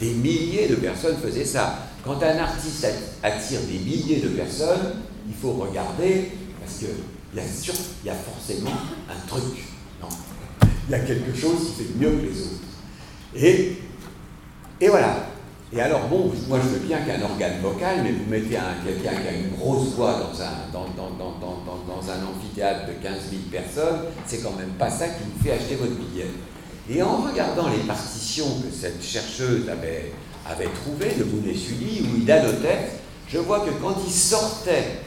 Des 0.00 0.12
milliers 0.14 0.68
de 0.68 0.76
personnes 0.76 1.16
faisaient 1.22 1.44
ça. 1.44 1.86
Quand 2.04 2.20
un 2.22 2.38
artiste 2.38 2.86
attire 3.22 3.60
des 3.60 3.78
milliers 3.78 4.20
de 4.20 4.28
personnes, 4.28 4.94
il 5.28 5.34
faut 5.34 5.52
regarder, 5.52 6.32
parce 6.60 6.90
qu'il 7.32 7.74
y, 8.04 8.08
a 8.08 8.12
y 8.12 8.16
a 8.16 8.18
forcément 8.18 8.76
un 9.08 9.26
truc. 9.26 9.64
Non. 10.00 10.08
Il 10.88 10.92
y 10.92 10.94
a 10.94 11.00
quelque 11.00 11.34
chose 11.34 11.68
qui 11.68 11.84
fait 11.84 11.98
mieux 11.98 12.10
que 12.10 12.26
les 12.26 12.40
autres. 12.40 12.62
Et, 13.34 13.78
et 14.80 14.88
voilà. 14.88 15.26
Et 15.74 15.80
alors, 15.80 16.06
bon, 16.08 16.30
moi 16.48 16.58
je 16.62 16.68
veux 16.68 16.86
bien 16.86 16.98
qu'un 17.00 17.22
organe 17.22 17.62
vocal, 17.62 18.00
mais 18.02 18.12
vous 18.12 18.28
mettez 18.28 18.58
quelqu'un 18.84 19.22
qui 19.22 19.28
a 19.28 19.32
une 19.32 19.56
grosse 19.56 19.94
voix 19.94 20.12
dans 20.20 20.42
un, 20.42 20.70
dans, 20.70 20.84
dans, 20.90 21.10
dans, 21.16 22.10
un 22.10 22.26
amphithéâtre 22.26 22.88
de 22.88 22.92
15 23.02 23.12
000 23.30 23.42
personnes, 23.50 24.00
c'est 24.26 24.42
quand 24.42 24.52
même 24.58 24.72
pas 24.78 24.90
ça 24.90 25.06
qui 25.08 25.22
vous 25.24 25.42
fait 25.42 25.52
acheter 25.52 25.76
votre 25.76 25.94
billet. 25.94 26.26
Et 26.90 27.02
en 27.02 27.22
regardant 27.22 27.68
les 27.68 27.84
partitions 27.84 28.60
que 28.60 28.70
cette 28.70 29.02
chercheuse 29.02 29.66
avait, 29.70 30.12
avait 30.46 30.68
trouvées 30.68 31.14
de 31.18 31.24
Mounet 31.24 31.54
Sully, 31.54 32.02
où 32.02 32.20
il 32.20 32.30
annotait, 32.30 32.90
je 33.28 33.38
vois 33.38 33.60
que 33.60 33.70
quand 33.80 33.94
il 34.04 34.12
sortait, 34.12 34.98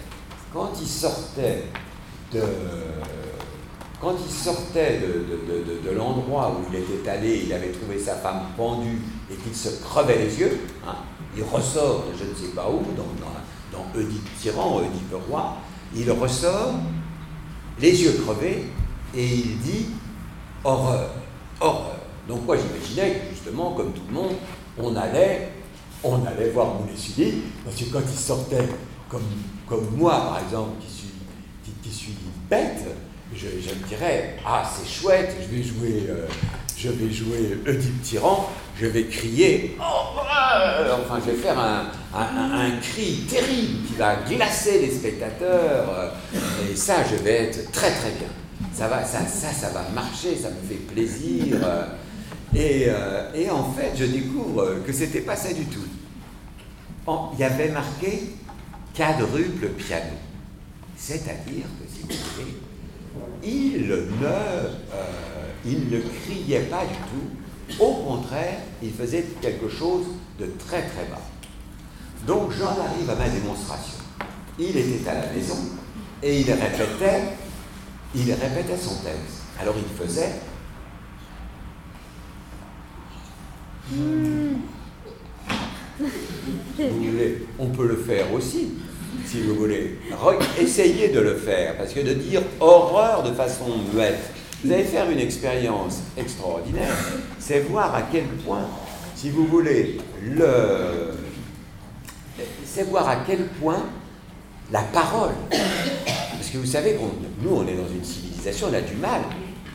quand 0.52 0.72
il 0.82 0.88
sortait 0.88 1.66
de, 2.36 2.42
quand 4.02 4.16
il 4.24 4.32
sortait 4.32 5.00
de, 5.00 5.92
l'endroit 5.92 6.56
où 6.56 6.72
il 6.72 6.80
était 6.80 7.10
allé, 7.10 7.44
il 7.46 7.54
avait 7.54 7.72
trouvé 7.72 7.98
sa 7.98 8.16
femme 8.16 8.42
pendue 8.58 9.02
et 9.32 9.36
qu'il 9.36 9.56
se 9.56 9.82
crevait 9.82 10.18
les 10.18 10.40
yeux, 10.40 10.60
hein, 10.86 10.96
il 11.36 11.44
ressort 11.44 12.06
de 12.06 12.18
je 12.18 12.30
ne 12.30 12.36
sais 12.36 12.54
pas 12.54 12.70
où, 12.70 12.82
dans, 12.96 13.04
dans, 13.04 14.00
Oedipe 14.00 14.40
Tyran, 14.40 14.80
Oedipe 14.80 15.16
Roi, 15.30 15.58
il 15.96 16.12
ressort, 16.12 16.76
les 17.80 18.04
yeux 18.04 18.20
crevés, 18.26 18.66
et 19.16 19.26
il 19.26 19.58
dit 19.60 19.88
horreur, 20.64 21.10
horreur. 21.60 21.98
Donc 22.28 22.46
moi 22.46 22.58
j'imaginais 22.58 23.20
que 23.20 23.36
justement, 23.36 23.72
comme 23.74 23.94
tout 23.94 24.02
le 24.08 24.14
monde, 24.14 24.34
on 24.78 24.96
allait, 24.96 25.52
on 26.04 26.26
allait 26.26 26.50
voir 26.50 26.74
Sully, 26.96 27.44
parce 27.64 27.78
que 27.78 27.86
quand 27.86 28.02
il 28.08 28.18
sortait, 28.20 28.68
comme, 29.10 29.24
comme 29.68 29.88
moi 29.96 30.14
par 30.14 30.40
exemple, 30.44 30.72
qui 30.82 30.94
suis, 30.94 31.14
qui, 31.64 31.72
qui 31.82 31.96
suis 31.96 32.14
bête, 32.50 32.84
je, 33.36 33.46
me 33.48 33.88
dirais, 33.88 34.36
ah 34.46 34.64
c'est 34.64 34.90
chouette, 34.90 35.36
je 35.42 35.56
vais 35.56 35.64
jouer, 35.64 36.06
euh, 36.10 36.28
je 36.78 36.90
vais 36.90 37.12
jouer 37.12 37.60
Oedipe 37.68 38.02
Tyran, 38.02 38.50
je 38.80 38.86
vais 38.88 39.06
crier, 39.06 39.78
enfin 39.80 41.20
je 41.26 41.32
vais 41.32 41.38
faire 41.38 41.60
un, 41.60 42.72
cri 42.82 43.26
terrible 43.30 43.88
qui 43.88 43.94
va 43.96 44.16
glacer 44.28 44.80
les 44.80 44.92
spectateurs, 44.92 46.14
et 46.70 46.76
ça 46.76 46.98
je 47.10 47.16
vais 47.24 47.46
être 47.46 47.72
très 47.72 47.92
très 47.92 48.12
bien. 48.12 48.30
Ça 48.74 48.88
va, 48.88 49.04
ça, 49.06 49.20
ça, 49.26 49.52
ça 49.52 49.70
va 49.70 49.84
marcher, 49.94 50.36
ça 50.36 50.50
me 50.50 50.68
fait 50.68 50.76
plaisir. 50.76 51.58
Et, 52.54 52.86
euh, 52.88 53.34
et 53.34 53.50
en 53.50 53.72
fait, 53.72 53.92
je 53.96 54.06
découvre 54.06 54.78
que 54.86 54.94
c'était 54.94 55.22
pas 55.22 55.36
ça 55.36 55.54
du 55.54 55.66
tout. 55.66 55.84
Il 57.34 57.40
y 57.40 57.44
avait 57.44 57.70
marqué 57.70 58.34
quadruple 58.96 59.68
piano. 59.78 60.16
C'est-à-dire 60.98 61.66
que, 61.66 61.85
il 63.44 63.88
ne, 63.88 63.94
euh, 63.94 64.70
il 65.66 65.90
ne 65.90 66.00
criait 66.00 66.62
pas 66.62 66.86
du 66.86 66.96
tout. 66.96 67.84
Au 67.84 67.94
contraire, 67.96 68.60
il 68.82 68.92
faisait 68.92 69.26
quelque 69.42 69.70
chose 69.70 70.06
de 70.40 70.46
très 70.60 70.84
très 70.84 71.06
bas. 71.06 71.22
Donc 72.28 72.52
j'en 72.52 72.70
arrive 72.70 73.10
à 73.10 73.16
ma 73.16 73.30
démonstration. 73.30 73.98
Il 74.58 74.78
était 74.78 75.10
à 75.10 75.14
la 75.14 75.34
maison 75.34 75.58
et 76.24 76.42
il 76.42 76.52
répétait, 76.52 77.24
il 78.16 78.32
répétait 78.32 78.78
son 78.78 78.96
texte. 79.04 79.44
Alors 79.60 79.76
il 79.78 80.06
faisait. 80.06 80.34
Hmm. 83.92 84.56
Vous 86.00 87.12
voulez, 87.12 87.48
on 87.60 87.68
peut 87.68 87.88
le 87.88 87.98
faire 87.98 88.34
aussi 88.34 88.74
si 89.26 89.42
vous 89.42 89.56
voulez. 89.56 89.98
Essayez 90.60 91.10
de 91.10 91.20
le 91.20 91.36
faire, 91.36 91.78
parce 91.78 91.94
que 91.94 92.00
de 92.00 92.14
dire 92.14 92.42
horreur 92.60 93.24
de 93.24 93.34
façon 93.34 93.66
muette, 93.94 94.20
vous 94.64 94.72
allez 94.72 94.84
faire 94.84 95.10
une 95.10 95.20
expérience 95.20 96.00
extraordinaire, 96.18 96.96
c'est 97.40 97.60
voir 97.62 97.94
à 97.94 98.04
quel 98.04 98.26
point, 98.46 98.68
si 99.16 99.30
vous 99.30 99.46
voulez, 99.46 99.98
le... 100.24 101.14
c'est 102.66 102.84
voir 102.84 103.08
à 103.08 103.18
quel 103.18 103.46
point 103.46 103.84
la 104.72 104.82
parole, 104.82 105.34
parce 105.50 106.50
que 106.52 106.58
vous 106.58 106.66
savez, 106.66 106.98
nous 107.42 107.56
on 107.56 107.68
est 107.68 107.76
dans 107.76 107.88
une 107.88 108.04
civilisation, 108.04 108.68
on 108.72 108.74
a 108.74 108.82
du 108.82 108.96
mal 108.96 109.22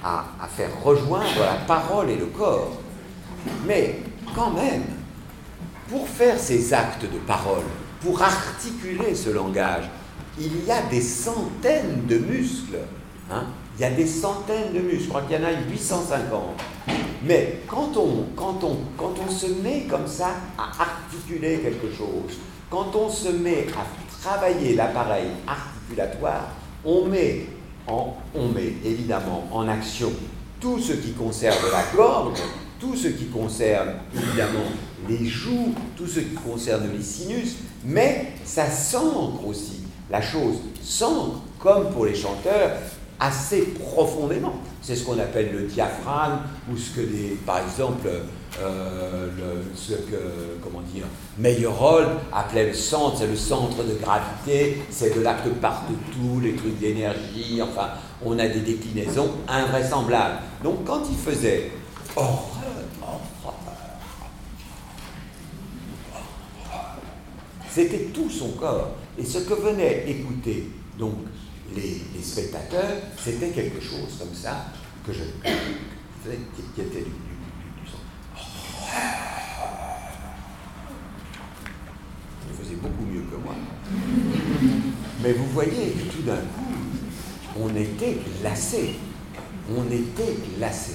à, 0.02 0.24
à 0.42 0.48
faire 0.48 0.70
rejoindre 0.82 1.38
la 1.38 1.64
parole 1.66 2.10
et 2.10 2.16
le 2.16 2.26
corps, 2.26 2.72
mais 3.66 4.00
quand 4.34 4.50
même, 4.50 4.82
pour 5.88 6.08
faire 6.08 6.38
ces 6.38 6.72
actes 6.74 7.02
de 7.02 7.18
parole, 7.26 7.64
pour 8.00 8.22
articuler 8.22 9.14
ce 9.14 9.30
langage, 9.30 9.84
il 10.38 10.64
y 10.64 10.70
a 10.70 10.82
des 10.82 11.00
centaines 11.00 12.06
de 12.06 12.18
muscles. 12.18 12.78
Hein. 13.30 13.44
il 13.78 13.82
y 13.82 13.84
a 13.84 13.90
des 13.90 14.06
centaines 14.06 14.72
de 14.72 14.80
muscles. 14.80 15.04
Je 15.04 15.08
crois 15.08 15.22
qu'il 15.22 15.36
y 15.36 15.40
en 15.40 15.46
a 15.46 15.52
850. 15.70 16.42
Mais 17.24 17.60
quand 17.68 17.96
on, 17.96 18.26
quand, 18.34 18.64
on, 18.64 18.78
quand 18.96 19.14
on 19.26 19.30
se 19.30 19.46
met 19.62 19.82
comme 19.88 20.06
ça 20.06 20.30
à 20.56 20.82
articuler 20.82 21.58
quelque 21.58 21.94
chose, 21.94 22.38
quand 22.70 22.94
on 22.94 23.10
se 23.10 23.28
met 23.28 23.66
à 23.76 23.84
travailler 24.22 24.74
l'appareil 24.74 25.28
articulatoire, 25.46 26.48
on 26.84 27.04
met, 27.06 27.46
on 27.88 28.48
met 28.54 28.72
évidemment 28.84 29.46
en 29.52 29.68
action 29.68 30.10
tout 30.60 30.78
ce 30.78 30.92
qui 30.92 31.12
concerne 31.12 31.56
la 31.72 31.96
gorge, 31.96 32.38
tout 32.78 32.94
ce 32.94 33.08
qui 33.08 33.26
concerne 33.26 33.94
évidemment 34.14 34.70
les 35.10 35.26
joues, 35.26 35.74
tout 35.96 36.06
ce 36.06 36.20
qui 36.20 36.34
concerne 36.34 36.88
les 36.96 37.02
sinus, 37.02 37.56
mais 37.84 38.32
ça 38.44 38.66
s'ancre 38.70 39.46
aussi. 39.46 39.82
La 40.10 40.22
chose 40.22 40.56
s'ancre, 40.82 41.40
comme 41.58 41.90
pour 41.90 42.06
les 42.06 42.14
chanteurs, 42.14 42.72
assez 43.18 43.62
profondément. 43.78 44.54
C'est 44.80 44.96
ce 44.96 45.04
qu'on 45.04 45.18
appelle 45.18 45.52
le 45.52 45.62
diaphragme, 45.64 46.38
ou 46.72 46.76
ce 46.76 46.90
que 46.96 47.00
des, 47.00 47.38
par 47.44 47.58
exemple, 47.58 48.08
euh, 48.60 49.28
ce 49.76 49.92
que, 49.92 50.56
comment 50.62 50.80
dire, 50.80 51.04
Meyerhold 51.38 52.08
appelait 52.32 52.68
le 52.68 52.74
centre, 52.74 53.18
c'est 53.18 53.26
le 53.26 53.36
centre 53.36 53.84
de 53.84 53.94
gravité, 53.94 54.82
c'est 54.90 55.14
de 55.14 55.20
là 55.20 55.36
que 55.44 55.50
partent 55.50 55.84
tous 56.12 56.40
les 56.40 56.54
trucs 56.54 56.78
d'énergie, 56.78 57.60
enfin, 57.62 57.90
on 58.24 58.38
a 58.38 58.48
des 58.48 58.60
déclinaisons 58.60 59.30
invraisemblables. 59.48 60.38
Donc 60.64 60.84
quand 60.84 61.02
il 61.10 61.16
faisait 61.16 61.70
C'était 67.72 68.08
tout 68.12 68.28
son 68.28 68.50
corps. 68.52 68.96
Et 69.18 69.24
ce 69.24 69.38
que 69.38 69.54
venaient 69.54 70.04
écouter 70.08 70.68
donc 70.98 71.14
les, 71.74 72.22
spectateurs, 72.22 72.96
c'était 73.22 73.50
quelque 73.50 73.80
chose 73.80 74.16
comme 74.18 74.34
ça 74.34 74.66
que 75.06 75.12
je 75.12 75.22
qui, 76.74 76.80
était 76.80 77.00
du, 77.00 77.10
son. 77.86 77.96
Il 82.50 82.64
faisait 82.64 82.76
beaucoup 82.76 83.04
mieux 83.04 83.22
que 83.22 83.36
moi. 83.36 83.54
Mais 85.22 85.32
vous 85.32 85.46
voyez 85.46 85.92
tout 86.12 86.22
d'un 86.22 86.36
coup, 86.36 86.74
on 87.58 87.68
était 87.70 88.18
glacé. 88.40 88.96
On 89.74 89.86
était 89.86 90.36
glacé. 90.56 90.94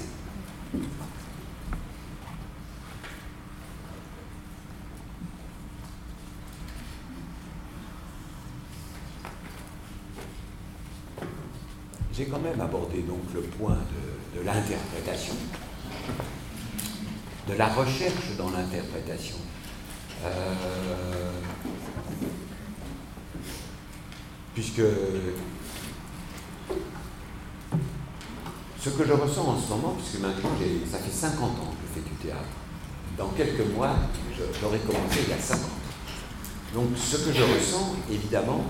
J'ai 12.17 12.25
quand 12.25 12.39
même 12.39 12.61
abordé 12.61 13.01
donc 13.01 13.19
le 13.33 13.41
point 13.41 13.77
de, 14.35 14.41
l'interprétation, 14.41 15.33
de 17.49 17.53
la 17.55 17.67
recherche 17.67 18.37
dans 18.37 18.51
l'interprétation. 18.51 19.35
Euh, 20.23 21.31
puisque 24.53 24.81
ce 28.79 28.89
que 28.89 29.05
je 29.05 29.11
ressens 29.11 29.45
en 29.45 29.59
ce 29.59 29.69
moment, 29.71 29.97
puisque 29.97 30.21
maintenant 30.21 30.51
ça 30.89 30.99
fait 30.99 31.11
50 31.11 31.43
ans 31.43 31.73
que 31.81 31.87
je 31.87 32.01
fais 32.01 32.09
du 32.09 32.15
théâtre, 32.15 32.47
dans 33.17 33.27
quelques 33.29 33.73
mois, 33.75 33.93
j'aurais 34.61 34.79
commencé 34.79 35.19
il 35.23 35.29
y 35.29 35.33
a 35.33 35.37
50 35.37 35.65
ans. 35.65 35.69
Donc 36.75 36.87
ce 36.95 37.17
que 37.17 37.33
je 37.33 37.43
ressens, 37.43 37.95
évidemment, 38.09 38.63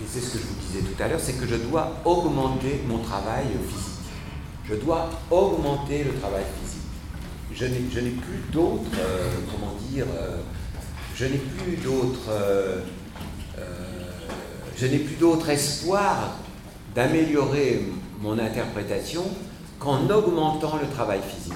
et 0.00 0.04
c'est 0.06 0.20
ce 0.20 0.32
que 0.32 0.38
je 0.38 0.44
vous 0.44 0.60
disais 0.66 0.80
tout 0.80 1.02
à 1.02 1.08
l'heure, 1.08 1.20
c'est 1.20 1.34
que 1.34 1.46
je 1.46 1.56
dois 1.56 1.96
augmenter 2.04 2.82
mon 2.88 2.98
travail 2.98 3.44
physique. 3.68 3.92
Je 4.68 4.74
dois 4.74 5.10
augmenter 5.30 6.04
le 6.04 6.14
travail 6.14 6.44
physique. 6.60 6.72
Je 7.54 8.00
n'ai 8.00 8.10
plus 8.10 8.38
d'autres, 8.50 8.90
euh, 8.98 9.30
comment 9.50 9.74
dire, 9.90 10.06
euh, 10.16 10.38
je 11.14 11.26
n'ai 11.26 11.38
plus 11.38 11.76
d'autres, 11.76 12.30
euh, 12.30 12.80
je 14.76 14.86
n'ai 14.86 14.98
plus 14.98 15.16
d'autre 15.16 15.50
espoir 15.50 16.38
d'améliorer 16.94 17.82
mon 18.20 18.38
interprétation 18.38 19.24
qu'en 19.78 20.08
augmentant 20.08 20.78
le 20.80 20.88
travail 20.88 21.20
physique. 21.20 21.52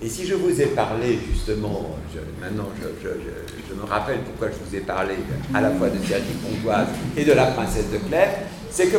Et 0.00 0.08
si 0.08 0.24
je 0.26 0.34
vous 0.34 0.60
ai 0.60 0.66
parlé 0.66 1.18
justement, 1.32 1.96
maintenant 2.40 2.68
je, 3.02 3.74
me 3.74 3.82
rappelle 3.84 4.20
pourquoi 4.20 4.48
je 4.48 4.64
vous 4.64 4.76
ai 4.76 4.80
parlé 4.80 5.14
à 5.52 5.60
la 5.60 5.72
fois 5.72 5.88
de 5.90 5.98
Sergi 5.98 6.34
Pontoise 6.40 6.86
et 7.16 7.24
de 7.24 7.32
la 7.32 7.46
princesse 7.46 7.90
de 7.90 7.98
Clèves, 7.98 8.46
c'est 8.70 8.86
que 8.86 8.98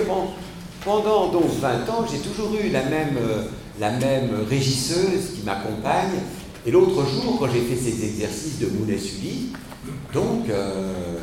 pendant 0.84 1.32
donc 1.32 1.46
20 1.62 1.90
ans, 1.90 2.06
j'ai 2.10 2.20
toujours 2.20 2.54
eu 2.62 2.70
la 2.70 2.84
même, 2.84 3.18
euh, 3.18 3.44
la 3.80 3.92
même 3.92 4.46
régisseuse 4.50 5.36
qui 5.36 5.44
m'accompagne. 5.46 6.20
Et 6.66 6.72
l'autre 6.72 7.06
jour, 7.08 7.38
quand 7.40 7.48
j'ai 7.50 7.62
fait 7.62 7.78
ces 7.78 8.04
exercices 8.04 8.60
de 8.60 8.68
Mounet-Sully, 8.68 9.54
donc 10.14 10.50
euh, 10.50 11.18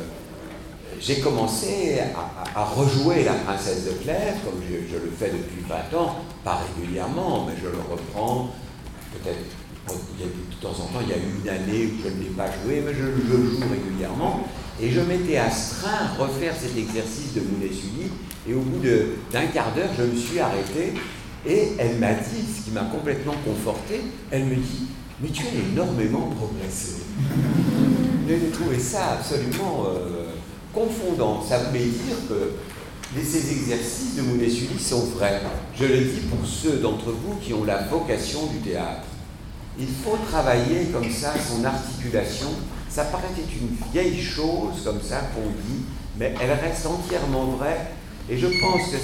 j'ai 0.99 1.19
commencé 1.19 1.99
à, 2.55 2.63
rejouer 2.63 3.23
la 3.23 3.33
princesse 3.33 3.85
de 3.85 3.91
Clèves, 4.03 4.37
comme 4.43 4.59
je 4.67 4.95
le 4.95 5.11
fais 5.15 5.29
depuis 5.29 5.63
20 5.69 5.97
ans, 5.99 6.15
pas 6.43 6.61
régulièrement, 6.75 7.45
mais 7.47 7.53
je 7.61 7.67
le 7.67 7.77
reprends 7.77 8.51
peut-être 9.13 9.66
de 9.93 10.61
temps 10.61 10.71
en 10.71 10.87
temps, 10.87 10.99
il 11.01 11.09
y 11.09 11.13
a 11.13 11.17
eu 11.17 11.41
une 11.43 11.49
année 11.49 11.87
où 11.87 12.03
je 12.03 12.09
ne 12.09 12.23
l'ai 12.23 12.29
pas 12.29 12.47
joué, 12.47 12.83
mais 12.85 12.93
je 12.93 13.03
le 13.03 13.17
joue 13.17 13.59
régulièrement. 13.71 14.47
Et 14.81 14.91
je 14.91 14.99
m'étais 15.01 15.37
astreint 15.37 15.89
à 15.89 16.21
refaire 16.21 16.53
cet 16.55 16.77
exercice 16.77 17.33
de 17.33 17.41
Mounet-Sully. 17.41 18.11
Et 18.49 18.53
au 18.53 18.59
bout 18.59 18.81
d'un 19.31 19.45
quart 19.47 19.73
d'heure, 19.73 19.89
je 19.97 20.03
me 20.03 20.15
suis 20.15 20.39
arrêté. 20.39 20.93
Et 21.47 21.69
elle 21.79 21.97
m'a 21.97 22.13
dit, 22.13 22.43
ce 22.55 22.65
qui 22.65 22.71
m'a 22.71 22.83
complètement 22.83 23.35
conforté, 23.45 24.01
elle 24.31 24.45
me 24.45 24.55
dit 24.55 24.87
Mais 25.21 25.29
tu 25.29 25.43
as 25.43 25.71
énormément 25.71 26.29
progressé. 26.37 27.03
J'ai 28.27 28.49
trouvé 28.51 28.77
ça 28.77 29.13
absolument 29.19 29.85
euh, 29.87 30.31
confondant. 30.73 31.41
Ça 31.41 31.59
voulait 31.59 31.85
dire 31.85 32.17
que 32.29 32.51
ces 33.23 33.51
exercices 33.51 34.15
de 34.15 34.21
Mounet-Sully 34.21 34.79
sont 34.79 35.05
vrais. 35.15 35.41
Je 35.79 35.85
le 35.85 36.01
dis 36.01 36.21
pour 36.29 36.45
ceux 36.45 36.77
d'entre 36.77 37.11
vous 37.11 37.35
qui 37.41 37.53
ont 37.53 37.63
la 37.63 37.83
vocation 37.83 38.47
du 38.47 38.57
théâtre. 38.59 39.07
Il 39.79 39.87
faut 39.87 40.17
travailler 40.29 40.85
comme 40.85 41.09
ça 41.09 41.33
son 41.37 41.63
articulation. 41.63 42.49
Ça 42.89 43.05
paraît 43.05 43.25
être 43.37 43.61
une 43.61 43.75
vieille 43.91 44.21
chose 44.21 44.81
comme 44.83 45.01
ça 45.01 45.21
qu'on 45.33 45.49
dit, 45.49 45.83
mais 46.17 46.33
elle 46.41 46.51
reste 46.51 46.85
entièrement 46.85 47.45
vraie. 47.57 47.91
Et 48.29 48.37
je 48.37 48.47
pense 48.47 48.91
que 48.91 48.97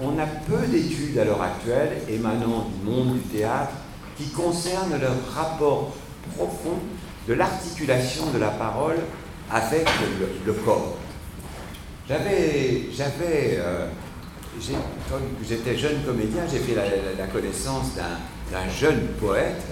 on 0.00 0.18
a 0.18 0.26
peu 0.26 0.66
d'études 0.66 1.18
à 1.18 1.24
l'heure 1.24 1.42
actuelle 1.42 1.98
émanant 2.08 2.68
du 2.68 2.90
monde 2.90 3.14
du 3.14 3.20
théâtre 3.20 3.72
qui 4.16 4.28
concernent 4.30 4.98
leur 5.00 5.34
rapport 5.34 5.92
profond 6.36 6.78
de 7.28 7.34
l'articulation 7.34 8.30
de 8.32 8.38
la 8.38 8.48
parole 8.48 8.96
avec 9.50 9.86
le, 10.46 10.52
corps. 10.52 10.96
J'avais, 12.08 12.88
euh, 13.58 13.86
comme 15.08 15.22
j'étais 15.46 15.76
jeune 15.76 16.02
comédien, 16.04 16.42
j'ai 16.50 16.58
fait 16.58 16.74
la, 16.74 17.26
connaissance 17.26 17.94
d'un, 17.94 18.68
jeune 18.68 19.06
poète 19.20 19.62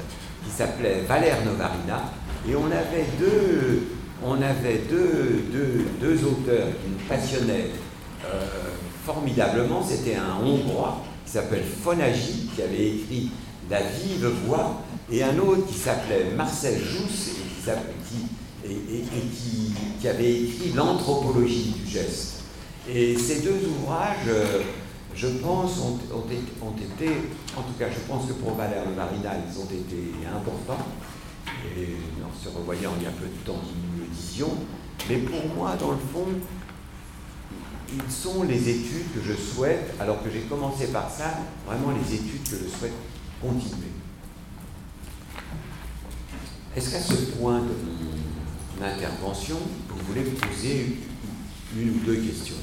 qui 0.44 0.50
s'appelait 0.50 1.02
Valère 1.08 1.44
Novarina, 1.44 2.12
et 2.48 2.54
on 2.54 2.66
avait 2.66 3.06
deux, 3.18 3.82
on 4.24 4.34
avait 4.34 4.82
deux, 4.88 5.44
deux, 6.00 6.24
auteurs 6.24 6.68
qui 6.82 6.90
me 6.90 7.08
passionnaient 7.08 7.70
euh, 8.24 8.46
formidablement. 9.04 9.82
C'était 9.82 10.16
un 10.16 10.44
Hongrois 10.44 11.02
qui 11.24 11.32
s'appelle 11.32 11.64
Fonagi, 11.82 12.50
qui 12.54 12.62
avait 12.62 12.88
écrit 12.88 13.30
La 13.70 13.80
vive 13.80 14.26
voix, 14.46 14.82
et 15.10 15.22
un 15.22 15.38
autre 15.38 15.66
qui 15.66 15.74
s'appelait 15.74 16.32
Marcel 16.36 16.78
Jousse, 16.78 17.36
et, 17.66 17.72
qui, 18.08 18.70
et, 18.72 20.00
qui, 20.00 20.08
avait 20.08 20.32
écrit 20.32 20.72
L'anthropologie 20.74 21.74
du 21.84 21.90
geste. 21.90 22.42
Et 22.92 23.16
ces 23.16 23.40
deux 23.40 23.60
ouvrages, 23.68 24.26
euh, 24.28 24.60
je 25.14 25.26
pense, 25.26 25.78
ont, 25.78 25.98
ont, 26.14 26.24
été, 26.28 27.12
en 27.56 27.62
tout 27.62 27.74
cas, 27.78 27.86
je 27.90 28.00
pense 28.08 28.26
que 28.26 28.32
pour 28.34 28.54
Valère 28.54 28.88
Le 28.88 28.94
Marina, 28.94 29.32
ils 29.36 29.58
ont 29.58 29.64
été 29.64 30.12
importants. 30.26 30.86
Et 31.76 31.96
en 32.22 32.32
se 32.42 32.48
revoyant 32.48 32.92
il 32.98 33.04
y 33.04 33.06
a 33.06 33.10
peu 33.10 33.26
de 33.26 33.44
temps, 33.44 33.60
nous 33.62 34.00
le 34.00 34.06
disions. 34.08 34.54
Mais 35.08 35.18
pour 35.18 35.54
moi, 35.54 35.76
dans 35.78 35.90
le 35.90 35.98
fond, 36.12 36.26
ils 37.92 38.12
sont 38.12 38.44
les 38.44 38.68
études 38.68 39.12
que 39.14 39.20
je 39.22 39.34
souhaite, 39.34 39.94
alors 39.98 40.22
que 40.22 40.30
j'ai 40.30 40.42
commencé 40.42 40.88
par 40.88 41.10
ça, 41.10 41.38
vraiment 41.66 41.92
les 41.92 42.14
études 42.14 42.44
que 42.44 42.56
je 42.56 42.68
souhaite 42.68 42.92
continuer? 43.40 43.88
Est-ce 46.76 46.90
qu'à 46.90 47.00
ce 47.00 47.14
point 47.36 47.58
de 47.58 47.64
mon 48.78 48.86
intervention, 48.86 49.56
vous 49.88 50.04
voulez 50.06 50.22
me 50.22 50.36
poser 50.36 50.98
une 51.76 51.90
ou 51.90 51.98
deux 52.04 52.16
questions? 52.16 52.56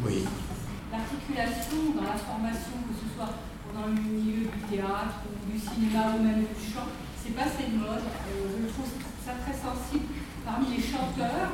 L'articulation 0.00 1.92
dans 1.92 2.08
la 2.08 2.16
formation, 2.16 2.72
que 2.88 2.96
ce 2.96 3.04
soit 3.12 3.36
dans 3.76 3.92
le 3.92 4.00
milieu 4.00 4.48
du 4.48 4.60
théâtre 4.64 5.20
ou 5.28 5.36
du 5.44 5.60
cinéma 5.60 6.16
ou 6.16 6.24
même 6.24 6.40
du 6.40 6.56
chant, 6.56 6.88
c'est 7.20 7.36
passé 7.36 7.68
de 7.68 7.76
mode. 7.76 8.08
Euh, 8.08 8.64
je 8.64 8.72
trouve 8.72 8.88
ça 9.20 9.36
très 9.44 9.52
sensible 9.52 10.08
parmi 10.40 10.72
les 10.72 10.80
chanteurs, 10.80 11.52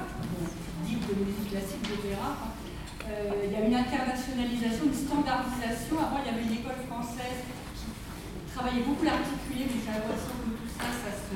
dits 0.87 1.03
de 1.03 1.15
musique 1.27 1.51
classique, 1.51 1.83
théâtre. 1.91 2.55
Euh, 3.11 3.51
il 3.51 3.51
y 3.51 3.59
a 3.59 3.67
une 3.67 3.75
internationalisation, 3.75 4.95
une 4.95 4.95
standardisation. 4.95 5.99
Avant, 5.99 6.23
il 6.23 6.31
y 6.31 6.33
avait 6.39 6.47
une 6.47 6.63
école 6.63 6.87
française 6.87 7.43
qui 7.75 7.91
travaillait 8.55 8.87
beaucoup 8.87 9.03
l'articulé, 9.03 9.67
mais 9.67 9.79
j'ai 9.83 9.91
l'impression 9.91 10.39
que 10.39 10.55
tout 10.55 10.71
ça, 10.71 10.87
ça 10.87 11.11
se, 11.11 11.35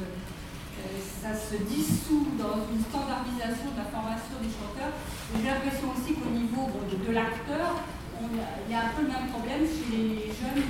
ça 1.20 1.36
se 1.36 1.60
dissout 1.68 2.32
dans 2.40 2.64
une 2.72 2.80
standardisation 2.80 3.76
de 3.76 3.78
la 3.84 3.88
formation 3.92 4.40
des 4.40 4.48
chanteurs. 4.48 4.96
J'ai 5.36 5.52
l'impression 5.52 5.92
aussi 5.92 6.16
qu'au 6.16 6.32
niveau 6.32 6.72
de, 6.88 7.12
l'acteur, 7.12 7.84
il 8.16 8.72
y 8.72 8.74
a 8.74 8.88
un 8.88 8.92
peu 8.96 9.04
le 9.04 9.12
même 9.12 9.28
problème 9.28 9.68
chez 9.68 9.92
les 9.92 10.32
jeunes 10.32 10.64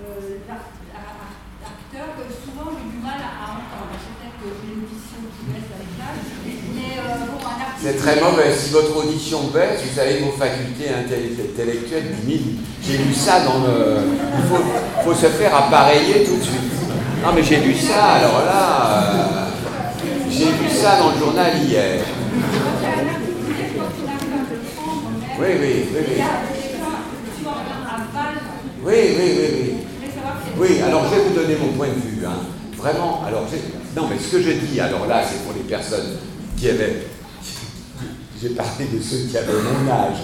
euh, 0.00 0.40
acteurs 0.50 2.16
que 2.16 2.24
souvent 2.32 2.72
j'ai 2.72 2.88
du 2.88 2.98
mal 3.04 3.20
à 3.20 3.60
entendre. 3.60 3.92
Peut-être 3.92 4.40
que 4.40 4.48
j'ai 4.56 4.72
l'audition 4.72 5.20
qui 5.36 5.42
baisse 5.52 5.68
avec 5.68 5.92
l'âge, 6.00 6.24
mais 6.72 6.96
euh, 6.96 7.28
bon, 7.28 7.44
un 7.44 7.60
artiste... 7.60 7.84
C'est 7.84 7.98
très 8.00 8.16
mauvais. 8.24 8.56
Si 8.56 8.72
votre 8.72 8.96
audition 8.96 9.52
baisse, 9.52 9.84
vous 9.84 9.98
avez 10.00 10.18
vos 10.24 10.32
facultés 10.32 10.88
intellectuelles 10.88 12.16
diminuent. 12.24 12.64
J'ai 12.82 12.98
lu 12.98 13.12
ça 13.12 13.44
dans 13.44 13.60
le. 13.68 14.00
Il 14.32 14.44
faut, 14.48 14.64
faut, 15.04 15.14
se 15.14 15.26
faire 15.26 15.54
appareiller 15.54 16.24
tout 16.24 16.36
de 16.36 16.42
suite. 16.42 16.72
Non, 17.22 17.32
mais 17.34 17.42
j'ai 17.42 17.60
lu 17.60 17.74
ça, 17.74 18.16
alors 18.16 18.44
là. 18.44 19.12
Euh, 19.12 19.39
j'ai 20.30 20.44
vu 20.52 20.70
ça 20.70 20.98
dans 20.98 21.10
le 21.10 21.18
journal 21.18 21.52
hier. 21.62 22.04
Oui, 25.38 25.46
oui, 25.60 25.86
oui, 25.92 26.00
oui. 26.08 26.22
Oui, 28.82 28.94
oui, 28.94 29.16
oui, 29.18 29.48
oui. 29.52 29.74
Oui, 30.58 30.80
alors 30.82 31.04
je 31.04 31.14
vais 31.14 31.22
vous 31.28 31.34
donner 31.34 31.56
mon 31.56 31.72
point 31.72 31.88
de 31.88 31.94
vue. 31.94 32.24
Hein. 32.24 32.40
Vraiment, 32.76 33.22
alors, 33.26 33.46
non, 33.96 34.06
mais 34.08 34.18
ce 34.18 34.36
que 34.36 34.42
je 34.42 34.52
dis, 34.52 34.80
alors 34.80 35.06
là, 35.06 35.22
c'est 35.26 35.42
pour 35.44 35.52
les 35.54 35.68
personnes 35.68 36.16
qui 36.56 36.68
avaient. 36.68 37.06
J'ai 38.40 38.50
parlé 38.50 38.86
de 38.86 39.02
ceux 39.02 39.28
qui 39.28 39.36
avaient 39.36 39.52
mon 39.52 39.90
âge, 39.90 40.16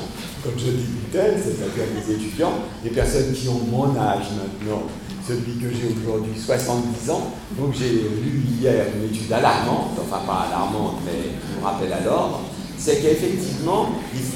comme 0.43 0.55
je 0.59 0.71
dis 0.71 0.87
tel, 1.13 1.35
c'est-à-dire 1.43 1.85
les 1.95 2.15
étudiants, 2.15 2.53
les 2.83 2.91
personnes 2.91 3.33
qui 3.33 3.49
ont 3.49 3.61
mon 3.71 3.91
âge 3.99 4.27
maintenant 4.37 4.85
celui 5.27 5.59
que 5.59 5.69
j'ai 5.75 5.89
aujourd'hui 6.01 6.39
70 6.39 7.11
ans. 7.11 7.33
Donc 7.59 7.75
j'ai 7.79 7.91
lu 7.91 8.43
hier 8.61 8.87
une 8.97 9.13
étude 9.13 9.33
alarmante, 9.33 9.99
enfin 10.01 10.23
pas 10.27 10.47
alarmante, 10.49 11.01
mais 11.05 11.33
je 11.33 11.61
me 11.61 11.65
rappelle 11.65 11.93
à 11.93 12.01
l'ordre, 12.01 12.43
c'est 12.79 13.03
qu'effectivement, 13.03 13.89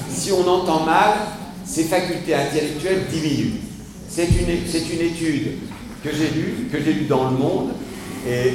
si 0.09 0.33
on 0.33 0.47
entend 0.49 0.85
mal, 0.85 1.15
ses 1.65 1.85
facultés 1.85 2.35
intellectuelles 2.35 3.07
diminuent. 3.11 3.61
C'est 4.09 4.27
une, 4.27 4.49
une 4.49 5.07
étude 5.07 5.59
que 6.03 6.11
j'ai 6.11 6.31
lue, 6.31 6.69
que 6.73 6.83
j'ai 6.83 6.93
lue 6.93 7.07
dans 7.07 7.31
le 7.31 7.37
monde, 7.37 7.71
et, 8.27 8.55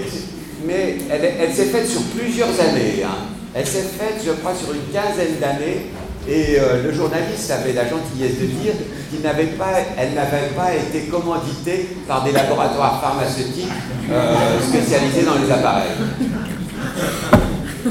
mais 0.68 0.98
elle, 1.10 1.34
elle 1.40 1.54
s'est 1.54 1.66
faite 1.66 1.88
sur 1.88 2.02
plusieurs 2.04 2.60
années. 2.60 3.04
Hein. 3.06 3.30
Elle 3.54 3.66
s'est 3.66 3.84
faite, 3.84 4.22
je 4.26 4.32
crois, 4.32 4.54
sur 4.54 4.74
une 4.74 4.92
quinzaine 4.92 5.40
d'années, 5.40 5.86
et 6.28 6.60
euh, 6.60 6.84
le 6.84 6.92
journaliste 6.92 7.52
avait 7.52 7.74
la 7.74 7.88
gentillesse 7.88 8.40
de 8.40 8.46
dire 8.46 8.74
qu'elle 9.12 9.22
n'avait 9.22 9.46
pas, 9.46 10.74
été 10.74 11.08
commanditée 11.08 11.98
par 12.08 12.24
des 12.24 12.32
laboratoires 12.32 13.00
pharmaceutiques 13.00 13.70
euh, 14.12 14.60
spécialisés 14.60 15.24
dans 15.24 15.36
les 15.36 15.52
appareils. 15.52 15.92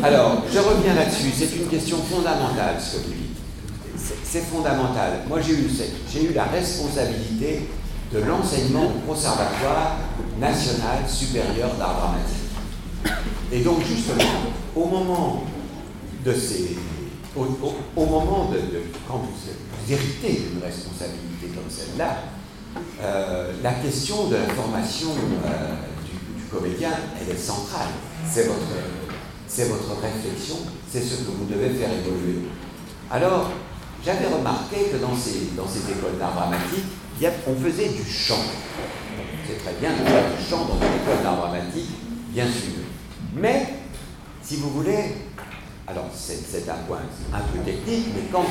Alors, 0.02 0.42
je 0.52 0.58
reviens 0.58 0.94
là-dessus. 0.94 1.30
C'est 1.36 1.56
une 1.56 1.68
question 1.68 1.98
fondamentale, 1.98 2.76
ce 2.80 2.96
que. 2.96 3.14
C'est 4.24 4.42
fondamental. 4.42 5.20
Moi, 5.28 5.38
j'ai 5.40 5.52
eu, 5.52 5.70
j'ai 6.12 6.24
eu 6.24 6.32
la 6.34 6.44
responsabilité 6.44 7.68
de 8.12 8.18
l'enseignement 8.18 8.86
au 8.86 9.08
Conservatoire 9.08 9.98
national 10.40 10.98
supérieur 11.06 11.70
d'art 11.78 11.94
dramatique. 11.94 13.16
Et 13.52 13.60
donc, 13.60 13.78
justement, 13.86 14.52
au 14.74 14.86
moment 14.86 15.44
de 16.24 16.32
ces 16.32 16.76
au, 17.36 18.06
moment 18.06 18.50
de, 18.50 18.60
quand 19.08 19.18
vous, 19.18 19.92
héritez 19.92 20.42
d'une 20.42 20.62
responsabilité 20.62 21.48
comme 21.48 21.68
celle-là, 21.68 22.18
euh, 23.02 23.52
la 23.62 23.72
question 23.74 24.28
de 24.28 24.36
la 24.36 24.48
formation 24.48 25.08
euh, 25.46 25.74
du, 26.36 26.44
comédien, 26.44 26.90
elle 27.20 27.34
est 27.34 27.38
centrale. 27.38 27.88
C'est 28.30 28.46
votre, 28.46 28.60
c'est 29.48 29.68
votre 29.68 30.00
réflexion, 30.00 30.56
c'est 30.90 31.00
ce 31.00 31.16
que 31.16 31.30
vous 31.30 31.46
devez 31.46 31.70
faire 31.70 31.90
évoluer. 31.92 32.46
Alors, 33.10 33.50
j'avais 34.04 34.26
remarqué 34.26 34.76
que 34.92 34.98
dans 34.98 35.16
ces, 35.16 35.56
dans 35.56 35.66
ces 35.66 35.90
écoles 35.90 36.18
d'art 36.18 36.34
dramatique, 36.34 36.84
on 37.46 37.54
faisait 37.54 37.88
du 37.88 38.04
chant. 38.04 38.42
C'est 39.46 39.62
très 39.62 39.74
bien 39.80 39.90
de 39.92 40.08
faire 40.08 40.24
du 40.36 40.44
chant 40.44 40.64
dans 40.64 40.76
une 40.76 41.02
école 41.02 41.22
d'art 41.22 41.36
dramatique, 41.36 41.90
bien 42.30 42.46
sûr. 42.46 42.82
Mais, 43.34 43.66
si 44.42 44.56
vous 44.56 44.70
voulez, 44.70 45.16
alors 45.86 46.06
c'est 46.14 46.68
un 46.68 46.86
point 46.86 47.00
un 47.32 47.40
peu 47.40 47.58
technique, 47.58 48.06
mais 48.14 48.22
quand 48.32 48.46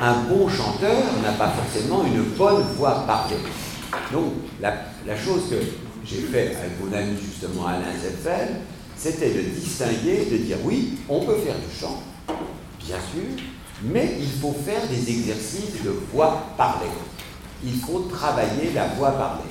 un 0.00 0.14
bon 0.24 0.48
chanteur 0.48 1.04
n'a 1.22 1.32
pas 1.32 1.50
forcément 1.50 2.04
une 2.04 2.22
bonne 2.36 2.62
voix 2.76 3.04
parlée. 3.06 3.36
Donc 4.12 4.32
la, 4.60 4.74
chose 5.16 5.48
que 5.48 5.56
j'ai 6.04 6.22
fait 6.22 6.56
avec 6.56 6.80
mon 6.82 6.92
ami 6.92 7.16
justement 7.16 7.66
Alain 7.66 7.92
Zepfel, 8.02 8.56
c'était 8.96 9.30
de 9.30 9.42
distinguer, 9.42 10.26
de 10.30 10.38
dire 10.38 10.56
oui, 10.64 10.98
on 11.08 11.20
peut 11.20 11.36
faire 11.36 11.54
du 11.54 11.78
chant, 11.78 12.02
bien 12.80 12.96
sûr, 12.96 13.44
mais 13.82 14.16
il 14.18 14.40
faut 14.40 14.54
faire 14.64 14.86
des 14.88 15.10
exercices 15.10 15.82
de 15.84 15.90
voix 16.12 16.48
parlée. 16.56 16.90
Il 17.64 17.78
faut 17.78 18.00
travailler 18.12 18.72
la 18.74 18.88
voix 18.88 19.12
parlée. 19.12 19.42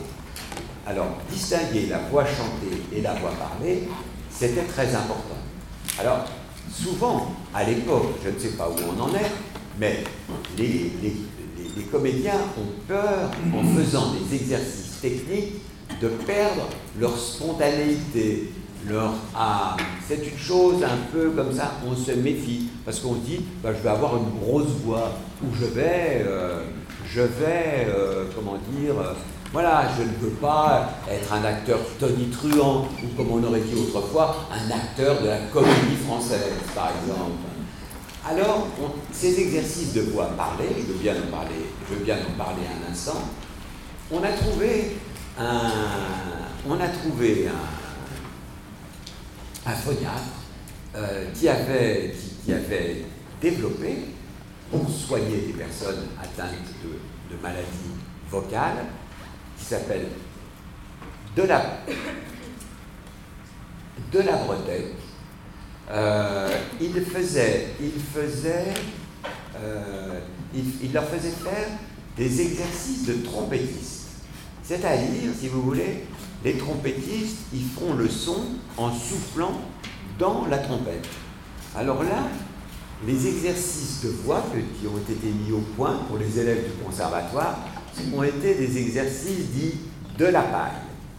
Alors, 0.86 1.18
distinguer 1.32 1.88
la 1.88 1.98
voix 1.98 2.26
chantée 2.26 2.82
et 2.94 3.02
la 3.02 3.14
voix 3.14 3.32
parlée, 3.32 3.88
c'était 4.30 4.64
très 4.64 4.94
important. 4.94 5.38
Alors, 6.00 6.26
souvent, 6.82 7.32
à 7.54 7.64
l'époque, 7.64 8.16
je 8.24 8.30
ne 8.30 8.40
sais 8.40 8.58
pas 8.58 8.70
où 8.70 8.76
on 8.96 9.02
en 9.02 9.10
est, 9.16 9.32
mais 9.80 10.04
les, 10.58 10.92
comédiens 11.92 12.40
ont 12.58 12.88
peur, 12.88 13.32
en 13.54 13.64
faisant 13.76 14.14
des 14.14 14.36
exercices 14.36 15.00
techniques, 15.02 15.54
de 16.02 16.08
perdre 16.08 16.68
leur 17.00 17.18
spontanéité, 17.18 18.52
leur 18.88 19.14
âme. 19.36 19.78
C'est 20.08 20.26
une 20.28 20.38
chose 20.38 20.84
un 20.84 20.98
peu 21.12 21.30
comme 21.32 21.54
ça, 21.54 21.74
on 21.86 21.96
se 21.96 22.12
méfie, 22.12 22.68
parce 22.84 23.00
qu'on 23.00 23.16
dit, 23.16 23.42
bah, 23.64 23.70
je 23.76 23.82
vais 23.82 23.90
avoir 23.90 24.18
une 24.18 24.40
grosse 24.40 24.72
voix, 24.84 25.12
ou 25.44 25.48
je 25.60 25.66
vais, 25.66 26.24
euh, 26.26 26.64
je 27.08 27.22
vais, 27.22 27.88
euh, 27.88 28.26
comment 28.36 28.58
dire, 28.78 28.96
Voilà, 29.52 29.88
je 29.98 30.04
ne 30.04 30.10
peux 30.10 30.36
pas 30.36 30.90
être 31.10 31.32
un 31.32 31.44
acteur 31.46 31.80
tonitruant, 32.00 32.88
ou 33.04 33.08
comme 33.16 33.32
on 33.32 33.44
aurait 33.44 33.62
dit 33.62 33.76
autrefois, 33.76 34.48
un 34.52 34.72
acteur 34.72 35.22
de 35.22 35.28
la 35.28 35.38
comédie 35.54 35.96
française, 36.06 36.56
par 36.74 36.90
exemple. 36.90 37.32
Alors, 38.28 38.68
ces 39.12 39.40
exercices 39.40 39.94
de 39.94 40.02
voix 40.02 40.26
parlée, 40.36 40.70
je 40.78 40.92
veux 40.92 41.00
bien 41.00 41.14
en 41.14 41.32
parler, 41.32 41.68
je 41.88 41.96
veux 41.96 42.04
bien 42.04 42.18
en 42.18 42.38
parler 42.38 42.64
un 42.66 42.92
instant, 42.92 43.22
on 44.12 44.24
a 44.24 44.30
trouvé 44.30 44.98
un, 45.40 45.72
on 46.68 46.80
a 46.80 46.88
trouvé 46.88 47.48
un, 47.48 47.52
un 49.72 49.74
phoniatre 49.74 50.42
euh, 50.96 51.26
qui, 51.34 51.48
avait, 51.48 52.14
qui, 52.44 52.54
avait 52.54 53.06
développé, 53.42 54.06
pour 54.72 54.90
soigner 54.90 55.38
des 55.48 55.54
personnes 55.54 56.08
atteintes 56.20 56.74
de 56.84 57.38
maladies 57.42 57.96
vocales, 58.30 58.86
qui 59.66 59.74
s'appelle 59.74 60.06
de 61.36 61.42
la, 61.42 61.80
de. 64.12 64.20
Euh, 65.92 66.50
il 66.80 67.02
faisait, 67.02 67.74
euh, 69.58 70.20
il, 70.54 70.94
leur 70.94 71.06
faisait 71.06 71.32
faire 71.32 71.68
des 72.16 72.42
exercices 72.42 73.06
de 73.08 73.14
trompettistes. 73.26 74.08
C'est-à-dire, 74.64 75.32
si 75.40 75.48
vous 75.48 75.62
voulez, 75.64 76.06
les 76.44 76.58
trompettistes, 76.58 77.38
ils 77.54 77.66
font 77.66 77.94
le 77.94 78.08
son 78.08 78.46
en 78.78 78.94
soufflant 78.94 79.62
dans 80.20 80.46
la 80.46 80.60
trompette. 80.60 81.08
Alors 81.76 82.04
là, 82.04 82.30
les 83.06 83.28
exercices 83.28 84.02
de 84.04 84.10
voix 84.10 84.44
qui 84.80 84.88
ont 84.88 84.98
été 84.98 85.28
mis 85.28 85.52
au 85.52 85.62
point 85.76 85.96
pour 86.08 86.18
les 86.18 86.40
élèves 86.40 86.66
du 86.66 86.84
conservatoire 86.84 87.58
ont 88.16 88.24
été 88.24 88.56
des 88.56 88.78
exercices 88.78 89.50
dits 89.52 89.76
de 90.18 90.26
la 90.26 90.42
paille. 90.42 90.72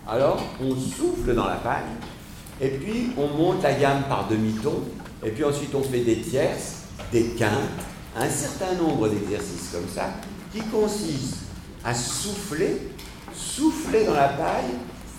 Alors, 0.09 0.43
on 0.61 0.75
souffle 0.75 1.35
dans 1.35 1.47
la 1.47 1.57
paille, 1.57 1.83
et 2.61 2.69
puis 2.69 3.11
on 3.17 3.29
monte 3.29 3.63
la 3.63 3.75
gamme 3.75 4.05
par 4.09 4.29
demi-ton, 4.29 4.83
et 5.25 5.31
puis 5.31 5.45
ensuite 5.45 5.75
on 5.75 5.83
fait 5.83 6.01
des 6.01 6.21
tierces, 6.21 6.83
des 7.13 7.25
quintes, 7.31 7.51
un 8.17 8.29
certain 8.29 8.75
nombre 8.75 9.09
d'exercices 9.09 9.71
comme 9.73 9.89
ça, 9.93 10.11
qui 10.53 10.61
consistent 10.61 11.39
à 11.85 11.93
souffler, 11.95 12.91
souffler 13.35 14.05
dans 14.05 14.15
la 14.15 14.29
paille, 14.29 14.75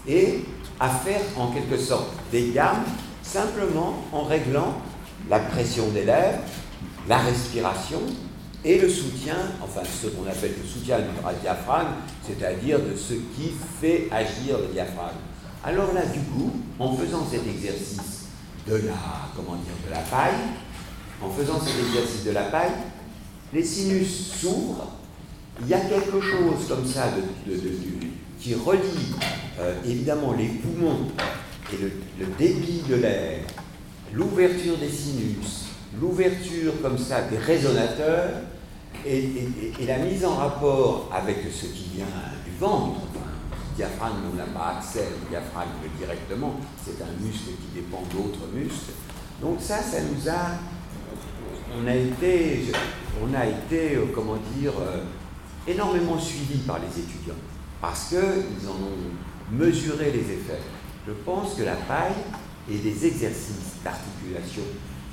et 0.08 0.46
à 0.80 0.90
faire 0.90 1.22
en 1.36 1.48
quelque 1.48 1.78
sorte 1.78 2.14
des 2.32 2.52
gammes, 2.52 2.86
simplement 3.24 4.04
en 4.14 4.24
réglant 4.24 4.74
la 5.30 5.40
pression 5.40 5.88
des 5.90 6.06
lèvres, 6.06 6.40
la 7.10 7.18
respiration, 7.18 8.02
et 8.68 8.80
le 8.80 8.90
soutien, 8.90 9.38
enfin 9.64 9.80
ce 9.86 10.08
qu'on 10.08 10.28
appelle 10.28 10.52
le 10.62 10.68
soutien 10.68 11.00
du 11.00 11.06
diaphragme, 11.42 11.94
c'est-à-dire 12.22 12.80
de 12.80 12.98
ce 12.98 13.14
qui 13.14 13.54
fait 13.80 14.10
agir 14.12 14.58
le 14.60 14.74
diaphragme. 14.74 15.16
Alors 15.64 15.94
là, 15.94 16.06
du 16.06 16.20
coup, 16.20 16.52
en 16.78 16.94
faisant 16.98 17.26
cet 17.32 17.48
exercice 17.48 18.26
de 18.68 18.76
la, 18.76 19.30
comment 19.38 19.56
dire, 19.56 19.74
de 19.88 19.92
la 19.94 20.02
paille, 20.02 20.36
en 21.22 21.30
faisant 21.30 21.62
cet 21.62 21.80
exercice 21.80 22.26
de 22.26 22.32
la 22.32 22.44
paille, 22.44 22.74
les 23.54 23.64
sinus 23.64 24.34
s'ouvrent, 24.38 24.92
il 25.62 25.70
y 25.70 25.74
a 25.74 25.80
quelque 25.80 26.20
chose 26.20 26.68
comme 26.68 26.86
ça 26.86 27.14
qui 28.38 28.54
relie 28.54 29.16
euh, 29.62 29.76
évidemment 29.86 30.34
les 30.34 30.48
poumons 30.48 31.08
et 31.72 31.78
le 32.20 32.26
débit 32.38 32.84
de 32.90 32.96
l'air, 32.96 33.40
l'ouverture 34.12 34.78
des 34.78 34.90
sinus, 34.90 35.68
l'ouverture 36.00 36.74
comme 36.82 36.98
ça 36.98 37.22
des 37.22 37.38
résonateurs 37.38 38.42
et, 39.06 39.86
la 39.86 39.98
mise 40.00 40.26
en 40.26 40.36
rapport 40.36 41.10
avec 41.14 41.38
ce 41.52 41.66
qui 41.68 41.90
vient 41.96 42.06
du 42.46 42.52
ventre. 42.60 43.02
le 43.14 43.76
diaphragme, 43.76 44.16
on 44.32 44.36
n'a 44.36 44.46
pas 44.46 44.78
accès 44.78 45.08
au 45.22 45.30
diaphragme 45.30 45.70
directement, 45.98 46.60
c'est 46.84 47.02
un 47.02 47.24
muscle 47.24 47.52
qui 47.52 47.82
dépend 47.82 48.04
d'autres 48.12 48.48
muscles. 48.54 48.92
Donc 49.42 49.58
ça, 49.60 49.78
ça 49.82 49.98
nous 50.02 50.30
a... 50.30 50.58
On 51.80 51.86
a 51.86 51.96
été, 51.96 52.72
on 53.22 53.34
a 53.34 53.46
été 53.46 53.98
euh, 53.98 54.06
comment 54.16 54.38
dire, 54.58 54.72
euh, 54.80 55.04
énormément 55.68 56.18
suivis 56.18 56.60
par 56.60 56.80
les 56.80 57.02
étudiants, 57.02 57.36
parce 57.82 58.08
qu'ils 58.08 58.68
en 58.68 58.72
ont 58.72 59.52
mesuré 59.52 60.12
les 60.12 60.34
effets. 60.34 60.62
Je 61.06 61.12
pense 61.26 61.56
que 61.56 61.64
la 61.64 61.76
paille 61.76 62.16
et 62.72 62.78
les 62.78 63.06
exercices 63.06 63.76
d'articulation 63.84 64.64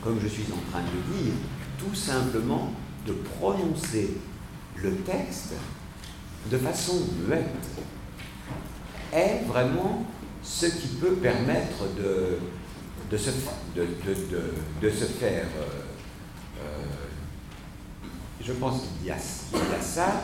comme 0.04 0.20
je 0.22 0.28
suis 0.28 0.44
en 0.52 0.70
train 0.70 0.82
de 0.82 0.90
le 0.92 1.24
dire, 1.24 1.32
tout 1.78 1.94
simplement 1.94 2.70
de 3.06 3.12
prononcer 3.12 4.16
le 4.76 4.94
texte 4.96 5.54
de 6.50 6.58
façon 6.58 6.94
muette 7.26 7.44
est 9.12 9.44
vraiment 9.46 10.04
ce 10.42 10.66
qui 10.66 10.88
peut 11.00 11.14
permettre 11.14 11.84
de, 11.96 12.38
de, 13.10 13.16
se, 13.16 13.30
de, 13.74 13.86
de, 14.82 14.90
se 14.90 15.04
faire. 15.04 15.46
Euh, 15.58 15.82
euh, 16.60 16.84
je 18.42 18.52
pense 18.52 18.82
qu'il 18.82 19.06
y, 19.06 19.10
a 19.10 19.16
ça, 19.80 20.22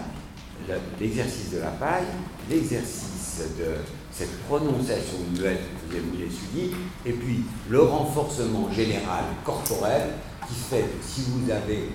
l'exercice 1.01 1.51
de 1.53 1.59
la 1.59 1.71
paille, 1.71 2.05
l'exercice 2.51 3.43
de 3.59 3.77
cette 4.11 4.43
prononciation 4.43 5.19
muette 5.39 5.63
que 5.91 5.97
vous 5.97 6.17
avez 6.17 6.31
suivi, 6.31 6.75
et 7.07 7.13
puis 7.13 7.45
le 7.71 7.83
renforcement 7.83 8.71
général 8.71 9.25
corporel 9.45 10.11
qui 10.47 10.55
fait 10.55 10.83
que 10.83 11.03
si 11.03 11.23
vous 11.31 11.51
avez 11.51 11.89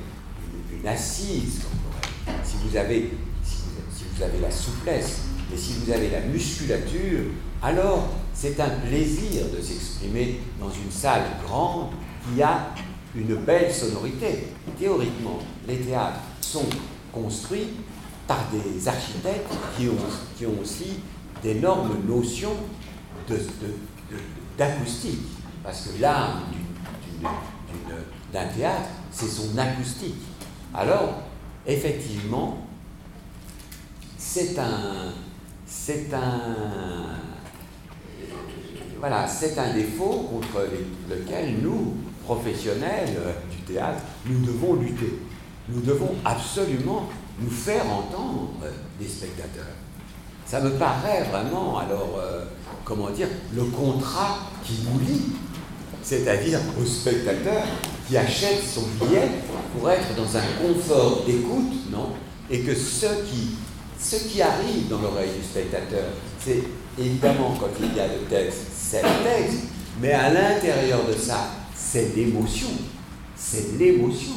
une, 0.71 0.87
assise 0.87 1.61
corporelle, 1.61 2.41
si 2.43 2.57
vous, 2.63 2.77
avez, 2.77 3.11
si 3.43 4.03
vous 4.15 4.23
avez 4.23 4.39
la 4.39 4.51
souplesse, 4.51 5.21
et 5.53 5.57
si 5.57 5.73
vous 5.73 5.91
avez 5.91 6.09
la 6.09 6.21
musculature, 6.21 7.25
alors 7.61 8.09
c'est 8.33 8.59
un 8.59 8.69
plaisir 8.69 9.45
de 9.55 9.61
s'exprimer 9.61 10.39
dans 10.59 10.69
une 10.69 10.91
salle 10.91 11.23
grande 11.45 11.91
qui 12.23 12.41
a 12.41 12.69
une 13.15 13.35
belle 13.35 13.71
sonorité. 13.73 14.47
Théoriquement, 14.77 15.39
les 15.67 15.77
théâtres 15.77 16.19
sont 16.41 16.65
construits 17.11 17.69
par 18.27 18.39
des 18.51 18.87
architectes 18.87 19.53
qui 19.77 19.87
ont, 19.87 19.95
qui 20.37 20.45
ont 20.45 20.59
aussi 20.61 20.99
d'énormes 21.41 21.97
notions 22.07 22.55
d'acoustique. 24.57 25.21
Parce 25.63 25.87
que 25.87 26.01
l'art 26.01 26.41
d'un 28.33 28.47
théâtre, 28.47 28.89
c'est 29.11 29.27
son 29.27 29.57
acoustique. 29.57 30.15
Alors, 30.77 31.21
effectivement, 31.65 32.57
c'est 34.17 34.59
un, 34.59 35.13
défaut 39.73 40.29
contre 40.31 40.67
lequel 41.09 41.59
nous, 41.61 41.95
professionnels 42.25 43.17
du 43.49 43.73
théâtre, 43.73 44.01
nous 44.25 44.45
devons 44.45 44.73
lutter. 44.75 45.19
Nous 45.69 45.79
devons 45.79 46.13
absolument 46.25 47.07
nous 47.39 47.49
faire 47.49 47.85
entendre 47.89 48.51
des 48.99 49.07
spectateurs. 49.07 49.63
Ça 50.45 50.59
me 50.59 50.71
paraît 50.71 51.23
vraiment, 51.31 51.77
alors, 51.77 52.19
euh, 52.19 52.45
comment 52.83 53.09
dire, 53.09 53.27
le 53.53 53.63
contrat 53.63 54.39
qui 54.63 54.79
nous 54.83 54.99
lie, 54.99 55.33
c'est-à-dire 56.03 56.59
au 56.79 56.85
spectateur 56.85 57.63
qui 58.07 58.17
achète 58.17 58.63
son 58.63 58.83
billet 58.99 59.29
pour 59.73 59.89
être 59.89 60.15
dans 60.15 60.37
un 60.37 60.43
confort 60.61 61.23
d'écoute, 61.25 61.91
non? 61.91 62.09
Et 62.49 62.61
que 62.61 62.75
ce 62.75 63.07
qui, 63.25 63.55
ce 63.99 64.27
qui 64.27 64.41
arrive 64.41 64.87
dans 64.89 65.01
l'oreille 65.01 65.31
du 65.37 65.43
spectateur, 65.43 66.05
c'est 66.39 66.63
évidemment 66.97 67.55
quand 67.59 67.69
il 67.79 67.95
y 67.95 67.99
a 67.99 68.07
le 68.07 68.19
texte, 68.29 68.67
c'est 68.75 69.01
le 69.01 69.23
texte, 69.23 69.63
mais 69.99 70.11
à 70.11 70.31
l'intérieur 70.31 70.99
de 71.05 71.13
ça, 71.13 71.49
c'est 71.75 72.15
l'émotion. 72.15 72.69
C'est 73.35 73.77
l'émotion. 73.77 74.35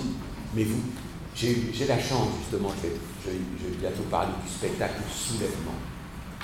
Mais 0.54 0.64
vous, 0.64 0.81
j'ai 1.35 1.87
la 1.87 1.98
chance 1.98 2.28
justement, 2.40 2.70
je 2.83 3.31
vais, 3.31 3.76
bientôt 3.78 4.02
parler 4.11 4.33
du 4.44 4.50
spectacle 4.50 5.02
Soulèvement. 5.14 5.74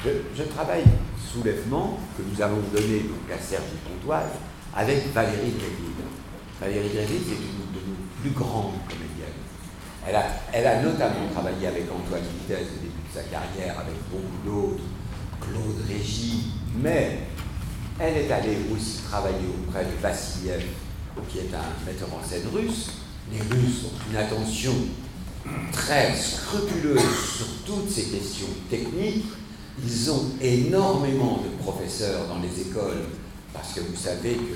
Je, 0.05 0.43
travaille 0.43 0.85
soulèvement 1.33 1.99
que 2.17 2.23
nous 2.23 2.43
avons 2.43 2.61
donné 2.73 3.01
donc, 3.01 3.33
à 3.33 3.43
Sergi 3.43 3.77
Pontoise 3.85 4.33
avec 4.75 5.13
Valérie 5.15 5.53
Gréville. 5.53 5.95
Valérie 6.61 6.89
Gréville, 6.89 7.23
c'est 7.27 7.35
une 7.35 7.73
de 7.73 7.87
nos 7.87 7.97
plus 8.21 8.31
grandes 8.31 8.75
comédiennes. 8.89 9.41
Elle 10.07 10.17
a, 10.17 10.25
elle 10.53 10.67
a 10.67 10.83
notamment 10.83 11.29
travaillé 11.33 11.67
avec 11.67 11.85
Antoine 11.85 12.23
Vitesse 12.23 12.69
au 12.77 12.81
début 12.81 13.03
de 13.09 13.15
sa 13.15 13.23
carrière, 13.23 13.79
avec 13.81 13.97
beaucoup 14.11 14.45
d'autres, 14.45 14.85
Claude 15.41 15.87
Régis, 15.89 16.45
mais 16.77 17.21
elle 17.99 18.17
est 18.19 18.31
allée 18.31 18.59
aussi 18.75 19.03
travailler 19.03 19.47
auprès 19.67 19.85
de 19.85 20.01
Vassiliev, 20.03 20.65
qui 21.29 21.39
est 21.39 21.55
un 21.55 21.87
metteur 21.87 22.09
en 22.13 22.27
scène 22.27 22.49
russe. 22.53 22.91
Les 23.33 23.41
Russes 23.41 23.87
ont 23.87 24.11
une 24.11 24.17
attention 24.17 24.75
très 25.73 26.15
scrupuleuse 26.15 27.01
sur 27.37 27.47
toutes 27.65 27.91
ces 27.91 28.05
questions 28.05 28.49
techniques 28.71 29.25
ils 29.83 30.11
ont 30.11 30.25
énormément 30.41 31.43
de 31.43 31.63
professeurs 31.63 32.27
dans 32.29 32.39
les 32.39 32.61
écoles, 32.61 33.05
parce 33.53 33.73
que 33.73 33.81
vous 33.81 33.97
savez 33.97 34.35
que 34.35 34.55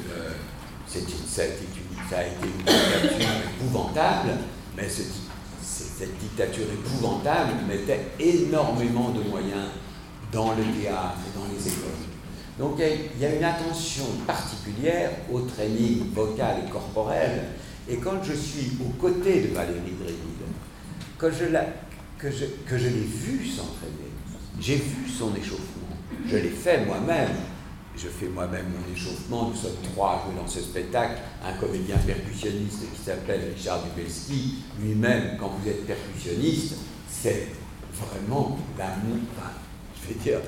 ça, 0.88 1.42
a 1.42 1.44
été 1.44 2.44
une 2.44 2.64
dictature 2.64 3.28
épouvantable, 3.60 4.30
mais 4.76 4.88
cette 4.88 6.18
dictature 6.18 6.64
épouvantable 6.64 7.52
mettait 7.68 8.06
énormément 8.18 9.10
de 9.10 9.28
moyens 9.28 9.68
dans 10.32 10.52
le 10.52 10.62
théâtre 10.80 11.18
et 11.26 11.38
dans 11.38 11.46
les 11.52 11.68
écoles. 11.68 12.08
Donc 12.58 12.80
il 12.80 13.20
y 13.20 13.24
a 13.24 13.34
une 13.34 13.44
attention 13.44 14.04
particulière 14.26 15.10
au 15.32 15.40
training 15.40 16.12
vocal 16.12 16.56
et 16.66 16.70
corporel. 16.70 17.44
Et 17.88 17.96
quand 17.96 18.22
je 18.22 18.34
suis 18.34 18.72
aux 18.84 18.92
côtés 19.00 19.42
de 19.42 19.54
Valérie 19.54 19.94
Dréville, 19.98 20.38
que 21.18 21.30
je, 21.30 21.44
l'ai 21.44 23.04
vu 23.04 23.46
s'entraîner, 23.46 24.10
j'ai 24.60 24.76
vu 24.76 25.08
son 25.08 25.34
échauffement, 25.34 25.96
je 26.26 26.36
l'ai 26.36 26.50
fait 26.50 26.84
moi-même, 26.84 27.30
je 27.98 28.08
fais 28.08 28.28
moi-même 28.28 28.66
mon 28.66 28.94
échauffement. 28.94 29.48
Nous 29.48 29.56
sommes 29.56 29.76
trois 29.92 30.12
à 30.12 30.24
jouer 30.24 30.40
dans 30.40 30.46
ce 30.46 30.60
spectacle. 30.60 31.14
Un 31.44 31.52
comédien 31.54 31.96
percussionniste 31.96 32.92
qui 32.94 33.02
s'appelle 33.02 33.52
Richard 33.54 33.82
Dubelski. 33.82 34.54
Lui-même, 34.80 35.36
quand 35.38 35.50
vous 35.58 35.68
êtes 35.68 35.86
percussionniste, 35.86 36.76
c'est 37.10 37.48
vraiment 37.92 38.58
l'amour. 38.78 39.18
Enfin, 39.36 39.50
je 40.00 40.08
vais 40.08 40.20
dire, 40.20 40.38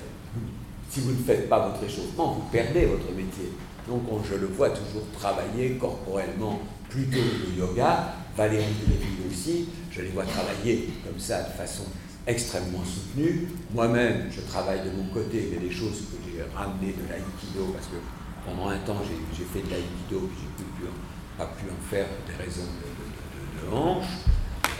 si 0.88 1.00
vous 1.00 1.12
ne 1.12 1.22
faites 1.24 1.48
pas 1.48 1.68
votre 1.68 1.82
échauffement, 1.82 2.34
vous 2.34 2.48
perdez 2.52 2.86
votre 2.86 3.10
métier. 3.12 3.50
Donc 3.88 4.02
je 4.28 4.36
le 4.36 4.46
vois 4.46 4.70
toujours 4.70 5.02
travailler 5.18 5.72
corporellement 5.72 6.60
plutôt 6.88 7.18
le 7.18 7.58
yoga. 7.58 8.14
Valérie 8.36 8.64
Lévy 8.88 9.28
aussi, 9.28 9.68
je 9.90 10.02
les 10.02 10.08
vois 10.10 10.24
travailler 10.24 10.88
comme 11.04 11.18
ça 11.18 11.42
de 11.42 11.52
façon 11.52 11.82
extrêmement 12.26 12.84
soutenue. 12.84 13.48
Moi-même, 13.74 14.30
je 14.30 14.40
travaille 14.42 14.80
de 14.80 14.96
mon 14.96 15.08
côté, 15.12 15.50
a 15.56 15.60
des 15.60 15.70
choses 15.70 16.02
que 16.12 16.19
j'ai 16.40 16.56
ramenées 16.56 16.92
de 16.92 17.08
l'aïkido 17.08 17.72
parce 17.72 17.86
que 17.86 17.96
pendant 18.44 18.68
un 18.68 18.78
temps 18.78 19.00
j'ai 19.36 19.44
fait 19.44 19.66
de 19.66 19.70
l'aïkido 19.70 20.28
puis 20.28 20.38
j'ai 20.40 20.64
plus, 20.64 20.88
pas 21.36 21.46
pu 21.46 21.64
en 21.66 21.90
faire 21.90 22.06
pour 22.06 22.26
des 22.26 22.42
raisons 22.42 22.62
de, 22.62 23.74
hanche. 23.74 24.04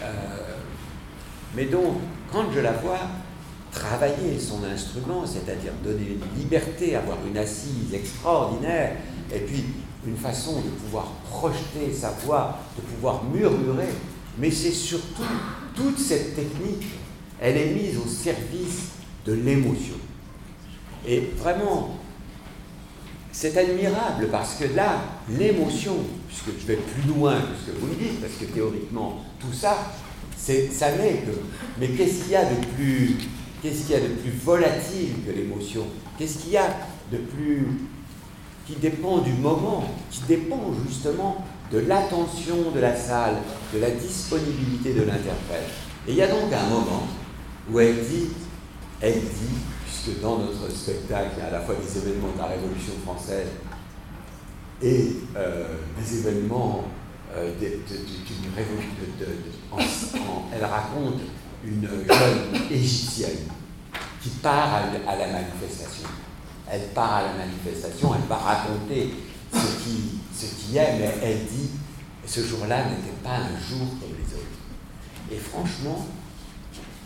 Euh, 0.02 0.56
mais 1.54 1.66
donc, 1.66 1.96
quand 2.32 2.50
je 2.54 2.60
la 2.60 2.72
vois 2.72 2.98
travailler 3.70 4.38
son 4.38 4.64
instrument, 4.64 5.24
c'est-à-dire 5.26 5.72
donner 5.84 6.16
une 6.16 6.40
liberté, 6.40 6.96
avoir 6.96 7.18
une 7.26 7.36
assise 7.36 7.92
extraordinaire, 7.92 8.96
et 9.32 9.40
puis 9.40 9.64
une 10.06 10.16
façon 10.16 10.60
de 10.60 10.68
pouvoir 10.68 11.06
projeter 11.28 11.92
sa 11.92 12.10
voix, 12.10 12.58
de 12.76 12.82
pouvoir 12.82 13.22
murmurer, 13.24 13.88
mais 14.38 14.50
c'est 14.50 14.72
surtout 14.72 15.22
toute 15.74 15.98
cette 15.98 16.34
technique, 16.34 16.86
elle 17.40 17.56
est 17.56 17.74
mise 17.74 17.98
au 17.98 18.08
service 18.08 18.92
de 19.26 19.34
l'émotion. 19.34 19.99
Et 21.06 21.30
vraiment, 21.36 21.96
c'est 23.32 23.56
admirable 23.56 24.28
parce 24.30 24.54
que 24.54 24.74
là, 24.74 25.02
l'émotion, 25.28 25.96
puisque 26.28 26.60
je 26.60 26.66
vais 26.66 26.76
plus 26.76 27.08
loin 27.08 27.34
que 27.34 27.56
ce 27.58 27.72
que 27.72 27.78
vous 27.78 27.86
me 27.86 27.94
dites, 27.94 28.20
parce 28.20 28.34
que 28.34 28.44
théoriquement, 28.46 29.24
tout 29.38 29.52
ça, 29.52 29.92
ça 30.36 30.92
n'est 30.92 31.22
que. 31.24 31.38
Mais 31.78 31.88
qu'est-ce 31.88 32.24
qu'il 32.24 32.32
y 32.32 32.36
a 32.36 32.44
de 32.44 32.66
plus 32.76 33.16
Qu'est-ce 33.62 33.82
qu'il 33.82 33.90
y 33.90 33.94
a 33.94 34.00
de 34.00 34.14
plus 34.14 34.30
volatile 34.42 35.12
que 35.26 35.32
l'émotion? 35.32 35.84
Qu'est-ce 36.18 36.38
qu'il 36.38 36.52
y 36.52 36.56
a 36.56 36.66
de 37.12 37.18
plus 37.18 37.66
qui 38.66 38.74
dépend 38.76 39.18
du 39.18 39.32
moment, 39.32 39.84
qui 40.10 40.22
dépend 40.26 40.72
justement 40.86 41.44
de 41.70 41.80
l'attention 41.80 42.70
de 42.74 42.80
la 42.80 42.96
salle, 42.96 43.36
de 43.74 43.78
la 43.78 43.90
disponibilité 43.90 44.94
de 44.94 45.02
l'interprète? 45.02 45.68
Et 46.08 46.12
il 46.12 46.16
y 46.16 46.22
a 46.22 46.28
donc 46.28 46.50
un 46.52 46.70
moment 46.70 47.06
où 47.70 47.78
elle 47.80 47.96
dit, 47.96 48.28
elle 49.02 49.20
dit, 49.20 49.58
puisque 50.02 50.20
dans 50.20 50.38
notre 50.38 50.70
spectacle, 50.70 51.30
il 51.36 51.40
y 51.40 51.42
a 51.42 51.48
à 51.48 51.50
la 51.50 51.60
fois 51.60 51.74
des 51.74 51.98
événements 51.98 52.32
de 52.32 52.38
la 52.38 52.46
Révolution 52.46 52.92
française 53.04 53.48
et 54.82 55.16
euh, 55.36 55.76
des 55.98 56.18
événements 56.18 56.84
euh, 57.36 57.52
d'une 57.58 58.54
révolution, 58.56 58.90
elle 60.52 60.64
raconte 60.64 61.20
une 61.64 61.86
jeune 61.86 62.70
égyptienne 62.70 63.48
qui 64.22 64.30
part 64.42 64.74
à, 64.74 65.16
la 65.16 65.26
manifestation. 65.26 66.08
Elle 66.70 66.88
part 66.94 67.14
à 67.14 67.22
la 67.22 67.32
manifestation, 67.34 68.14
elle 68.14 68.28
va 68.28 68.36
raconter 68.36 69.14
ce 69.52 69.84
qui, 69.84 70.20
ce 70.34 70.46
qui 70.46 70.76
est, 70.76 70.98
mais 70.98 71.14
elle 71.22 71.46
dit 71.46 71.70
ce 72.26 72.40
jour-là 72.40 72.84
n'était 72.84 73.16
pas 73.22 73.36
un 73.36 73.58
jour 73.58 73.86
comme 74.00 74.16
les 74.16 74.34
autres. 74.34 75.30
Et 75.30 75.36
franchement, 75.36 76.06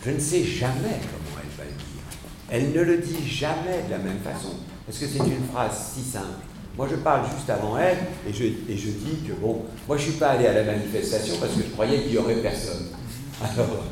je 0.03 0.11
ne 0.11 0.19
sais 0.19 0.43
jamais 0.43 0.99
comment 1.01 1.41
elle 1.41 1.57
va 1.57 1.63
le 1.65 1.71
dire. 1.71 1.95
Elle 2.49 2.71
ne 2.71 2.81
le 2.81 2.97
dit 2.97 3.27
jamais 3.27 3.83
de 3.87 3.91
la 3.91 3.97
même 3.97 4.19
façon, 4.19 4.53
parce 4.85 4.99
que 4.99 5.05
c'est 5.07 5.19
une 5.19 5.45
phrase 5.51 5.93
si 5.93 6.03
simple. 6.03 6.45
Moi, 6.77 6.87
je 6.91 6.97
parle 6.97 7.25
juste 7.33 7.49
avant 7.49 7.77
elle 7.77 7.97
et 8.27 8.33
je, 8.33 8.43
et 8.43 8.77
je 8.77 8.89
dis 8.89 9.17
que, 9.27 9.33
bon, 9.33 9.63
moi, 9.87 9.97
je 9.97 10.05
ne 10.05 10.09
suis 10.11 10.19
pas 10.19 10.31
allé 10.31 10.45
à 10.47 10.53
la 10.53 10.63
manifestation 10.63 11.35
parce 11.39 11.53
que 11.53 11.61
je 11.61 11.69
croyais 11.69 12.01
qu'il 12.01 12.11
n'y 12.11 12.17
aurait 12.17 12.35
personne. 12.35 12.87
Alors, 13.41 13.85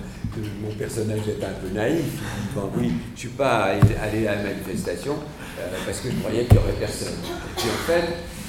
mon 0.62 0.72
personnage 0.76 1.22
est 1.28 1.43
un 1.43 1.54
peu 1.62 1.70
naïf. 1.74 2.04
Dit, 2.04 2.60
oui, 2.78 2.91
je 3.10 3.12
ne 3.12 3.18
suis 3.18 3.30
pas 3.30 3.76
allé 4.01 4.28
à 4.28 4.36
la 4.36 4.43
manifestation 4.43 5.16
euh, 5.60 5.68
parce 5.86 5.99
que 5.99 6.12
je 6.12 6.16
croyais 6.18 6.45
qu'il 6.45 6.58
n'y 6.58 6.64
aurait 6.64 6.74
personne. 6.74 7.14
Et 7.24 7.60
puis 7.62 7.70
en 7.70 7.88
fait, 7.88 8.04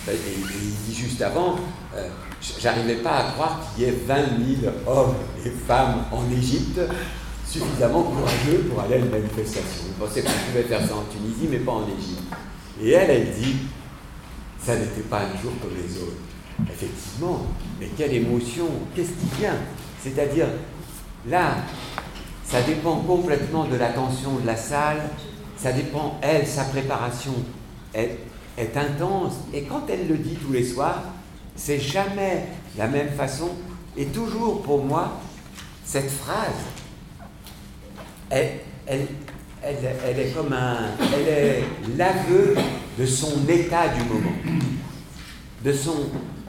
ben, 0.07 0.17
il 0.27 0.93
dit 0.93 0.95
juste 0.95 1.23
avant, 1.23 1.57
euh, 1.95 2.09
j'arrivais 2.59 2.97
pas 2.97 3.19
à 3.19 3.23
croire 3.33 3.61
qu'il 3.75 3.85
y 3.85 3.89
ait 3.89 3.95
20 4.07 4.15
000 4.63 4.73
hommes 4.87 5.15
et 5.45 5.51
femmes 5.51 6.05
en 6.11 6.31
Égypte 6.37 6.81
suffisamment 7.61 8.03
courageux 8.03 8.67
pour 8.69 8.81
aller 8.81 8.95
à 8.95 8.99
une 8.99 9.11
manifestation. 9.11 9.85
Je 9.89 10.05
pensais 10.05 10.23
qu'on 10.23 10.31
pouvait 10.51 10.65
faire 10.65 10.81
ça 10.81 10.95
en 10.95 11.05
Tunisie, 11.05 11.49
mais 11.51 11.59
pas 11.59 11.73
en 11.73 11.87
Égypte. 11.87 12.23
Et 12.83 12.91
elle, 12.91 13.11
elle 13.11 13.31
dit, 13.35 13.57
ça 14.59 14.77
n'était 14.77 15.03
pas 15.03 15.21
un 15.21 15.43
jour 15.43 15.53
comme 15.63 15.73
les 15.77 16.03
autres. 16.03 16.17
Effectivement, 16.71 17.47
mais 17.81 17.89
quelle 17.97 18.15
émotion, 18.15 18.67
qu'est-ce 18.95 19.11
qui 19.11 19.41
vient? 19.41 19.57
C'est-à-dire, 20.03 20.47
Là, 21.27 21.57
ça 22.45 22.61
dépend 22.61 22.97
complètement 22.97 23.65
de 23.65 23.77
l'attention 23.77 24.35
de 24.35 24.47
la 24.47 24.57
salle, 24.57 25.01
ça 25.57 25.73
dépend, 25.73 26.19
elle, 26.21 26.47
sa 26.47 26.65
préparation 26.65 27.33
est, 27.95 28.19
est 28.59 28.77
intense, 28.77 29.35
et 29.55 29.63
quand 29.63 29.85
elle 29.89 30.07
le 30.07 30.19
dit 30.19 30.37
tous 30.37 30.53
les 30.53 30.65
soirs, 30.65 31.03
c'est 31.57 31.81
jamais 31.81 32.47
la 32.77 32.89
même 32.89 33.09
façon, 33.09 33.49
et 33.97 34.05
toujours 34.07 34.61
pour 34.63 34.85
moi, 34.85 35.13
cette 35.87 36.11
phrase, 36.11 36.53
elle, 38.35 40.18
est 40.18 40.35
comme 40.35 40.53
un. 40.53 40.76
Elle 41.01 41.28
est 41.28 41.64
l'aveu 41.97 42.55
de 42.99 43.07
son 43.07 43.49
état 43.49 43.89
du 43.89 44.03
moment, 44.05 44.32
de 45.64 45.72
son, 45.72 45.95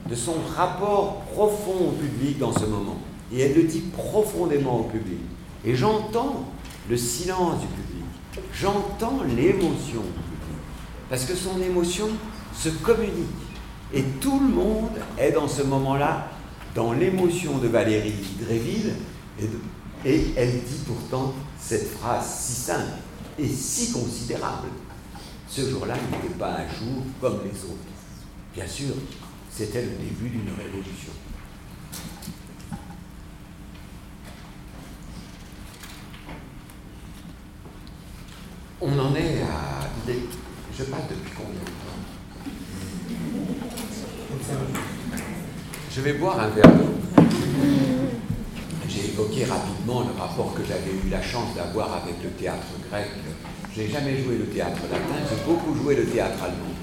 de 0.09 0.15
son 0.15 0.35
rapport 0.55 1.21
profond 1.33 1.89
au 1.89 1.91
public 1.91 2.37
dans 2.39 2.53
ce 2.53 2.65
moment. 2.65 2.97
Et 3.33 3.41
elle 3.41 3.55
le 3.55 3.63
dit 3.63 3.81
profondément 3.95 4.79
au 4.81 4.83
public. 4.83 5.19
Et 5.65 5.75
j'entends 5.75 6.45
le 6.89 6.97
silence 6.97 7.61
du 7.61 7.67
public. 7.67 8.05
J'entends 8.53 9.21
l'émotion 9.35 10.01
du 10.01 10.35
public. 10.35 10.57
Parce 11.09 11.25
que 11.25 11.35
son 11.35 11.61
émotion 11.61 12.07
se 12.53 12.69
communique. 12.69 13.25
Et 13.93 14.03
tout 14.19 14.39
le 14.39 14.47
monde 14.47 14.91
est 15.17 15.31
dans 15.31 15.47
ce 15.47 15.63
moment-là 15.63 16.27
dans 16.75 16.91
l'émotion 16.91 17.57
de 17.57 17.67
Valérie 17.67 18.13
Dréville. 18.39 18.93
Et, 19.39 19.45
et 20.05 20.33
elle 20.37 20.51
dit 20.51 20.83
pourtant 20.85 21.33
cette 21.59 21.87
phrase 21.87 22.25
si 22.39 22.53
simple 22.53 22.99
et 23.39 23.47
si 23.47 23.91
considérable. 23.91 24.67
Ce 25.49 25.67
jour-là 25.69 25.95
n'était 25.95 26.35
pas 26.35 26.59
un 26.59 26.67
jour 26.67 27.03
comme 27.19 27.39
les 27.43 27.63
autres. 27.63 27.91
Bien 28.53 28.67
sûr, 28.67 28.93
c'était 29.51 29.81
le 29.81 29.89
début 29.89 30.29
d'une 30.29 30.49
révolution. 30.55 31.11
On 38.79 38.99
en 38.99 39.15
est 39.15 39.41
à. 39.41 39.89
Je 40.77 40.83
parle 40.83 41.03
depuis 41.09 41.31
combien 41.35 41.61
de 41.61 41.65
temps? 41.65 41.73
Je 45.89 46.01
vais 46.01 46.13
boire 46.13 46.39
un 46.39 46.49
verre 46.49 46.75
d'eau. 46.75 47.04
J'ai 49.15 49.21
évoqué 49.21 49.45
rapidement 49.45 50.01
le 50.01 50.19
rapport 50.19 50.53
que 50.53 50.63
j'avais 50.65 50.91
eu 50.91 51.09
la 51.09 51.21
chance 51.21 51.55
d'avoir 51.55 51.93
avec 51.93 52.15
le 52.21 52.29
théâtre 52.31 52.67
grec. 52.89 53.07
Je 53.73 53.81
n'ai 53.81 53.87
jamais 53.87 54.21
joué 54.21 54.37
le 54.37 54.45
théâtre 54.47 54.81
latin, 54.91 55.15
j'ai 55.29 55.45
beaucoup 55.45 55.73
joué 55.75 55.95
le 55.95 56.05
théâtre 56.05 56.43
allemand. 56.43 56.73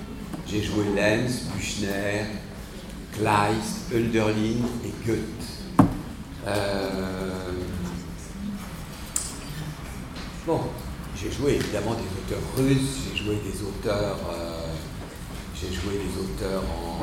J'ai 0.46 0.62
joué 0.62 0.84
Lenz, 0.94 1.42
Büchner, 1.54 2.24
Kleist, 3.12 3.92
Hölderlin 3.92 4.64
et 4.84 5.06
Goethe. 5.06 5.88
Euh, 6.46 7.50
bon, 10.46 10.60
j'ai 11.14 11.30
joué 11.30 11.54
évidemment 11.56 11.94
des 11.94 12.34
auteurs 12.34 12.48
russes, 12.56 13.08
j'ai 13.10 13.24
joué 13.24 13.36
des 13.44 13.62
auteurs, 13.62 14.18
euh, 14.32 14.68
j'ai 15.54 15.68
joué 15.68 15.98
des 15.98 16.18
auteurs 16.18 16.62
en, 16.62 17.00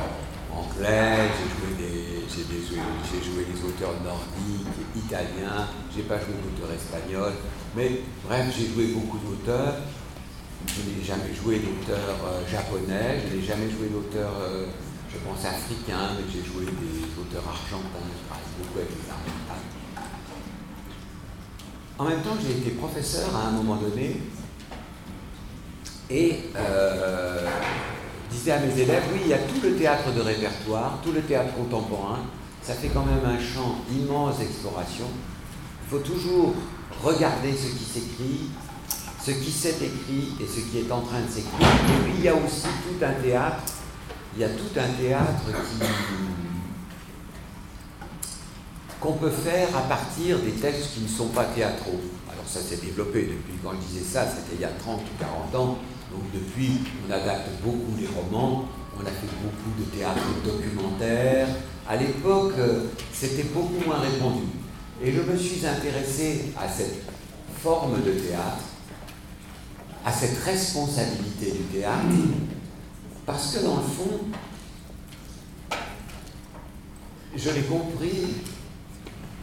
anglais, 0.51 1.29
j'ai 1.35 1.49
joué 1.55 1.69
des, 1.77 3.23
joué 3.23 3.45
des 3.45 3.59
auteurs 3.63 3.93
nordiques, 4.03 4.67
italiens, 4.95 5.67
j'ai 5.95 6.03
pas 6.03 6.17
joué 6.17 6.35
d'auteurs 6.43 6.73
espagnols, 6.73 7.33
mais 7.75 8.01
bref, 8.25 8.45
j'ai 8.57 8.67
joué 8.67 8.93
beaucoup 8.93 9.17
d'auteurs. 9.19 9.75
Je 10.67 10.81
n'ai 10.81 11.03
jamais 11.05 11.33
joué 11.33 11.59
d'auteurs 11.59 12.19
euh, 12.25 12.43
japonais, 12.45 13.23
je 13.23 13.35
n'ai 13.35 13.41
jamais 13.41 13.69
joué 13.71 13.87
d'auteurs, 13.87 14.33
euh, 14.41 14.65
je 15.09 15.17
pense, 15.19 15.45
africains, 15.45 16.19
mais 16.19 16.25
j'ai 16.27 16.43
joué 16.43 16.65
des 16.65 17.07
auteurs 17.15 17.47
argentins, 17.47 18.03
je 18.03 18.27
travaille 18.27 18.51
beaucoup 18.59 18.79
avec 18.79 18.89
les 18.89 19.09
en 21.99 22.05
même 22.05 22.21
temps, 22.21 22.37
j'ai 22.41 22.51
été 22.51 22.71
professeur 22.71 23.35
à 23.35 23.49
un 23.49 23.51
moment 23.51 23.75
donné 23.75 24.21
et 26.09 26.43
euh, 26.55 27.45
disais 28.29 28.51
à 28.51 28.59
mes 28.59 28.79
élèves, 28.79 29.03
oui, 29.13 29.21
il 29.25 29.29
y 29.29 29.33
a 29.33 29.39
tout 29.39 29.61
le 29.61 29.75
théâtre 29.75 30.11
de 30.13 30.21
répertoire, 30.21 30.99
tout 31.03 31.11
le 31.11 31.21
théâtre 31.21 31.53
contemporain, 31.55 32.19
ça 32.61 32.73
fait 32.73 32.89
quand 32.89 33.05
même 33.05 33.25
un 33.25 33.39
champ 33.39 33.77
immense 33.91 34.39
d'exploration. 34.39 35.05
Il 35.85 35.89
faut 35.89 35.99
toujours 35.99 36.53
regarder 37.03 37.53
ce 37.53 37.67
qui 37.67 37.83
s'écrit, 37.83 38.49
ce 39.23 39.31
qui 39.31 39.51
s'est 39.51 39.77
écrit 39.81 40.35
et 40.39 40.45
ce 40.45 40.59
qui 40.59 40.79
est 40.79 40.91
en 40.91 41.01
train 41.01 41.21
de 41.21 41.29
s'écrire. 41.29 41.59
Et 41.61 42.03
puis 42.03 42.13
il 42.17 42.23
y 42.23 42.27
a 42.27 42.35
aussi 42.35 42.67
tout 42.83 43.03
un 43.03 43.13
théâtre, 43.13 43.63
il 44.35 44.41
y 44.41 44.43
a 44.43 44.49
tout 44.49 44.77
un 44.77 45.01
théâtre 45.01 45.43
qu'on 48.99 49.13
peut 49.13 49.31
faire 49.31 49.75
à 49.75 49.81
partir 49.81 50.39
des 50.39 50.51
textes 50.51 50.93
qui 50.93 51.01
ne 51.01 51.07
sont 51.07 51.29
pas 51.29 51.45
théâtraux. 51.45 52.01
Alors 52.31 52.45
ça 52.45 52.59
s'est 52.59 52.77
développé 52.77 53.21
depuis, 53.23 53.53
quand 53.63 53.71
je 53.71 53.87
disais 53.87 54.05
ça, 54.05 54.25
c'était 54.27 54.55
il 54.55 54.61
y 54.61 54.65
a 54.65 54.69
30 54.69 54.99
ou 54.99 55.23
40 55.51 55.55
ans. 55.55 55.77
Donc 56.11 56.23
depuis, 56.33 56.79
on 57.07 57.11
adapte 57.11 57.49
beaucoup 57.63 57.95
les 57.99 58.07
romans, 58.07 58.67
on 58.97 59.01
a 59.01 59.11
fait 59.11 59.27
beaucoup 59.41 59.79
de 59.79 59.85
théâtre 59.95 60.21
documentaire. 60.43 61.47
À 61.87 61.95
l'époque, 61.95 62.53
c'était 63.13 63.43
beaucoup 63.53 63.83
moins 63.85 63.99
répandu. 63.99 64.43
Et 65.03 65.11
je 65.11 65.21
me 65.21 65.37
suis 65.37 65.65
intéressé 65.65 66.51
à 66.59 66.67
cette 66.67 67.03
forme 67.61 68.01
de 68.03 68.11
théâtre, 68.11 68.63
à 70.05 70.11
cette 70.11 70.37
responsabilité 70.43 71.51
du 71.51 71.63
théâtre, 71.79 72.05
parce 73.25 73.55
que 73.55 73.63
dans 73.63 73.77
le 73.77 73.83
fond, 73.83 74.19
je 77.35 77.49
l'ai 77.51 77.61
compris 77.61 78.35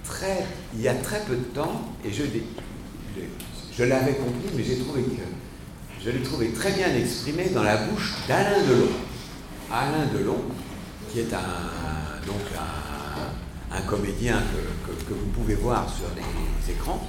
très, 0.04 0.44
il 0.74 0.82
y 0.82 0.88
a 0.88 0.94
très 0.94 1.20
peu 1.20 1.36
de 1.36 1.44
temps, 1.44 1.82
et 2.04 2.10
je 2.12 3.84
l'avais 3.84 4.14
compris, 4.14 4.50
mais 4.54 4.64
j'ai 4.64 4.78
trouvé 4.78 5.02
que 5.02 5.22
je 6.07 6.12
l'ai 6.12 6.22
trouvé 6.22 6.50
très 6.50 6.70
bien 6.70 6.94
exprimé 6.94 7.48
dans 7.48 7.64
la 7.64 7.78
bouche 7.78 8.14
d'Alain 8.28 8.62
Delon. 8.62 8.92
Alain 9.72 10.07
Delon, 10.14 10.40
qui 11.11 11.18
est 11.18 11.34
un, 11.34 12.24
donc 12.24 12.42
un, 13.72 13.80
comédien 13.88 14.40
que, 14.86 15.12
vous 15.12 15.26
pouvez 15.34 15.57
voir 15.57 15.92
sur 15.92 16.07
les 16.14 16.72
écrans. 16.72 17.09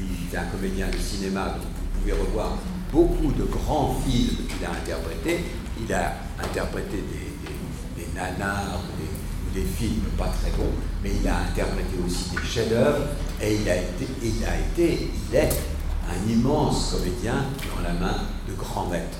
Il 0.00 0.32
est 0.32 0.38
un 0.38 0.44
comédien 0.44 0.86
de 0.88 0.96
cinéma, 0.96 1.56
donc 1.56 1.62
vous 1.62 2.00
pouvez 2.00 2.12
revoir 2.12 2.56
beaucoup 2.92 3.32
de 3.32 3.44
grands 3.44 4.00
films 4.06 4.36
qu'il 4.46 4.64
a 4.64 4.70
interprétés. 4.70 5.44
Il 5.80 5.92
a 5.92 6.14
interprété 6.38 6.98
des, 6.98 8.02
des, 8.02 8.08
nanars 8.14 8.80
ou 8.80 9.54
des, 9.54 9.64
films 9.64 10.04
pas 10.16 10.32
très 10.40 10.50
bons, 10.50 10.72
mais 11.02 11.10
il 11.20 11.26
a 11.26 11.38
interprété 11.38 11.96
aussi 12.06 12.30
des 12.30 12.46
chefs-d'œuvre 12.46 13.06
et 13.42 13.56
il 13.56 13.68
a 13.68 13.76
été, 13.76 14.06
il 14.22 14.44
a 14.44 14.58
été, 14.58 15.10
il 15.30 15.34
est 15.34 15.75
un 16.08 16.30
immense 16.30 16.92
comédien 16.92 17.44
dans 17.74 17.82
la 17.82 17.92
main 17.94 18.20
de 18.48 18.54
grands 18.54 18.86
maîtres, 18.86 19.18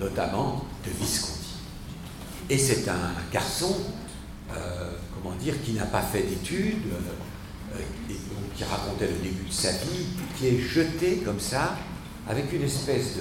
notamment 0.00 0.64
de 0.84 0.90
Visconti. 0.90 1.56
Et 2.50 2.58
c'est 2.58 2.88
un 2.88 3.12
garçon, 3.32 3.76
euh, 4.54 4.92
comment 5.14 5.34
dire, 5.36 5.54
qui 5.64 5.72
n'a 5.72 5.86
pas 5.86 6.02
fait 6.02 6.22
d'études, 6.22 6.92
euh, 7.74 7.80
qui 8.56 8.64
racontait 8.64 9.08
le 9.08 9.18
début 9.22 9.48
de 9.48 9.52
sa 9.52 9.72
vie, 9.72 10.06
qui 10.36 10.48
est 10.48 10.58
jeté 10.58 11.22
comme 11.24 11.40
ça, 11.40 11.76
avec 12.28 12.52
une 12.52 12.62
espèce 12.62 13.16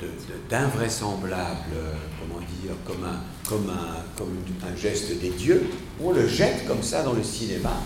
de, 0.00 0.08
d'invraisemblable, 0.48 1.76
comment 2.18 2.40
dire, 2.40 2.74
comme 2.84 3.70
un 3.70 4.76
geste 4.76 5.20
des 5.20 5.30
dieux, 5.30 5.68
on 6.02 6.12
le 6.12 6.26
jette 6.26 6.66
comme 6.66 6.82
ça 6.82 7.02
dans 7.02 7.12
le 7.12 7.22
cinéma, 7.22 7.76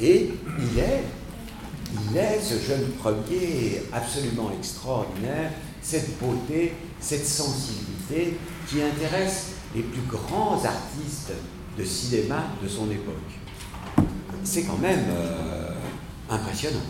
et 0.00 0.30
il 0.58 0.78
est 0.78 1.02
il 1.92 2.16
est, 2.16 2.40
ce 2.40 2.58
jeune 2.58 2.86
premier, 2.92 3.82
absolument 3.92 4.50
extraordinaire, 4.56 5.52
cette 5.82 6.18
beauté, 6.18 6.74
cette 7.00 7.26
sensibilité 7.26 8.36
qui 8.68 8.82
intéresse 8.82 9.52
les 9.74 9.82
plus 9.82 10.02
grands 10.02 10.62
artistes 10.64 11.32
de 11.78 11.84
cinéma 11.84 12.44
de 12.62 12.68
son 12.68 12.90
époque. 12.90 13.14
C'est 14.44 14.64
quand 14.64 14.78
même 14.78 15.04
euh, 15.10 15.72
impressionnant. 16.30 16.84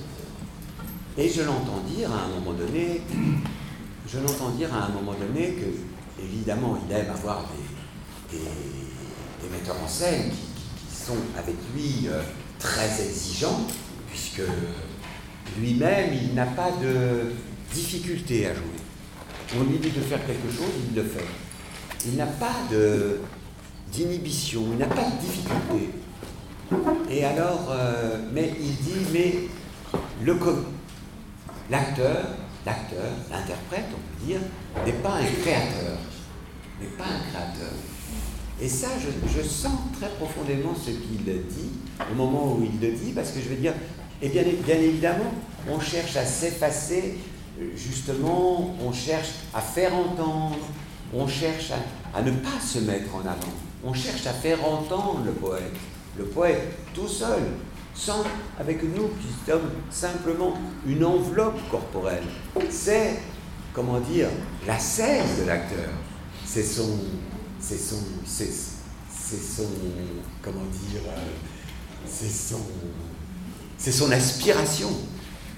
Et 1.17 1.29
je 1.29 1.43
l'entends 1.43 1.81
dire 1.89 2.11
à 2.13 2.25
un 2.25 2.29
moment 2.29 2.53
donné, 2.53 3.03
je 4.07 4.19
l'entends 4.19 4.51
dire 4.51 4.73
à 4.75 4.87
un 4.87 4.89
moment 4.89 5.15
donné 5.15 5.53
que, 5.53 6.23
évidemment, 6.23 6.79
il 6.89 6.95
aime 6.95 7.11
avoir 7.11 7.45
des, 8.31 8.39
metteurs 9.51 9.77
en 9.83 9.89
scène 9.89 10.31
qui, 10.31 10.95
sont 10.95 11.17
avec 11.39 11.55
lui 11.75 12.07
euh, 12.09 12.21
très 12.59 13.01
exigeants, 13.03 13.61
puisque 14.11 14.43
lui-même, 15.61 16.11
il 16.13 16.35
n'a 16.35 16.47
pas 16.47 16.71
de 16.71 17.33
difficulté 17.73 18.47
à 18.47 18.55
jouer. 18.55 18.65
On 19.59 19.65
lui 19.65 19.79
dit 19.79 19.91
de 19.91 20.01
faire 20.01 20.25
quelque 20.27 20.51
chose, 20.51 20.73
il 20.91 20.97
le 20.97 21.05
fait. 21.05 21.25
Il 22.07 22.17
n'a 22.17 22.27
pas 22.27 22.55
d'inhibition, 23.93 24.63
il 24.73 24.79
n'a 24.79 24.87
pas 24.87 25.05
de 25.05 25.21
difficulté. 25.21 25.91
Et 27.11 27.25
alors, 27.25 27.69
euh, 27.71 28.19
mais 28.33 28.53
il 28.61 28.77
dit, 28.77 29.07
mais 29.13 29.35
le 30.23 30.37
l'acteur, 31.71 32.27
l'acteur, 32.67 33.05
l'interprète, 33.31 33.87
on 33.93 34.21
peut 34.21 34.27
dire, 34.27 34.41
n'est 34.85 34.93
pas 34.93 35.15
un 35.15 35.25
créateur, 35.43 35.99
n'est 36.81 36.89
pas 36.89 37.05
un 37.05 37.31
créateur. 37.31 37.73
Et 38.61 38.69
ça, 38.69 38.89
je, 38.99 39.39
je 39.39 39.47
sens 39.47 39.79
très 39.99 40.09
profondément 40.11 40.75
ce 40.75 40.91
qu'il 40.91 41.25
dit 41.25 41.71
au 42.11 42.15
moment 42.15 42.55
où 42.55 42.65
il 42.65 42.81
le 42.81 42.95
dit, 42.95 43.13
parce 43.13 43.31
que 43.31 43.41
je 43.41 43.49
veux 43.49 43.57
dire, 43.57 43.75
et 44.21 44.29
bien, 44.29 44.43
évidemment, 44.77 45.33
on 45.69 45.79
cherche 45.79 46.17
à 46.17 46.25
s'effacer, 46.25 47.19
justement, 47.75 48.75
on 48.85 48.93
cherche 48.93 49.31
à 49.55 49.61
faire 49.61 49.95
entendre, 49.95 50.59
on 51.15 51.27
cherche 51.27 51.73
à, 52.15 52.23
ne 52.23 52.33
pas 52.33 52.61
se 52.61 52.81
mettre 52.81 53.15
en 53.15 53.21
avant, 53.21 53.53
on 53.85 53.95
cherche 53.95 54.27
à 54.27 54.33
faire 54.33 54.65
entendre 54.65 55.23
le 55.25 55.33
poète, 55.33 55.77
le 56.19 56.25
poète 56.25 56.77
tout 56.95 57.07
seul, 57.07 57.43
sans, 57.95 58.25
avec 58.59 58.83
nous 58.83 59.09
qui 59.21 59.51
sommes 59.51 59.71
simplement 59.91 60.55
une 60.87 61.05
enveloppe 61.05 61.59
corporelle. 61.71 62.25
C'est, 62.71 63.21
comment 63.73 64.01
dire, 64.01 64.29
la 64.67 64.79
scène 64.79 65.27
de 65.41 65.47
l'acteur. 65.47 65.91
C'est 66.45 66.63
son, 66.63 66.99
c'est 67.61 67.79
son, 67.79 67.97
c'est, 68.25 68.51
son, 68.51 69.69
comment 70.43 70.65
dire, 70.65 71.03
euh, 71.07 71.21
c'est 72.07 72.31
son, 72.31 72.61
c'est 73.79 73.93
son 73.93 74.11
aspiration. 74.11 74.89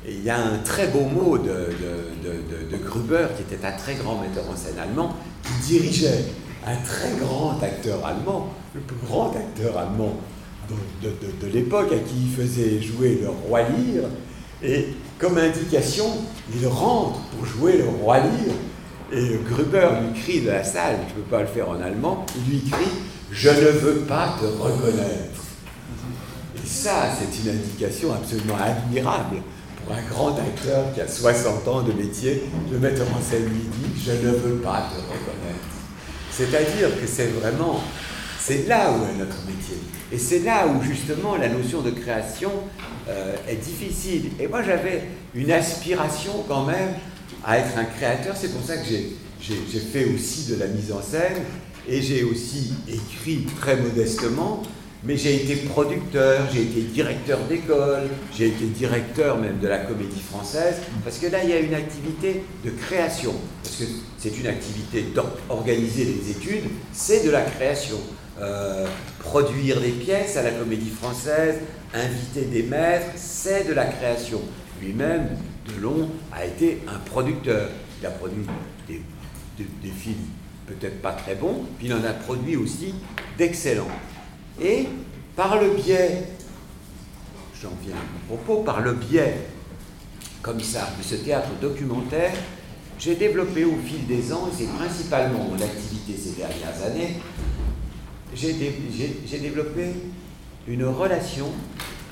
Et 0.06 0.12
il 0.12 0.22
y 0.22 0.30
a 0.30 0.38
un 0.38 0.58
très 0.58 0.86
beau 0.86 1.00
mot 1.00 1.38
de, 1.38 2.76
Gruber, 2.84 3.26
qui 3.36 3.42
était 3.42 3.66
un 3.66 3.72
très 3.72 3.94
grand 3.94 4.20
metteur 4.20 4.44
en 4.50 4.56
scène 4.56 4.78
allemand, 4.78 5.16
qui 5.42 5.78
dirigeait 5.78 6.24
un 6.66 6.76
très 6.76 7.12
grand 7.18 7.58
acteur 7.62 8.04
allemand, 8.04 8.48
le 8.74 8.80
plus 8.80 8.96
grand 9.06 9.30
acteur 9.30 9.76
allemand 9.78 10.16
de, 11.02 11.46
l'époque, 11.48 11.92
à 11.92 11.98
qui 11.98 12.14
il 12.26 12.30
faisait 12.30 12.80
jouer 12.80 13.20
le 13.22 13.28
roi 13.28 13.62
Lyre. 13.62 14.04
Et 14.62 14.88
comme 15.18 15.38
indication, 15.38 16.06
il 16.54 16.66
rentre 16.66 17.18
pour 17.30 17.46
jouer 17.46 17.78
le 17.78 17.84
roi 17.84 18.18
Lyre. 18.18 18.54
Et 19.12 19.38
Gruber 19.50 19.88
lui 20.02 20.20
crie 20.20 20.40
de 20.42 20.50
la 20.50 20.62
salle, 20.62 20.96
je 21.08 21.14
ne 21.14 21.22
peux 21.22 21.30
pas 21.30 21.40
le 21.40 21.46
faire 21.46 21.68
en 21.68 21.80
allemand, 21.80 22.24
il 22.36 22.52
lui 22.52 22.60
crie 22.70 22.84
Je 23.32 23.50
ne 23.50 23.70
veux 23.70 23.96
pas 24.00 24.36
te 24.40 24.46
reconnaître 24.46 25.39
ça, 26.70 27.10
c'est 27.18 27.42
une 27.42 27.56
indication 27.58 28.14
absolument 28.14 28.56
admirable 28.56 29.42
pour 29.84 29.94
un 29.94 30.02
grand 30.02 30.38
acteur 30.38 30.94
qui 30.94 31.00
a 31.00 31.08
60 31.08 31.66
ans 31.66 31.82
de 31.82 31.92
métier. 31.92 32.44
Le 32.70 32.78
metteur 32.78 33.08
en 33.08 33.20
scène 33.20 33.44
lui 33.44 33.58
dit 33.58 34.02
Je 34.02 34.12
ne 34.12 34.32
veux 34.32 34.56
pas 34.58 34.88
te 34.88 35.00
reconnaître. 35.00 35.66
C'est-à-dire 36.30 36.88
que 37.00 37.06
c'est 37.06 37.26
vraiment, 37.26 37.80
c'est 38.38 38.68
là 38.68 38.92
où 38.92 39.02
est 39.04 39.18
notre 39.18 39.44
métier. 39.46 39.78
Et 40.12 40.18
c'est 40.18 40.40
là 40.40 40.68
où 40.68 40.82
justement 40.82 41.36
la 41.36 41.48
notion 41.48 41.82
de 41.82 41.90
création 41.90 42.52
euh, 43.08 43.34
est 43.48 43.56
difficile. 43.56 44.30
Et 44.38 44.46
moi 44.46 44.62
j'avais 44.62 45.02
une 45.34 45.50
aspiration 45.50 46.44
quand 46.46 46.64
même 46.66 46.94
à 47.44 47.58
être 47.58 47.76
un 47.76 47.84
créateur. 47.84 48.36
C'est 48.36 48.52
pour 48.52 48.64
ça 48.64 48.76
que 48.76 48.84
j'ai 48.86 49.80
fait 49.80 50.04
aussi 50.14 50.52
de 50.52 50.56
la 50.56 50.68
mise 50.68 50.92
en 50.92 51.02
scène 51.02 51.42
et 51.88 52.00
j'ai 52.00 52.22
aussi 52.22 52.74
écrit 52.88 53.44
très 53.60 53.76
modestement 53.76 54.62
mais 55.03 55.16
j'ai 55.16 55.36
été 55.36 55.57
producteur, 55.57 56.46
j'ai 56.53 56.62
été 56.62 56.82
directeur 56.82 57.38
d'école, 57.48 58.09
j'ai 58.36 58.48
été 58.48 58.66
directeur 58.66 59.38
même 59.38 59.59
de 59.59 59.68
la 59.68 59.78
comédie 59.78 60.20
française, 60.20 60.76
parce 61.05 61.18
que 61.18 61.26
là, 61.28 61.42
il 61.42 61.51
y 61.51 61.53
a 61.55 61.61
une 61.61 61.74
activité 61.74 62.44
de 62.64 62.70
création, 62.70 63.34
parce 63.62 63.76
que 63.76 63.84
c'est 64.18 64.38
une 64.38 64.46
activité 64.46 65.07
d'organiser 65.14 66.05
les 66.05 66.30
études, 66.30 66.64
c'est 66.92 67.24
de 67.24 67.30
la 67.30 67.42
création. 67.42 67.96
Euh, 68.40 68.86
produire 69.18 69.80
des 69.80 69.90
pièces 69.90 70.38
à 70.38 70.42
la 70.42 70.53
comédie 70.53 70.88
française, 70.88 71.57
inviter 71.92 72.42
des 72.42 72.62
maîtres, 72.62 73.12
c'est 73.16 73.68
de 73.68 73.74
la 73.74 73.84
création. 73.84 74.40
Lui-même, 74.80 75.28
Delon 75.66 76.09
a 76.32 76.46
été 76.46 76.80
un 76.88 76.98
producteur. 77.01 77.68
Il 78.01 78.07
a 78.07 78.11
produit 78.11 78.46
des, 78.88 79.03
des 79.59 79.90
films 79.90 80.24
peut-être 80.66 81.03
pas 81.03 81.12
très 81.12 81.34
bons, 81.34 81.66
puis 81.78 81.88
il 81.88 81.92
en 81.92 82.03
a 82.05 82.12
produit 82.12 82.57
aussi 82.57 82.94
d'excellents. 83.36 83.88
Et 84.61 84.86
par 85.36 85.61
le 85.61 85.70
biais, 85.70 86.24
j'en 87.61 87.72
viens 87.82 87.94
à 87.94 88.28
mon 88.28 88.36
propos, 88.36 88.62
par 88.62 88.80
le 88.80 88.92
biais, 88.92 89.46
comme 90.42 90.61
ça, 90.61 90.90
de 90.98 91.02
ce 91.02 91.16
théâtre 91.16 91.50
documentaire, 91.61 92.32
j'ai 92.98 93.14
développé 93.14 93.64
au 93.64 93.76
fil 93.78 94.06
des 94.06 94.32
ans, 94.32 94.48
et 94.52 94.56
c'est 94.56 94.68
principalement 94.68 95.44
mon 95.44 95.54
activité 95.54 96.14
ces 96.16 96.32
dernières 96.32 96.82
années, 96.84 97.16
j'ai 98.34 99.38
développé 99.38 99.92
une 100.68 100.84
relation 100.84 101.46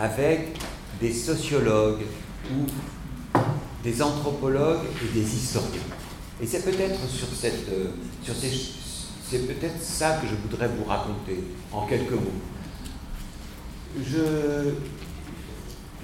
avec 0.00 0.56
des 1.00 1.12
sociologues 1.12 2.02
ou 2.50 3.38
des 3.84 4.02
anthropologues 4.02 4.86
et 5.04 5.18
des 5.18 5.34
historiens. 5.34 5.80
Et 6.40 6.46
c'est 6.46 6.64
peut-être 6.64 6.98
sur 7.08 7.28
cette, 7.28 7.68
euh, 7.68 7.88
sur 8.22 8.34
ces, 8.34 8.50
c'est 9.30 9.46
peut-être 9.46 9.82
ça 9.82 10.18
que 10.22 10.26
je 10.26 10.34
voudrais 10.34 10.68
vous 10.68 10.84
raconter 10.84 11.44
en 11.72 11.86
quelques 11.86 12.12
mots. 12.12 12.40
Je, 13.98 14.72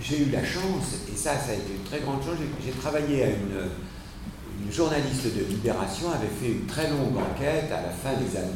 j'ai 0.03 0.23
eu 0.23 0.31
la 0.31 0.45
chance, 0.45 0.95
et 1.13 1.17
ça, 1.17 1.33
ça 1.39 1.53
a 1.53 1.55
été 1.55 1.73
une 1.75 1.85
très 1.85 2.01
grande 2.01 2.23
chance, 2.23 2.37
j'ai, 2.65 2.73
travaillé 2.73 3.25
à 3.25 3.29
une, 3.29 3.71
journaliste 4.71 5.27
de 5.27 5.45
Libération, 5.45 6.11
avait 6.11 6.27
fait 6.41 6.53
une 6.53 6.67
très 6.67 6.89
longue 6.89 7.17
enquête 7.17 7.71
à 7.71 7.83
la 7.83 7.91
fin 7.91 8.19
des 8.19 8.37
années, 8.37 8.49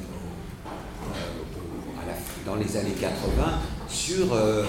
euh, 1.15 2.13
dans 2.47 2.57
les 2.57 2.77
années 2.77 2.97
80 2.99 3.59
sur 3.89 4.33
euh, 4.33 4.65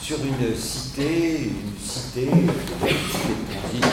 sur 0.00 0.16
une 0.24 0.56
cité, 0.56 1.42
une 1.42 1.78
cité, 1.78 2.22
une 2.22 2.48
cité 2.48 3.28
de 3.28 3.52
transit, 3.54 3.84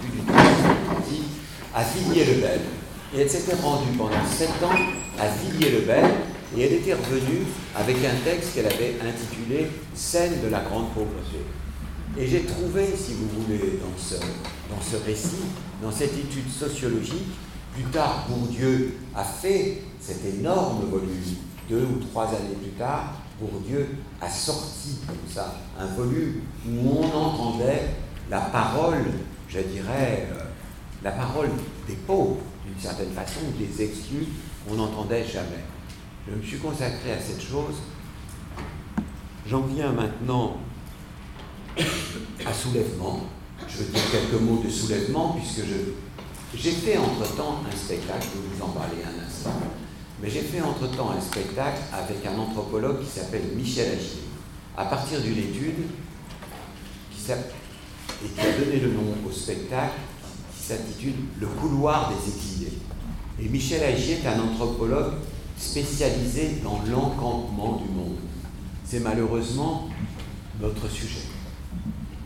plus 0.00 0.10
d'une 0.12 0.26
transit, 0.26 1.24
à 1.74 1.82
Villiers-le-Bel. 1.82 2.60
Et 3.14 3.20
elle 3.20 3.30
s'était 3.30 3.54
rendue 3.54 3.96
pendant 3.96 4.26
sept 4.28 4.50
ans 4.64 4.74
à 5.20 5.28
Villiers-le-Bel 5.28 6.04
et 6.56 6.62
elle 6.62 6.72
était 6.72 6.94
revenue 6.94 7.46
avec 7.76 7.96
un 7.98 8.24
texte 8.24 8.54
qu'elle 8.54 8.66
avait 8.66 8.96
intitulé 9.00 9.68
Scène 9.94 10.42
de 10.42 10.48
la 10.48 10.60
grande 10.60 10.92
pauvreté. 10.94 11.38
Et 12.18 12.26
j'ai 12.26 12.42
trouvé, 12.42 12.86
si 12.96 13.14
vous 13.14 13.28
voulez, 13.42 13.78
dans 13.80 13.96
ce, 13.96 14.16
dans 14.16 14.80
ce 14.80 14.96
récit, 15.04 15.44
dans 15.80 15.92
cette 15.92 16.12
étude 16.18 16.50
sociologique, 16.50 17.28
plus 17.72 17.84
tard, 17.84 18.26
Bourdieu 18.28 18.94
a 19.14 19.22
fait 19.22 19.82
cet 20.00 20.24
énorme 20.24 20.84
volume, 20.90 21.36
deux 21.68 21.82
ou 21.82 22.04
trois 22.10 22.26
années 22.26 22.56
plus 22.60 22.72
tard, 22.72 23.14
Bourdieu 23.40 23.88
a 24.20 24.28
sorti 24.28 24.98
comme 25.06 25.16
ça 25.32 25.56
un 25.78 25.86
volume 25.86 26.40
où 26.68 27.00
on 27.00 27.16
entendait 27.16 27.90
la 28.28 28.40
parole, 28.40 29.04
je 29.48 29.60
dirais, 29.60 30.28
euh, 30.32 30.44
la 31.02 31.12
parole 31.12 31.50
des 31.88 31.94
pauvres, 31.94 32.38
d'une 32.74 32.82
certaine 32.82 33.12
façon, 33.12 33.40
des 33.58 33.82
exclus, 33.82 34.26
on 34.68 34.74
n'entendait 34.74 35.24
jamais. 35.24 35.64
Je 36.28 36.34
me 36.34 36.42
suis 36.42 36.58
consacré 36.58 37.12
à 37.12 37.20
cette 37.20 37.42
chose. 37.42 37.76
J'en 39.48 39.60
viens 39.62 39.92
maintenant 39.92 40.56
à 41.76 42.52
soulèvement. 42.52 43.20
Je 43.68 43.78
veux 43.78 43.92
dire 43.92 44.02
quelques 44.10 44.40
mots 44.40 44.62
de 44.64 44.70
soulèvement, 44.70 45.36
puisque 45.38 45.66
j'ai 46.54 46.70
fait 46.70 46.96
entre-temps 46.96 47.60
un 47.70 47.76
spectacle, 47.76 48.26
je 48.34 48.40
vais 48.40 48.56
vous 48.56 48.62
en 48.62 48.68
parler 48.68 48.96
un 49.04 49.26
instant. 49.26 49.60
Mais 50.22 50.30
j'ai 50.30 50.40
fait 50.40 50.60
entre-temps 50.60 51.10
un 51.10 51.20
spectacle 51.20 51.80
avec 51.92 52.24
un 52.26 52.38
anthropologue 52.38 53.00
qui 53.04 53.10
s'appelle 53.10 53.42
Michel 53.54 53.92
Agier, 53.92 54.22
à 54.76 54.86
partir 54.86 55.20
d'une 55.20 55.38
étude 55.38 55.86
qui, 57.10 57.32
et 57.32 58.28
qui 58.28 58.40
a 58.40 58.58
donné 58.58 58.80
le 58.80 58.92
nom 58.92 59.14
au 59.26 59.32
spectacle 59.32 59.94
s'intitule 60.64 61.14
Le 61.40 61.46
couloir 61.46 62.10
des 62.10 62.30
exilés. 62.30 62.78
Et 63.40 63.48
Michel 63.48 63.82
Agier 63.82 64.18
est 64.22 64.26
un 64.26 64.40
anthropologue 64.40 65.14
spécialisé 65.58 66.60
dans 66.62 66.80
l'encampement 66.90 67.76
du 67.76 67.92
monde. 67.92 68.16
C'est 68.84 69.00
malheureusement 69.00 69.88
notre 70.60 70.88
sujet. 70.88 71.26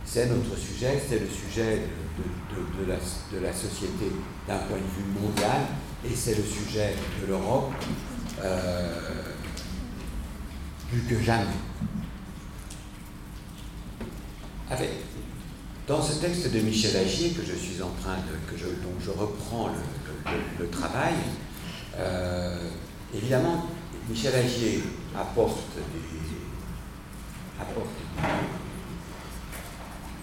C'est 0.05 0.27
notre 0.27 0.57
sujet, 0.57 1.01
c'est 1.07 1.19
le 1.19 1.29
sujet 1.29 1.83
de, 2.19 3.41
la 3.41 3.53
société 3.53 4.11
d'un 4.47 4.59
point 4.59 4.79
de 4.79 4.83
vue 4.83 5.21
mondial, 5.21 5.63
et 6.05 6.15
c'est 6.15 6.35
le 6.35 6.43
sujet 6.43 6.95
de 7.21 7.27
l'Europe 7.27 7.73
euh, 8.43 8.95
plus 10.91 11.03
que 11.03 11.23
jamais. 11.23 11.45
Avec, 14.71 14.91
dans 15.89 16.03
ce 16.03 16.21
texte 16.21 16.53
de 16.53 16.61
Michel 16.61 16.97
Agier 16.97 17.31
que 17.31 17.43
je 17.43 17.55
suis 17.55 17.83
en 17.83 17.91
train 18.03 18.17
de, 18.17 18.51
que 18.51 18.59
je, 18.59 18.67
dont 18.67 18.95
je 19.01 19.11
reprends 19.11 19.71
le, 20.61 20.69
travail, 20.69 21.15
euh, 21.97 22.69
évidemment, 23.15 23.65
Michel 24.09 24.35
Agier 24.35 24.83
apporte 25.19 25.57
des, 25.75 27.63
apporte 27.63 27.89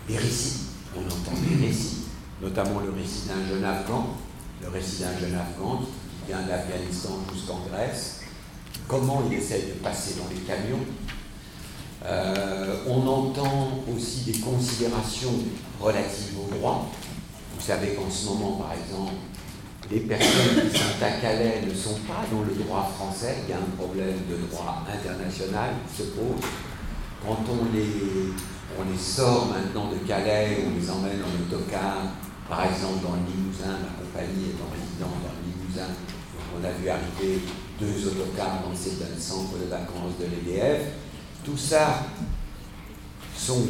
des 0.08 0.18
récits, 0.18 0.68
on 0.96 1.02
entend 1.02 1.36
des 1.42 1.66
récits, 1.66 2.04
notamment 2.42 2.80
le 2.82 2.92
récit 2.92 3.28
d'un 3.28 3.48
jeune 3.50 3.64
Afghan 3.64 4.16
le 4.62 4.70
récit 4.70 5.02
d'un 5.02 5.18
jeune 5.20 5.36
Afghan 5.36 5.80
qui 5.80 6.32
vient 6.32 6.42
d'Afghanistan 6.42 7.20
jusqu'en 7.34 7.60
Grèce, 7.72 8.22
comment 8.88 9.24
il 9.30 9.38
essaye 9.38 9.64
de 9.68 9.74
passer 9.74 10.16
dans 10.16 10.28
les 10.30 10.42
camions. 10.42 10.80
Euh, 12.08 12.76
on 12.88 13.08
entend 13.08 13.80
aussi 13.96 14.32
des 14.32 14.40
considérations 14.40 15.34
relatives 15.80 16.38
au 16.40 16.54
droit. 16.56 16.92
Vous 17.56 17.62
savez 17.62 17.96
qu'en 17.96 18.10
ce 18.10 18.28
moment, 18.28 18.52
par 18.54 18.74
exemple, 18.74 19.14
les 19.92 20.02
personnes 20.02 20.70
qui 20.72 20.78
sont 20.78 21.04
à 21.04 21.12
Calais 21.22 21.62
ne 21.68 21.74
sont 21.74 22.00
pas 22.08 22.24
dans 22.32 22.42
le 22.42 22.54
droit 22.64 22.92
français. 22.96 23.38
Il 23.46 23.52
y 23.52 23.54
a 23.54 23.58
un 23.58 23.76
problème 23.78 24.18
de 24.30 24.48
droit 24.48 24.84
international 24.88 25.72
qui 25.90 26.04
se 26.04 26.08
pose. 26.10 26.42
Quand 27.26 27.40
on 27.50 27.74
les, 27.74 28.98
sort 28.98 29.48
maintenant 29.48 29.90
de 29.92 29.98
Calais, 30.08 30.66
on 30.66 30.80
les 30.80 30.90
emmène 30.90 31.22
en 31.24 31.56
autocar 31.56 31.98
par 32.48 32.64
exemple, 32.66 33.02
dans 33.02 33.18
le 33.18 33.26
Limousin, 33.26 33.74
ma 33.82 33.90
compagnie 33.98 34.54
est 34.54 34.62
en 34.62 34.70
résidence 34.70 35.18
dans 35.26 35.34
le 35.34 35.42
Limousin. 35.50 35.90
On 36.54 36.62
a 36.62 36.70
vu 36.78 36.90
arriver 36.90 37.42
deux 37.82 38.06
autocars 38.06 38.62
dans 38.62 38.70
le 38.70 38.78
centre 39.18 39.58
de 39.58 39.66
vacances 39.66 40.14
de 40.22 40.26
l'EDF. 40.30 40.94
Tout 41.46 41.58
ça 41.58 42.04
sont 43.38 43.68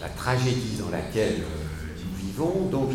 la 0.00 0.08
tragédie 0.08 0.76
dans 0.78 0.90
laquelle 0.90 1.42
euh, 1.42 2.02
nous 2.04 2.26
vivons. 2.26 2.68
Donc, 2.70 2.90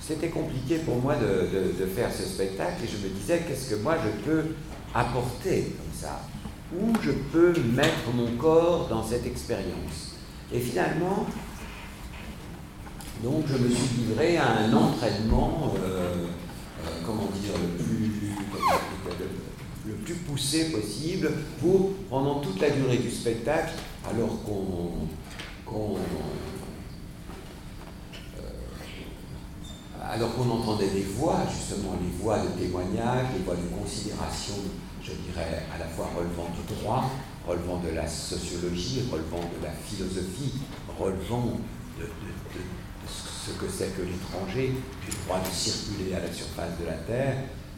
c'était 0.00 0.28
compliqué 0.28 0.78
pour 0.78 1.00
moi 1.00 1.14
de, 1.16 1.86
faire 1.86 2.12
ce 2.12 2.24
spectacle 2.24 2.84
et 2.84 2.88
je 2.88 2.96
me 3.06 3.12
disais 3.14 3.44
qu'est-ce 3.46 3.70
que 3.70 3.76
moi 3.76 3.96
je 4.04 4.24
peux 4.24 4.44
apporter 4.94 5.74
comme 5.76 6.00
ça? 6.00 6.22
Où 6.76 6.92
je 7.02 7.12
peux 7.12 7.54
mettre 7.74 8.12
mon 8.14 8.32
corps 8.36 8.88
dans 8.88 9.04
cette 9.04 9.26
expérience? 9.26 10.14
Et 10.52 10.60
finalement, 10.60 11.26
donc 13.22 13.44
je 13.48 13.56
me 13.56 13.68
suis 13.68 13.96
livré 13.98 14.36
à 14.36 14.58
un 14.58 14.72
entraînement, 14.72 15.74
euh, 15.84 16.26
euh, 16.84 16.88
comment 17.04 17.28
dire, 17.40 17.54
le 17.60 17.82
plus, 17.82 17.95
le 19.86 19.94
plus 19.94 20.14
poussé 20.14 20.70
possible 20.70 21.30
pour, 21.60 21.92
pendant 22.10 22.40
toute 22.40 22.60
la 22.60 22.70
durée 22.70 22.98
du 22.98 23.10
spectacle, 23.10 23.74
alors 24.08 24.42
qu'on 24.42 25.06
euh, 25.72 25.98
entendait 30.50 30.88
des 30.88 31.02
voix, 31.02 31.40
justement, 31.50 31.96
les 32.02 32.10
voix 32.22 32.38
de 32.38 32.48
témoignage, 32.60 33.26
les 33.36 33.44
voix 33.44 33.54
de 33.54 33.80
considération, 33.80 34.54
je 35.02 35.12
dirais, 35.12 35.62
à 35.74 35.78
la 35.78 35.86
fois 35.86 36.10
relevant 36.16 36.48
du 36.54 36.74
droit, 36.74 37.10
relevant 37.46 37.78
de 37.78 37.90
la 37.90 38.08
sociologie, 38.08 39.04
relevant 39.10 39.48
de 39.60 39.64
la 39.64 39.72
philosophie, 39.72 40.54
relevant 40.98 41.60
de, 41.98 42.06
ce 43.06 43.50
que 43.52 43.70
c'est 43.70 43.96
que 43.96 44.02
l'étranger, 44.02 44.74
du 45.04 45.16
droit 45.24 45.38
de 45.38 45.54
circuler 45.54 46.14
à 46.14 46.20
la 46.20 46.32
surface 46.32 46.72
de 46.80 46.86
la 46.86 46.94
Terre, 46.94 47.36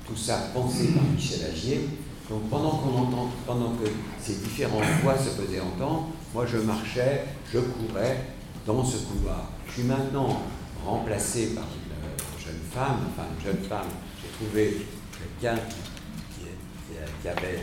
tout 0.08 0.16
ça 0.16 0.50
pensé 0.54 0.88
par 0.88 1.04
Michel 1.04 1.50
Agier. 1.52 1.88
Donc 2.30 2.48
pendant 2.50 2.70
qu'on 2.70 3.02
entend, 3.02 3.30
pendant 3.46 3.70
que 3.72 3.88
ces 4.20 4.36
différentes 4.36 4.84
voix 5.02 5.16
se 5.16 5.30
faisaient 5.30 5.60
entendre, 5.60 6.08
moi 6.34 6.46
je 6.46 6.58
marchais, 6.58 7.24
je 7.52 7.58
courais 7.58 8.24
dans 8.66 8.84
ce 8.84 8.98
couloir. 8.98 9.50
Je 9.66 9.72
suis 9.74 9.82
maintenant 9.82 10.42
remplacé 10.84 11.54
par 11.54 11.64
une 11.64 12.44
jeune 12.44 12.62
femme, 12.70 13.08
enfin 13.10 13.28
une 13.38 13.44
jeune 13.44 13.64
femme, 13.64 13.88
j'ai 14.22 14.46
trouvé 14.46 14.86
quelqu'un 15.40 15.60
qui, 16.34 17.28
avait 17.28 17.60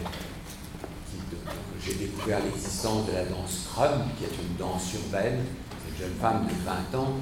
j'ai 1.83 1.93
découvert 1.95 2.39
l'existence 2.43 3.07
de 3.07 3.13
la 3.13 3.25
danse 3.25 3.67
Crum, 3.71 4.01
qui 4.17 4.25
est 4.25 4.27
une 4.27 4.57
danse 4.57 4.93
urbaine. 4.93 5.41
C'est 5.69 5.91
une 5.91 6.09
jeune 6.09 6.19
femme 6.19 6.47
de 6.47 6.93
20 6.93 6.99
ans 6.99 7.13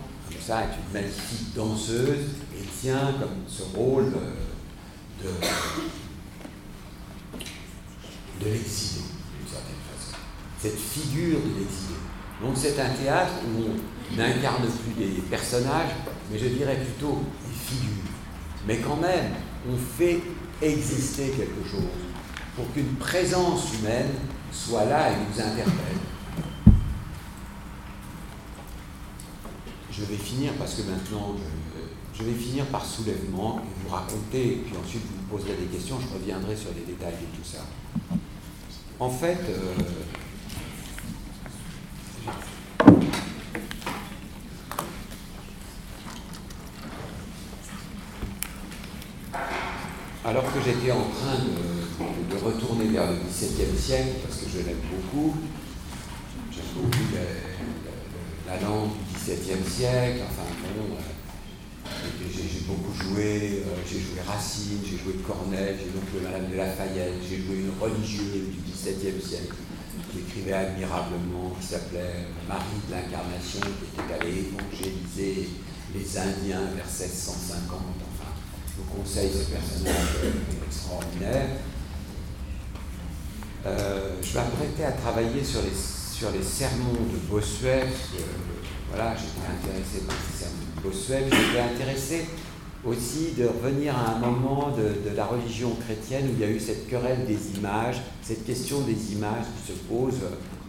ça 0.46 0.64
est 0.64 0.76
une 0.76 1.02
magnifique 1.02 1.54
danseuse 1.56 2.32
et 2.58 2.66
tient 2.82 3.14
comme 3.20 3.44
ce 3.48 3.64
rôle 3.78 4.12
de, 5.24 5.30
de 8.44 8.52
l'exilé, 8.52 9.02
d'une 9.40 9.48
certaine 9.48 9.82
façon. 9.90 10.18
Cette 10.60 10.78
figure 10.78 11.40
de 11.40 11.60
l'exilé. 11.60 11.96
Donc 12.42 12.56
c'est 12.56 12.80
un 12.80 12.90
théâtre 12.90 13.34
où 13.46 13.64
on 13.64 14.18
n'incarne 14.18 14.66
plus 14.68 15.06
des 15.06 15.22
personnages, 15.22 15.92
mais 16.32 16.38
je 16.38 16.48
dirais 16.48 16.76
plutôt 16.78 17.22
des 17.48 17.56
figures. 17.56 18.04
Mais 18.68 18.78
quand 18.78 18.98
même, 18.98 19.32
on 19.70 19.78
fait 19.78 20.20
exister 20.62 21.30
quelque 21.30 21.70
chose 21.70 21.84
pour 22.56 22.72
qu'une 22.74 22.96
présence 22.96 23.74
humaine 23.80 24.12
soit 24.52 24.86
là 24.86 25.12
et 25.12 25.16
nous 25.16 25.42
interpelle. 25.42 25.98
je 29.96 30.06
vais 30.06 30.18
finir, 30.18 30.54
parce 30.58 30.76
que 30.76 30.82
maintenant, 30.84 31.36
vais 32.22 32.34
finir 32.34 32.66
par 32.68 32.86
soulèvement 32.86 33.60
et 33.60 33.84
vous 33.84 33.90
raconter, 33.90 34.48
et 34.54 34.56
puis 34.58 34.76
ensuite 34.78 35.02
vous 35.02 35.24
me 35.24 35.40
poserez 35.40 35.58
des 35.58 35.66
questions, 35.66 35.98
je 36.00 36.14
reviendrai 36.14 36.56
sur 36.56 36.70
les 36.76 36.82
détails 36.82 37.14
de 37.14 37.38
tout 37.38 37.44
ça. 37.44 37.66
En 39.00 39.10
fait, 39.10 39.40
euh, 39.50 39.74
alors 50.24 50.54
que 50.54 50.60
j'étais 50.64 50.92
en 50.92 51.02
train 51.02 51.40
de, 51.40 51.64
retourner 52.44 52.88
vers 52.88 53.10
le 53.10 53.18
XVIIe 53.30 53.78
siècle, 53.78 54.10
parce 54.24 54.42
que 54.42 54.50
je 54.50 54.58
l'aime 54.58 54.82
beaucoup, 54.92 55.34
j'aime 56.52 56.66
beaucoup 56.76 57.04
la, 58.48 58.60
langue 58.60 58.90
du 58.90 59.16
XVIIe 59.16 59.64
siècle, 59.66 60.24
enfin 60.28 60.44
bon, 60.76 60.96
euh, 60.96 61.23
j'ai 62.32 62.66
beaucoup 62.68 62.94
joué, 62.94 63.64
euh, 63.66 63.82
j'ai 63.86 64.00
joué 64.00 64.22
Racine, 64.26 64.80
j'ai 64.84 64.98
joué 64.98 65.14
Corneille, 65.26 65.76
j'ai 65.80 65.92
donc 65.92 66.10
joué 66.12 66.22
Madame 66.22 66.50
de 66.52 66.56
Lafayette, 66.56 67.14
j'ai 67.28 67.38
joué 67.38 67.66
une 67.66 67.74
religieuse 67.80 68.54
du 68.54 68.72
XVIIe 68.72 69.22
siècle 69.22 69.56
qui 70.12 70.20
écrivait 70.20 70.54
admirablement, 70.54 71.56
qui 71.60 71.68
s'appelait 71.68 72.28
Marie 72.48 72.82
de 72.88 72.94
l'Incarnation, 72.94 73.62
qui 73.62 74.02
était 74.02 74.14
allée 74.14 74.46
évangéliser 74.48 75.50
les 75.94 76.18
Indiens 76.18 76.66
vers 76.76 76.86
1650 76.86 78.04
je 78.76 78.82
conseille 78.98 79.30
ce 79.30 79.52
personnage 79.52 80.34
extraordinaire. 80.66 81.48
Euh, 83.66 84.16
je 84.22 84.36
m'apprêtais 84.36 84.84
à 84.84 84.92
travailler 84.94 85.44
sur 85.44 85.62
les, 85.62 85.74
sur 85.74 86.32
les 86.32 86.44
sermons 86.44 86.94
de 86.94 87.18
Bossuet. 87.30 87.86
voilà, 88.90 89.16
j'étais 89.16 89.48
intéressé 89.48 90.06
par 90.08 90.16
ces 90.18 90.44
sermons 90.44 90.63
Bossuet. 90.84 91.24
J'étais 91.26 91.62
intéressé 91.62 92.26
aussi 92.86 93.34
de 93.38 93.46
revenir 93.46 93.96
à 93.96 94.16
un 94.16 94.20
moment 94.20 94.72
de, 94.72 95.10
de, 95.10 95.16
la 95.16 95.26
religion 95.26 95.72
chrétienne 95.86 96.26
où 96.30 96.34
il 96.34 96.40
y 96.40 96.44
a 96.44 96.50
eu 96.50 96.60
cette 96.60 96.88
querelle 96.90 97.26
des 97.26 97.58
images, 97.58 98.02
cette 98.22 98.46
question 98.46 98.82
des 98.82 99.14
images 99.14 99.46
qui 99.58 99.72
se 99.72 99.78
pose, 99.80 100.20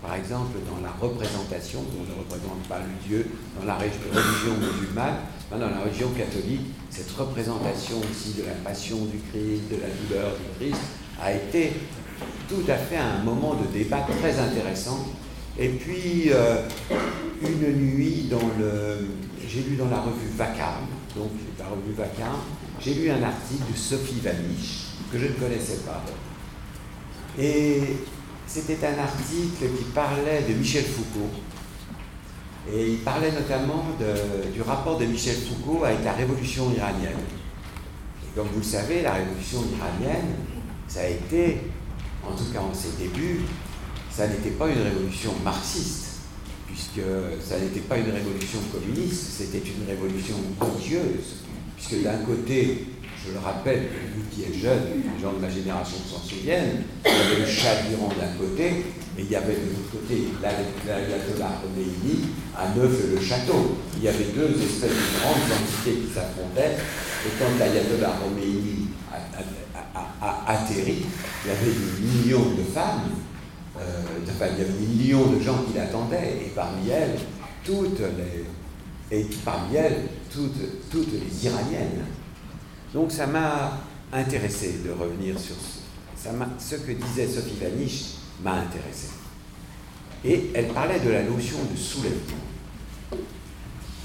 par 0.00 0.14
exemple, 0.16 0.58
dans 0.70 0.80
la 0.80 0.92
représentation, 0.92 1.80
on 1.98 2.04
ne 2.04 2.18
représente 2.18 2.62
pas 2.68 2.78
le 2.78 3.08
Dieu, 3.08 3.26
dans 3.58 3.66
la 3.66 3.76
religion 3.76 4.54
musulmane, 4.60 5.16
dans 5.50 5.58
la 5.58 5.80
religion 5.80 6.10
catholique, 6.10 6.66
cette 6.90 7.10
représentation 7.12 7.96
aussi 7.98 8.34
de 8.38 8.46
la 8.46 8.52
passion 8.52 8.98
du 9.06 9.18
Christ, 9.30 9.62
de 9.70 9.80
la 9.80 9.88
douleur 9.88 10.36
du 10.36 10.66
Christ, 10.66 10.82
a 11.20 11.32
été 11.32 11.72
tout 12.48 12.70
à 12.70 12.76
fait 12.76 12.98
un 12.98 13.24
moment 13.24 13.54
de 13.54 13.66
débat 13.72 14.06
très 14.20 14.38
intéressant. 14.38 15.06
Et 15.56 15.68
puis, 15.68 16.30
euh, 16.32 16.62
une 17.40 17.72
nuit, 17.76 18.26
dans 18.28 18.40
le, 18.58 19.08
j'ai 19.48 19.62
lu 19.62 19.76
dans 19.76 19.88
la 19.88 20.00
revue 20.00 20.28
Vacarme, 20.36 20.88
donc 21.16 21.30
la 21.58 21.66
revue 21.66 21.92
Vacarme, 21.96 22.40
j'ai 22.80 22.94
lu 22.94 23.10
un 23.10 23.22
article 23.22 23.62
de 23.72 23.76
Sophie 23.76 24.20
Vanish, 24.20 24.86
que 25.12 25.18
je 25.18 25.26
ne 25.26 25.32
connaissais 25.32 25.78
pas. 25.86 26.02
Et 27.38 27.80
c'était 28.48 28.84
un 28.84 28.98
article 28.98 29.66
qui 29.78 29.84
parlait 29.94 30.42
de 30.48 30.54
Michel 30.54 30.84
Foucault, 30.84 31.30
et 32.72 32.92
il 32.92 32.98
parlait 32.98 33.30
notamment 33.30 33.84
du 34.52 34.62
rapport 34.62 34.98
de 34.98 35.04
Michel 35.04 35.36
Foucault 35.36 35.84
avec 35.84 36.02
la 36.04 36.14
révolution 36.14 36.72
iranienne. 36.72 37.20
Et 38.24 38.36
comme 38.36 38.48
vous 38.48 38.58
le 38.58 38.64
savez, 38.64 39.02
la 39.02 39.12
révolution 39.12 39.60
iranienne, 39.76 40.34
ça 40.88 41.02
a 41.02 41.08
été, 41.08 41.60
en 42.26 42.34
tout 42.34 42.52
cas 42.52 42.60
en 42.60 42.74
ses 42.74 42.96
débuts, 42.98 43.42
ça 44.16 44.28
n'était 44.28 44.50
pas 44.50 44.68
une 44.68 44.82
révolution 44.82 45.32
marxiste, 45.42 46.20
puisque 46.66 47.02
ça 47.44 47.58
n'était 47.58 47.80
pas 47.80 47.98
une 47.98 48.10
révolution 48.10 48.60
communiste, 48.72 49.38
c'était 49.38 49.58
une 49.58 49.86
révolution 49.88 50.36
religieuse, 50.60 51.42
puisque 51.76 52.04
d'un 52.04 52.18
côté, 52.18 52.86
je 53.26 53.32
le 53.32 53.38
rappelle, 53.40 53.88
vous 54.14 54.22
qui 54.30 54.44
êtes 54.44 54.54
jeunes, 54.54 55.02
les 55.02 55.22
gens 55.22 55.32
de 55.32 55.40
ma 55.40 55.50
génération 55.50 55.96
s'en 56.08 56.20
souviennent, 56.20 56.84
il 57.04 57.10
y 57.10 57.14
avait 57.14 57.40
le 57.40 57.46
chat 57.46 57.82
d'Iran 57.88 58.08
d'un 58.20 58.38
côté, 58.38 58.84
et 59.16 59.22
il 59.22 59.30
y 59.30 59.34
avait 59.34 59.54
de 59.54 59.66
l'autre 59.70 59.90
côté 59.90 60.28
l'ayatollah 60.42 61.62
Khomeini 61.62 62.30
à 62.56 62.68
Neuf-le-Château. 62.76 63.78
Il 63.96 64.04
y 64.04 64.08
avait 64.08 64.30
deux 64.34 64.50
espèces 64.50 64.90
de 64.90 65.18
grandes 65.18 65.50
entités 65.50 66.02
qui 66.02 66.12
s'affrontaient, 66.12 66.76
et 67.26 67.30
quand 67.38 67.58
l'ayatollah 67.58 68.18
Khomeini 68.22 68.90
a, 69.10 70.52
atterri, 70.52 71.02
il 71.44 71.48
y 71.48 71.50
avait 71.50 71.72
des 71.72 72.06
millions 72.06 72.50
de 72.56 72.62
femmes, 72.72 73.10
il 73.76 74.26
y 74.26 74.42
avait 74.42 74.64
des 74.64 74.86
millions 74.86 75.26
de 75.26 75.40
gens 75.40 75.62
qui 75.64 75.76
l'attendaient, 75.76 76.38
et 76.46 76.52
parmi 76.54 76.88
elles, 76.88 77.18
toutes 77.64 78.00
les, 78.00 78.44
et 79.16 79.26
parmi 79.44 79.76
elles, 79.76 80.08
toutes, 80.30 80.90
toutes 80.90 81.12
les 81.12 81.46
Iraniennes. 81.46 82.04
Donc 82.92 83.10
ça 83.10 83.26
m'a 83.26 83.80
intéressé 84.12 84.80
de 84.84 84.92
revenir 84.92 85.38
sur 85.38 85.56
ce. 85.56 85.84
Ça 86.16 86.30
ce 86.58 86.76
que 86.76 86.92
disait 86.92 87.26
Sophie 87.26 87.58
Vanish 87.60 88.14
m'a 88.42 88.54
intéressé. 88.54 89.08
Et 90.24 90.50
elle 90.54 90.68
parlait 90.68 91.00
de 91.00 91.10
la 91.10 91.22
notion 91.22 91.58
de 91.70 91.76
soulèvement. 91.76 92.44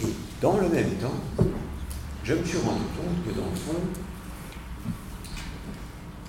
Et 0.01 0.07
dans 0.41 0.57
le 0.57 0.67
même 0.67 0.91
temps, 0.95 1.45
je 2.24 2.34
me 2.34 2.43
suis 2.43 2.57
rendu 2.57 2.82
compte 2.97 3.26
que 3.26 3.39
dans 3.39 3.45
le 3.45 3.55
fond, 3.55 3.80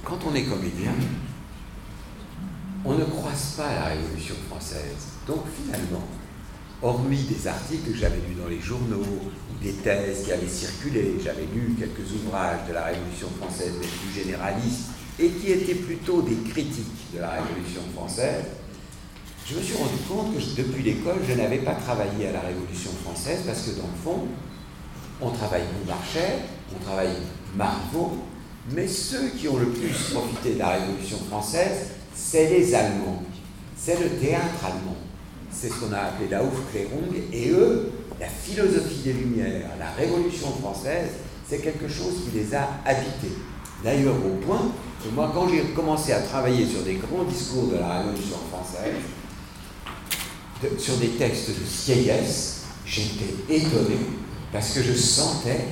quand 0.04 0.18
on 0.30 0.34
est 0.34 0.44
comédien, 0.44 0.92
on 2.84 2.94
ne 2.94 3.04
croise 3.04 3.54
pas 3.56 3.74
la 3.74 3.84
Révolution 3.86 4.34
française. 4.48 5.18
Donc 5.26 5.44
finalement, 5.54 6.02
hormis 6.82 7.24
des 7.24 7.46
articles 7.46 7.90
que 7.90 7.96
j'avais 7.96 8.16
lus 8.16 8.36
dans 8.40 8.48
les 8.48 8.60
journaux, 8.60 9.02
ou 9.02 9.62
des 9.62 9.72
thèses 9.72 10.24
qui 10.24 10.32
avaient 10.32 10.48
circulé, 10.48 11.16
j'avais 11.22 11.46
lu 11.54 11.76
quelques 11.78 12.10
ouvrages 12.12 12.66
de 12.68 12.72
la 12.72 12.84
Révolution 12.84 13.28
française, 13.38 13.72
mais 13.78 13.86
plus 13.86 14.22
généralistes, 14.22 14.90
et 15.18 15.28
qui 15.28 15.52
étaient 15.52 15.74
plutôt 15.74 16.22
des 16.22 16.36
critiques 16.50 17.12
de 17.14 17.20
la 17.20 17.30
Révolution 17.30 17.82
française, 17.94 18.44
je 19.46 19.56
me 19.56 19.62
suis 19.62 19.76
rendu 19.76 19.96
compte 20.08 20.34
que 20.34 20.62
depuis 20.62 20.82
l'école, 20.82 21.18
je 21.28 21.34
n'avais 21.34 21.58
pas 21.58 21.74
travaillé 21.74 22.28
à 22.28 22.32
la 22.32 22.40
Révolution 22.40 22.90
française 23.04 23.40
parce 23.44 23.62
que 23.62 23.70
dans 23.72 23.88
le 23.88 24.02
fond, 24.04 24.28
on 25.20 25.30
travaille 25.30 25.64
Beaumarchais, 25.80 26.38
on 26.74 26.82
travaille 26.82 27.16
Marvaux, 27.56 28.16
mais 28.72 28.86
ceux 28.86 29.30
qui 29.30 29.48
ont 29.48 29.58
le 29.58 29.66
plus 29.66 29.90
profité 30.14 30.54
de 30.54 30.60
la 30.60 30.68
Révolution 30.68 31.18
française, 31.28 31.90
c'est 32.22 32.48
les 32.50 32.74
Allemands, 32.74 33.22
c'est 33.76 33.98
le 33.98 34.10
théâtre 34.10 34.64
allemand. 34.64 34.96
C'est 35.50 35.68
ce 35.68 35.74
qu'on 35.74 35.92
a 35.92 35.98
appelé 35.98 36.28
la 36.28 36.42
Aufklärung, 36.44 37.12
et 37.32 37.50
eux, 37.50 37.90
la 38.20 38.28
philosophie 38.28 39.00
des 39.04 39.12
Lumières, 39.14 39.70
la 39.78 39.90
Révolution 39.92 40.48
française, 40.60 41.10
c'est 41.48 41.58
quelque 41.58 41.88
chose 41.88 42.14
qui 42.24 42.38
les 42.38 42.54
a 42.54 42.68
habités. 42.84 43.34
D'ailleurs, 43.82 44.14
au 44.14 44.36
point 44.46 44.70
que 45.02 45.08
moi, 45.12 45.32
quand 45.34 45.48
j'ai 45.48 45.62
commencé 45.74 46.12
à 46.12 46.20
travailler 46.20 46.66
sur 46.66 46.82
des 46.82 46.94
grands 46.94 47.24
discours 47.24 47.68
de 47.68 47.78
la 47.78 48.00
Révolution 48.00 48.36
française, 48.50 48.94
sur 50.78 50.96
des 50.98 51.08
textes 51.08 51.48
de 51.48 51.66
Sieyès, 51.66 52.62
j'étais 52.84 53.34
étonné 53.48 53.96
parce 54.52 54.74
que 54.74 54.82
je 54.82 54.92
sentais, 54.92 55.64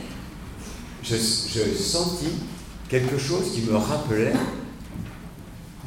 je, 1.03 1.15
je 1.15 1.75
sentis 1.75 2.33
quelque 2.89 3.19
chose 3.19 3.53
qui 3.53 3.63
me 3.63 3.77
rappelait 3.77 4.33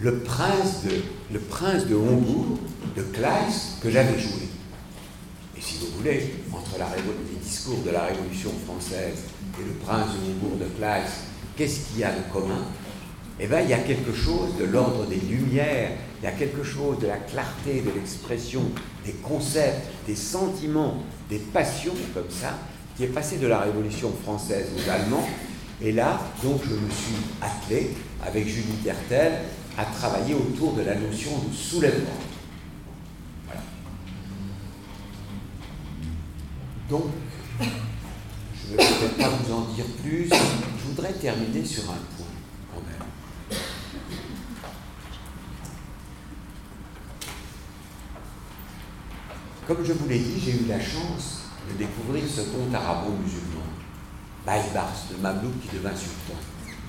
le 0.01 0.17
prince 0.19 0.83
de, 0.83 1.01
le 1.31 1.39
prince 1.39 1.85
de 1.85 1.93
Hombourg, 1.93 2.57
de 2.95 3.03
Kleist, 3.03 3.79
que 3.81 3.91
j'avais 3.91 4.17
joué. 4.17 4.49
Et 5.55 5.61
si 5.61 5.77
vous 5.77 5.97
voulez, 5.97 6.33
entre 6.51 6.79
la, 6.79 6.87
les 6.95 7.39
discours 7.39 7.77
de 7.85 7.91
la 7.91 8.05
Révolution 8.05 8.49
française 8.65 9.25
et 9.59 9.63
le 9.63 9.73
prince 9.85 10.07
de 10.13 10.31
Hombourg 10.31 10.57
de 10.57 10.65
Kleist, 10.75 11.13
qu'est-ce 11.55 11.89
qu'il 11.89 11.99
y 11.99 12.03
a 12.03 12.11
de 12.11 12.33
commun? 12.33 12.65
Eh 13.39 13.45
bien, 13.45 13.61
il 13.61 13.69
y 13.69 13.73
a 13.73 13.79
quelque 13.79 14.13
chose 14.13 14.57
de 14.59 14.65
l'ordre 14.65 15.05
des 15.05 15.17
Lumières, 15.17 15.91
il 16.19 16.25
y 16.25 16.27
a 16.27 16.31
quelque 16.31 16.63
chose 16.63 16.97
de 16.99 17.05
la 17.05 17.17
clarté, 17.17 17.81
de 17.81 17.91
l'expression, 17.91 18.63
des 19.05 19.13
concepts, 19.13 19.87
des 20.07 20.15
sentiments, 20.15 21.03
des 21.29 21.39
passions 21.39 21.95
comme 22.15 22.29
ça, 22.29 22.57
qui 22.97 23.03
est 23.03 23.07
passé 23.07 23.37
de 23.37 23.47
la 23.47 23.59
Révolution 23.59 24.11
française 24.23 24.67
aux 24.75 24.89
Allemands. 24.89 25.27
Et 25.79 25.91
là, 25.91 26.19
donc, 26.43 26.61
je 26.63 26.73
me 26.73 26.89
suis 26.89 27.15
attelé 27.39 27.91
avec 28.23 28.47
Julie 28.47 28.77
Tertel 28.83 29.33
à 29.77 29.85
travailler 29.85 30.33
autour 30.33 30.73
de 30.73 30.81
la 30.81 30.95
notion 30.95 31.31
de 31.47 31.53
soulèvement. 31.53 32.19
Voilà. 33.45 33.61
Donc, 36.89 37.05
je 37.59 38.73
ne 38.73 38.77
vais 38.77 38.83
peut-être 38.83 39.17
pas 39.17 39.29
vous 39.29 39.53
en 39.53 39.61
dire 39.73 39.85
plus, 40.03 40.29
je 40.29 40.87
voudrais 40.87 41.13
terminer 41.13 41.65
sur 41.65 41.83
un 41.83 41.97
point 42.17 42.25
quand 42.73 42.81
même. 42.81 43.59
Comme 49.67 49.85
je 49.85 49.93
vous 49.93 50.07
l'ai 50.07 50.19
dit, 50.19 50.41
j'ai 50.43 50.63
eu 50.63 50.67
la 50.67 50.79
chance 50.79 51.43
de 51.69 51.77
découvrir 51.77 52.23
ce 52.27 52.41
conte 52.41 52.73
arabo-musulman, 52.73 53.61
Baïbars, 54.45 55.05
de 55.11 55.21
Mablouk 55.21 55.53
qui 55.61 55.75
devint 55.77 55.95
sultan. 55.95 56.39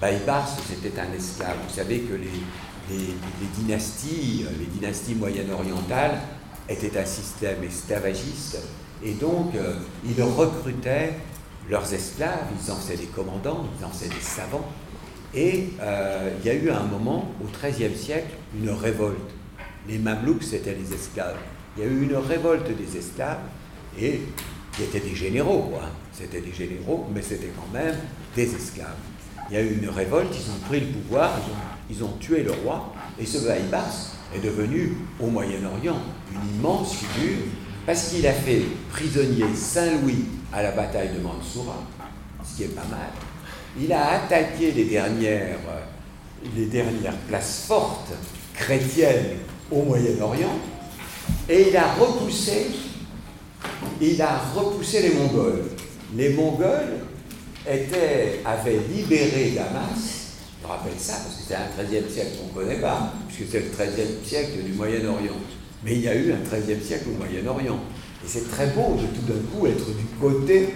Baïbars, 0.00 0.48
c'était 0.68 0.98
un 0.98 1.12
esclave. 1.12 1.56
Vous 1.68 1.74
savez 1.74 2.00
que 2.00 2.14
les, 2.14 2.30
les, 2.90 3.14
dynasties, 3.62 4.44
les 4.58 4.66
dynasties 4.66 5.14
moyen-orientales 5.14 6.18
étaient 6.68 6.98
un 6.98 7.04
système 7.04 7.62
esclavagiste 7.64 8.58
Et 9.04 9.12
donc, 9.12 9.54
euh, 9.54 9.74
ils 10.04 10.22
recrutaient 10.22 11.14
leurs 11.68 11.92
esclaves, 11.92 12.46
ils 12.60 12.70
en 12.70 12.76
faisaient 12.76 12.96
des 12.96 13.06
commandants, 13.06 13.66
ils 13.78 13.84
en 13.84 13.88
faisaient 13.88 14.08
des 14.08 14.20
savants. 14.20 14.68
Et 15.34 15.70
euh, 15.80 16.30
il 16.40 16.46
y 16.46 16.50
a 16.50 16.54
eu 16.54 16.70
à 16.70 16.80
un 16.80 16.84
moment, 16.84 17.32
au 17.42 17.46
XIIIe 17.46 17.96
siècle, 17.96 18.34
une 18.54 18.70
révolte. 18.70 19.30
Les 19.88 19.98
Mamelouks, 19.98 20.42
c'était 20.44 20.74
les 20.74 20.94
esclaves. 20.94 21.38
Il 21.76 21.82
y 21.82 21.86
a 21.86 21.88
eu 21.88 22.02
une 22.02 22.16
révolte 22.16 22.68
des 22.76 22.98
esclaves, 22.98 23.40
et 23.98 24.20
qui 24.72 24.82
étaient 24.84 25.00
des 25.00 25.14
généraux, 25.14 25.70
quoi. 25.70 25.82
C'était 26.12 26.40
des 26.40 26.52
généraux, 26.52 27.06
mais 27.12 27.22
c'était 27.22 27.50
quand 27.56 27.72
même 27.72 27.96
des 28.34 28.54
esclaves. 28.54 28.96
Il 29.52 29.56
y 29.56 29.58
a 29.58 29.64
eu 29.64 29.80
une 29.82 29.90
révolte, 29.90 30.34
ils 30.34 30.50
ont 30.50 30.66
pris 30.66 30.80
le 30.80 30.86
pouvoir, 30.86 31.38
ils 31.90 32.02
ont, 32.02 32.16
tué 32.18 32.42
le 32.42 32.52
roi, 32.52 32.90
et 33.20 33.26
ce 33.26 33.36
Baïbas 33.46 34.14
est 34.34 34.38
devenu, 34.38 34.96
au 35.20 35.26
Moyen-Orient, 35.26 35.98
une 36.32 36.56
immense 36.56 36.94
figure, 36.94 37.36
parce 37.84 38.08
qu'il 38.08 38.26
a 38.26 38.32
fait 38.32 38.62
prisonnier 38.90 39.44
Saint-Louis 39.54 40.24
à 40.54 40.62
la 40.62 40.70
bataille 40.70 41.10
de 41.14 41.20
Mansoura, 41.20 41.82
ce 42.42 42.56
qui 42.56 42.62
est 42.62 42.74
pas 42.74 42.86
mal. 42.88 43.10
Il 43.78 43.92
a 43.92 44.22
attaqué 44.22 44.72
les 44.72 44.86
dernières, 44.86 45.58
les 46.56 46.64
dernières 46.64 47.18
places 47.28 47.66
fortes 47.68 48.14
chrétiennes 48.54 49.36
au 49.70 49.82
Moyen-Orient, 49.82 50.56
et 51.50 51.68
il 51.68 51.76
a 51.76 51.92
repoussé, 51.92 52.68
il 54.00 54.22
a 54.22 54.38
repoussé 54.54 55.02
les 55.02 55.14
Mongols. 55.14 55.64
Les 56.16 56.30
Mongols 56.30 57.02
étaient, 57.66 58.40
avaient 58.44 58.80
libéré 58.88 59.52
Damas 59.54 60.22
je 60.62 60.68
rappelle 60.68 60.98
ça 60.98 61.14
parce 61.14 61.36
que 61.36 61.42
c'est 61.48 61.56
un 61.56 61.84
XIIIe 61.84 62.08
siècle 62.08 62.30
qu'on 62.38 62.60
ne 62.60 62.64
connaît 62.64 62.80
pas, 62.80 63.12
puisque 63.26 63.50
c'est 63.50 63.60
le 63.60 63.70
XIIIe 63.70 64.24
siècle 64.24 64.62
du 64.64 64.72
Moyen-Orient. 64.72 65.34
Mais 65.84 65.94
il 65.96 66.02
y 66.02 66.08
a 66.08 66.14
eu 66.14 66.32
un 66.32 66.38
XIIIe 66.38 66.80
siècle 66.80 67.06
au 67.12 67.18
Moyen-Orient. 67.18 67.80
Et 68.24 68.28
c'est 68.28 68.48
très 68.48 68.68
beau 68.68 68.94
de 68.94 69.06
tout 69.06 69.26
d'un 69.26 69.40
coup 69.50 69.66
être 69.66 69.86
du 69.96 70.04
côté, 70.20 70.74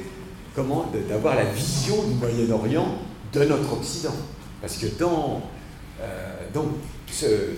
comment, 0.55 0.91
d'avoir 1.09 1.37
la 1.37 1.45
vision 1.45 2.03
du 2.03 2.14
Moyen-Orient 2.14 2.99
de 3.32 3.45
notre 3.45 3.74
Occident. 3.74 4.16
Parce 4.61 4.76
que 4.76 4.87
dans, 4.99 5.43
euh, 6.01 6.34
donc, 6.53 6.70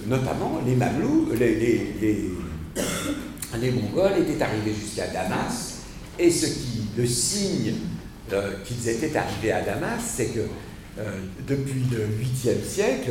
notamment, 0.07 0.61
les 0.67 0.75
Mamelous, 0.75 1.31
les, 1.39 1.55
les, 1.55 1.95
les, 3.59 3.71
Mongols 3.71 4.19
étaient 4.19 4.43
arrivés 4.43 4.75
jusqu'à 4.79 5.07
Damas, 5.07 5.79
et 6.19 6.31
ce 6.31 6.47
qui, 6.47 6.83
le 6.97 7.07
signe 7.07 7.73
euh, 8.33 8.51
qu'ils 8.65 8.89
étaient 8.89 9.17
arrivés 9.17 9.53
à 9.53 9.63
Damas, 9.63 10.01
c'est 10.03 10.27
que 10.27 10.41
euh, 10.99 11.03
depuis 11.47 11.85
le 11.91 12.07
8e 12.07 12.63
siècle, 12.65 13.11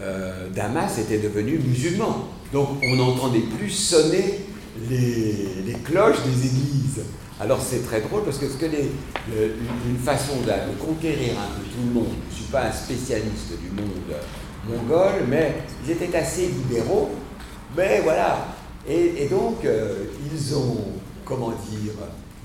euh, 0.00 0.48
Damas 0.54 0.98
était 0.98 1.18
devenu 1.18 1.58
musulman. 1.58 2.28
Donc 2.52 2.68
on 2.82 2.96
n'entendait 2.96 3.44
plus 3.58 3.70
sonner 3.70 4.40
les, 4.88 5.76
cloches 5.84 6.22
des 6.24 6.46
églises. 6.46 7.00
Alors 7.40 7.60
c'est 7.60 7.86
très 7.86 8.00
drôle 8.00 8.24
parce 8.24 8.38
que 8.38 8.46
c'est 8.46 8.66
une 8.68 9.98
façon 9.98 10.36
de, 10.40 10.84
conquérir 10.84 11.32
un 11.38 11.54
peu 11.54 11.62
tout 11.62 11.86
le 11.86 11.92
monde. 11.92 12.14
Je 12.30 12.34
ne 12.34 12.40
suis 12.42 12.50
pas 12.50 12.64
un 12.64 12.72
spécialiste 12.72 13.52
du 13.60 13.70
monde 13.70 13.90
mongol, 14.68 15.26
mais 15.28 15.56
ils 15.84 15.92
étaient 15.92 16.16
assez 16.16 16.46
libéraux. 16.46 17.10
Mais 17.76 18.00
voilà. 18.02 18.54
Et, 18.88 19.26
donc 19.28 19.58
ils 19.64 20.54
ont, 20.54 20.78
comment 21.24 21.52
dire, 21.70 21.92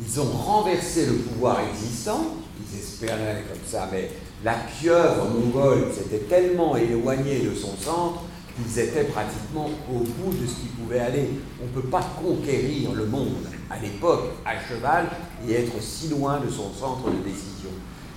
ils 0.01 0.19
ont 0.19 0.31
renversé 0.31 1.05
le 1.05 1.13
pouvoir 1.13 1.59
existant. 1.69 2.25
Ils 2.59 2.79
espéraient 2.79 3.43
comme 3.47 3.65
ça, 3.65 3.87
mais 3.91 4.09
la 4.43 4.55
pieuvre 4.55 5.27
mongole 5.29 5.91
s'était 5.93 6.25
tellement 6.25 6.75
éloignée 6.75 7.39
de 7.39 7.55
son 7.55 7.75
centre 7.77 8.23
qu'ils 8.55 8.79
étaient 8.79 9.05
pratiquement 9.05 9.69
au 9.89 9.99
bout 9.99 10.33
de 10.33 10.47
ce 10.47 10.55
qu'ils 10.55 10.69
pouvaient 10.69 10.99
aller. 10.99 11.29
On 11.61 11.67
ne 11.67 11.81
peut 11.81 11.89
pas 11.89 12.03
conquérir 12.21 12.91
le 12.93 13.05
monde 13.05 13.45
à 13.69 13.79
l'époque 13.79 14.31
à 14.45 14.59
cheval 14.59 15.07
et 15.47 15.53
être 15.53 15.81
si 15.81 16.09
loin 16.09 16.39
de 16.39 16.49
son 16.49 16.73
centre 16.73 17.09
de 17.09 17.23
décision. 17.23 17.69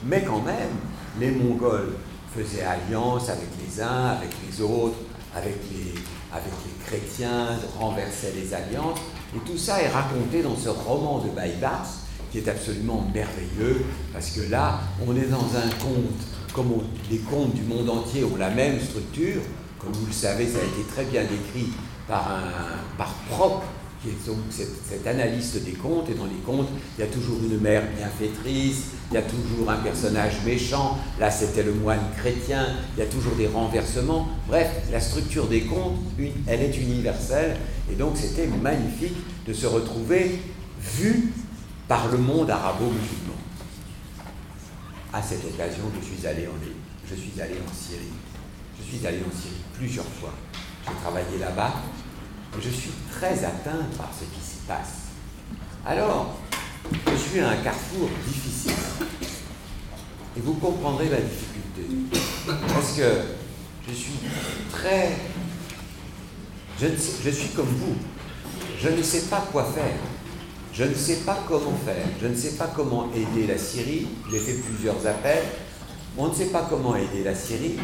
Mais 0.05 0.23
quand 0.23 0.43
même, 0.43 0.73
les 1.21 1.31
Mongols 1.31 1.95
faisaient 2.35 2.65
alliance 2.65 3.29
avec 3.29 3.49
les 3.65 3.81
uns, 3.81 4.07
avec 4.07 4.31
les 4.47 4.63
autres, 4.63 4.97
avec 5.35 5.57
les, 5.71 5.95
avec 6.33 6.53
les 6.65 6.85
chrétiens, 6.85 7.59
renversaient 7.79 8.33
les 8.35 8.53
alliances. 8.53 9.01
Et 9.35 9.39
tout 9.41 9.59
ça 9.59 9.83
est 9.83 9.89
raconté 9.89 10.43
dans 10.43 10.57
ce 10.57 10.69
roman 10.69 11.19
de 11.19 11.31
Baïbars, 11.31 11.89
qui 12.31 12.39
est 12.39 12.49
absolument 12.49 13.05
merveilleux, 13.13 13.85
parce 14.13 14.31
que 14.31 14.51
là, 14.51 14.81
on 15.07 15.17
est 15.17 15.27
dans 15.27 15.57
un 15.57 15.71
conte, 15.83 16.53
comme 16.53 16.71
les 17.11 17.19
contes 17.19 17.55
du 17.55 17.63
monde 17.63 17.91
entier 17.91 18.25
ont 18.25 18.37
la 18.37 18.51
même 18.51 18.81
structure, 18.81 19.43
comme 19.79 19.93
vous 19.93 20.07
le 20.07 20.13
savez, 20.13 20.47
ça 20.47 20.59
a 20.59 20.63
été 20.63 20.89
très 20.89 21.05
bien 21.05 21.23
décrit 21.23 21.71
par, 22.09 22.31
un, 22.31 22.97
par 22.97 23.13
Prop, 23.31 23.63
qui 24.05 24.27
donc 24.27 24.37
cet, 24.51 25.07
analyste 25.07 25.65
des 25.65 25.73
contes, 25.73 26.11
et 26.11 26.15
dans 26.15 26.27
les 26.27 26.41
contes, 26.45 26.69
il 26.97 27.01
y 27.01 27.05
a 27.05 27.11
toujours 27.11 27.39
une 27.43 27.59
mère 27.59 27.83
bienfaitrice, 27.97 28.89
il 29.11 29.15
y 29.15 29.17
a 29.17 29.23
toujours 29.23 29.71
un 29.71 29.77
personnage 29.77 30.35
méchant, 30.45 30.99
là 31.19 31.31
c'était 31.31 31.63
le 31.63 31.73
moine 31.73 32.01
chrétien, 32.17 32.67
il 32.97 33.01
y 33.01 33.07
a 33.07 33.11
toujours 33.11 33.35
des 33.35 33.47
renversements. 33.47 34.29
Bref, 34.47 34.69
la 34.93 35.01
structure 35.01 35.47
des 35.47 35.63
contes, 35.63 35.97
elle 36.47 36.63
est 36.63 36.77
universelle, 36.77 37.57
et 37.91 37.95
donc 37.95 38.17
c'était 38.17 38.47
magnifique 38.47 39.17
de 39.47 39.53
se 39.53 39.67
retrouver 39.67 40.39
vu 40.81 41.33
par 41.89 42.09
le 42.11 42.19
monde 42.19 42.51
arabo-musulman. 42.51 43.35
À 45.13 45.23
cette 45.23 45.45
occasion, 45.45 45.85
je 46.01 46.05
suis 46.05 46.27
allé 46.27 46.47
en, 46.47 46.55
Syrie. 47.73 48.05
Je 48.79 48.83
suis 48.83 49.07
allé 49.07 49.19
en 49.19 49.31
Syrie 49.31 49.63
plusieurs 49.75 50.05
fois. 50.05 50.33
J'ai 50.87 50.95
travaillé 51.03 51.39
là-bas 51.39 51.73
je 52.61 52.69
suis 52.69 52.91
très 53.11 53.45
atteint 53.45 53.85
par 53.97 54.11
ce 54.13 54.25
qui 54.25 54.45
s'y 54.45 54.59
passe. 54.67 55.05
Alors, 55.87 56.37
je 57.11 57.17
suis 57.17 57.41
à 57.41 57.51
un 57.51 57.57
carrefour 57.57 58.09
difficile. 58.27 58.73
Et 60.37 60.41
vous 60.41 60.55
comprendrez 60.55 61.09
la 61.09 61.21
difficulté. 61.21 62.17
Parce 62.69 62.93
que 62.93 63.23
je 63.89 63.95
suis 63.95 64.19
très... 64.73 65.13
Je, 66.81 67.31
suis 67.31 67.49
comme 67.51 67.67
vous. 67.67 67.95
Je 68.81 68.89
ne 68.89 69.03
sais 69.03 69.23
pas 69.23 69.47
quoi 69.53 69.65
faire. 69.65 69.95
Je 70.73 70.85
ne 70.85 70.95
sais 70.95 71.19
pas 71.19 71.39
comment 71.47 71.77
faire, 71.87 72.05
je 72.21 72.27
ne 72.27 72.35
sais 72.35 72.57
pas 72.57 72.67
comment 72.75 73.09
aider 73.15 73.47
la 73.47 73.57
Syrie, 73.57 74.09
j'ai 74.29 74.41
fait 74.41 74.55
plusieurs 74.55 75.07
appels, 75.07 75.45
on 76.19 76.27
ne 76.27 76.35
sait 76.35 76.47
pas 76.47 76.67
comment 76.69 76.97
aider 76.97 77.23
la 77.23 77.33
Syrie, 77.33 77.77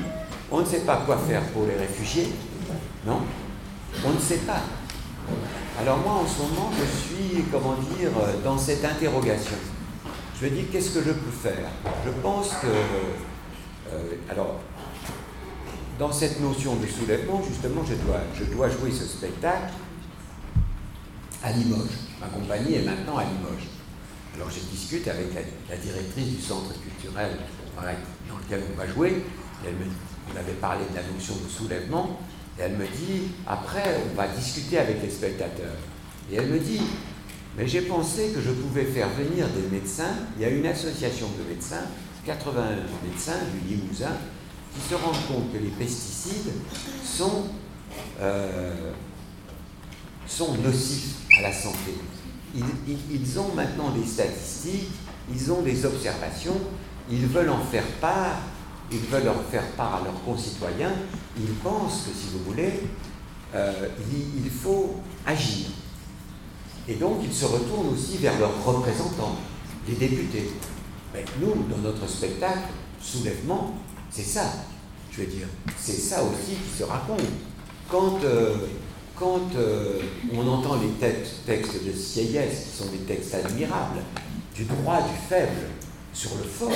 on 0.50 0.58
ne 0.58 0.64
sait 0.64 0.80
pas 0.80 1.04
quoi 1.06 1.16
faire 1.18 1.40
pour 1.52 1.66
les 1.66 1.76
réfugiés, 1.76 2.26
non 3.06 3.20
On 4.04 4.10
ne 4.10 4.20
sait 4.20 4.38
pas. 4.38 4.62
Alors 5.78 5.98
moi 5.98 6.12
en 6.12 6.26
ce 6.26 6.38
moment 6.42 6.70
je 6.78 6.84
suis, 6.84 7.44
comment 7.50 7.74
dire, 7.96 8.10
dans 8.44 8.58
cette 8.58 8.84
interrogation. 8.84 9.56
Je 10.40 10.46
me 10.46 10.50
dis 10.50 10.64
qu'est-ce 10.64 10.90
que 10.90 11.04
je 11.04 11.12
peux 11.12 11.30
faire? 11.30 11.68
Je 12.04 12.10
pense 12.22 12.48
que, 12.62 12.66
euh, 13.92 14.14
alors, 14.30 14.60
dans 15.98 16.10
cette 16.10 16.40
notion 16.40 16.76
de 16.76 16.86
soulèvement, 16.86 17.42
justement, 17.46 17.82
je 17.84 17.94
dois, 18.06 18.20
je 18.34 18.44
dois 18.44 18.70
jouer 18.70 18.90
ce 18.90 19.04
spectacle 19.04 19.72
à 21.42 21.52
Limoges. 21.52 22.08
Ma 22.20 22.26
compagnie 22.28 22.74
est 22.76 22.82
maintenant 22.82 23.18
à 23.18 23.24
Limoges. 23.24 23.68
Alors 24.34 24.48
je 24.50 24.60
discute 24.60 25.06
avec 25.08 25.26
la, 25.68 25.76
directrice 25.76 26.36
du 26.36 26.40
centre 26.40 26.72
culturel 26.80 27.36
dans, 27.76 27.82
lequel 28.38 28.62
on 28.72 28.78
va 28.78 28.86
jouer. 28.86 29.22
elle 29.66 29.74
me, 29.74 29.84
on 30.32 30.38
avait 30.38 30.52
parlé 30.52 30.84
de 30.90 30.96
la 30.96 31.02
notion 31.02 31.34
de 31.34 31.48
soulèvement. 31.48 32.18
Elle 32.60 32.72
me 32.72 32.86
dit, 32.86 33.28
après, 33.46 34.00
on 34.10 34.16
va 34.16 34.28
discuter 34.28 34.78
avec 34.78 35.02
les 35.02 35.10
spectateurs. 35.10 35.76
Et 36.30 36.36
elle 36.36 36.48
me 36.48 36.58
dit, 36.58 36.80
mais 37.56 37.66
j'ai 37.66 37.82
pensé 37.82 38.32
que 38.34 38.40
je 38.40 38.50
pouvais 38.50 38.84
faire 38.84 39.08
venir 39.08 39.46
des 39.48 39.68
médecins. 39.70 40.14
Il 40.36 40.42
y 40.42 40.44
a 40.44 40.50
une 40.50 40.66
association 40.66 41.26
de 41.38 41.48
médecins, 41.48 41.84
81 42.26 42.76
médecins 43.08 43.38
du 43.52 43.74
Limousin, 43.74 44.12
qui 44.74 44.88
se 44.88 44.94
rendent 44.94 45.26
compte 45.26 45.52
que 45.52 45.58
les 45.58 45.70
pesticides 45.70 46.52
sont, 47.04 47.44
euh, 48.20 48.92
sont 50.26 50.54
nocifs 50.58 51.16
à 51.38 51.42
la 51.42 51.52
santé. 51.52 51.94
Ils, 52.54 53.38
ont 53.38 53.54
maintenant 53.54 53.90
des 53.90 54.04
statistiques, 54.04 54.90
ils 55.32 55.52
ont 55.52 55.62
des 55.62 55.84
observations, 55.84 56.56
ils 57.10 57.26
veulent 57.26 57.50
en 57.50 57.60
faire 57.60 57.86
part, 58.00 58.38
ils 58.90 58.98
veulent 58.98 59.28
en 59.28 59.50
faire 59.50 59.66
part 59.76 59.96
à 59.96 60.04
leurs 60.04 60.22
concitoyens, 60.24 60.92
ils 61.38 61.54
pensent 61.54 62.02
que, 62.06 62.14
si 62.14 62.28
vous 62.32 62.44
voulez, 62.50 62.72
euh, 63.54 63.88
il, 64.12 64.50
faut 64.50 64.96
agir. 65.26 65.66
Et 66.88 66.94
donc, 66.94 67.18
ils 67.22 67.32
se 67.32 67.44
retournent 67.44 67.92
aussi 67.92 68.18
vers 68.18 68.38
leurs 68.38 68.64
représentants, 68.64 69.36
les 69.88 69.94
députés. 69.94 70.50
Mais 71.12 71.24
nous, 71.40 71.54
dans 71.68 71.78
notre 71.78 72.08
spectacle, 72.08 72.68
Soulèvement, 73.02 73.74
c'est 74.10 74.22
ça. 74.26 74.44
Je 75.10 75.22
veux 75.22 75.26
dire, 75.26 75.46
c'est 75.78 75.92
ça 75.92 76.22
aussi 76.22 76.52
qui 76.54 76.78
se 76.78 76.84
raconte. 76.84 77.20
Quand 77.90 78.22
euh, 78.24 78.56
quand 79.20 79.54
euh, 79.56 79.98
on 80.34 80.48
entend 80.48 80.76
les 80.80 80.88
textes 80.98 81.84
de 81.84 81.92
Sieyès, 81.92 82.64
qui 82.64 82.76
sont 82.76 82.90
des 82.90 82.98
textes 82.98 83.34
admirables, 83.34 84.00
du 84.54 84.64
droit 84.64 85.02
du 85.02 85.28
faible 85.28 85.68
sur 86.12 86.36
le 86.36 86.44
fort, 86.44 86.72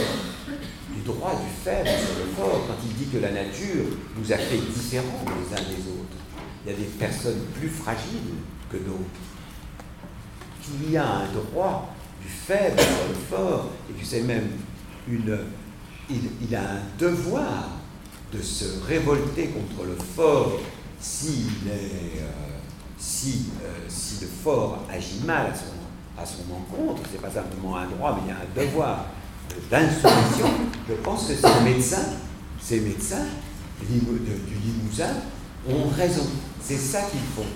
du 0.94 1.02
droit 1.02 1.32
du 1.32 1.50
faible 1.62 1.88
sur 1.88 2.24
le 2.24 2.30
fort, 2.36 2.66
quand 2.66 2.74
il 2.84 2.94
dit 2.94 3.10
que 3.10 3.18
la 3.18 3.30
nature 3.30 3.84
nous 4.16 4.32
a 4.32 4.36
fait 4.36 4.58
différents 4.58 5.24
les 5.26 5.52
uns 5.52 5.68
des 5.68 5.82
autres, 5.90 6.16
il 6.64 6.72
y 6.72 6.74
a 6.74 6.78
des 6.78 6.84
personnes 6.84 7.40
plus 7.58 7.68
fragiles 7.68 8.38
que 8.70 8.76
d'autres, 8.76 9.20
qu'il 10.62 10.92
y 10.92 10.96
a 10.96 11.06
un 11.06 11.32
droit 11.32 11.94
du 12.22 12.28
faible 12.28 12.78
sur 12.78 13.08
le 13.08 13.14
fort, 13.14 13.70
et 13.90 14.00
que 14.00 14.06
c'est 14.06 14.22
même 14.22 14.48
une. 15.08 15.38
Il, 16.10 16.54
a 16.54 16.60
un 16.60 16.82
devoir 16.98 17.70
de 18.30 18.42
se 18.42 18.84
révolter 18.86 19.48
contre 19.48 19.86
le 19.86 19.96
fort 19.96 20.60
est. 21.00 21.68
Euh, 21.68 22.54
si, 22.96 23.46
euh, 23.62 23.84
si 23.88 24.22
le 24.22 24.26
fort 24.26 24.84
agit 24.90 25.20
mal 25.26 25.48
à 25.48 25.54
son, 25.54 26.20
à 26.22 26.24
son 26.24 26.42
encontre, 26.54 27.02
c'est 27.10 27.20
pas 27.20 27.30
simplement 27.30 27.76
un 27.76 27.86
droit, 27.86 28.16
mais 28.16 28.22
il 28.26 28.28
y 28.28 28.32
a 28.32 28.40
un 28.40 28.64
devoir 28.66 29.06
d'insoumission. 29.70 30.48
Je 30.88 30.94
pense 30.94 31.28
que 31.28 31.34
ces 31.34 31.60
médecins, 31.64 32.06
ces 32.60 32.80
médecins 32.80 33.26
du 33.80 33.98
Limousin 34.64 35.14
ont 35.68 35.88
raison. 35.88 36.26
C'est 36.60 36.78
ça 36.78 37.02
qu'ils 37.02 37.20
font. 37.20 37.48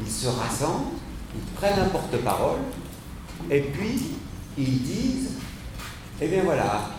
Ils 0.00 0.10
se 0.10 0.26
rassemblent, 0.26 0.96
ils 1.34 1.52
prennent 1.54 1.78
un 1.78 1.88
porte-parole, 1.88 2.58
et 3.50 3.60
puis 3.60 4.12
ils 4.58 4.82
disent, 4.82 5.30
eh 6.20 6.28
bien 6.28 6.42
voilà, 6.44 6.90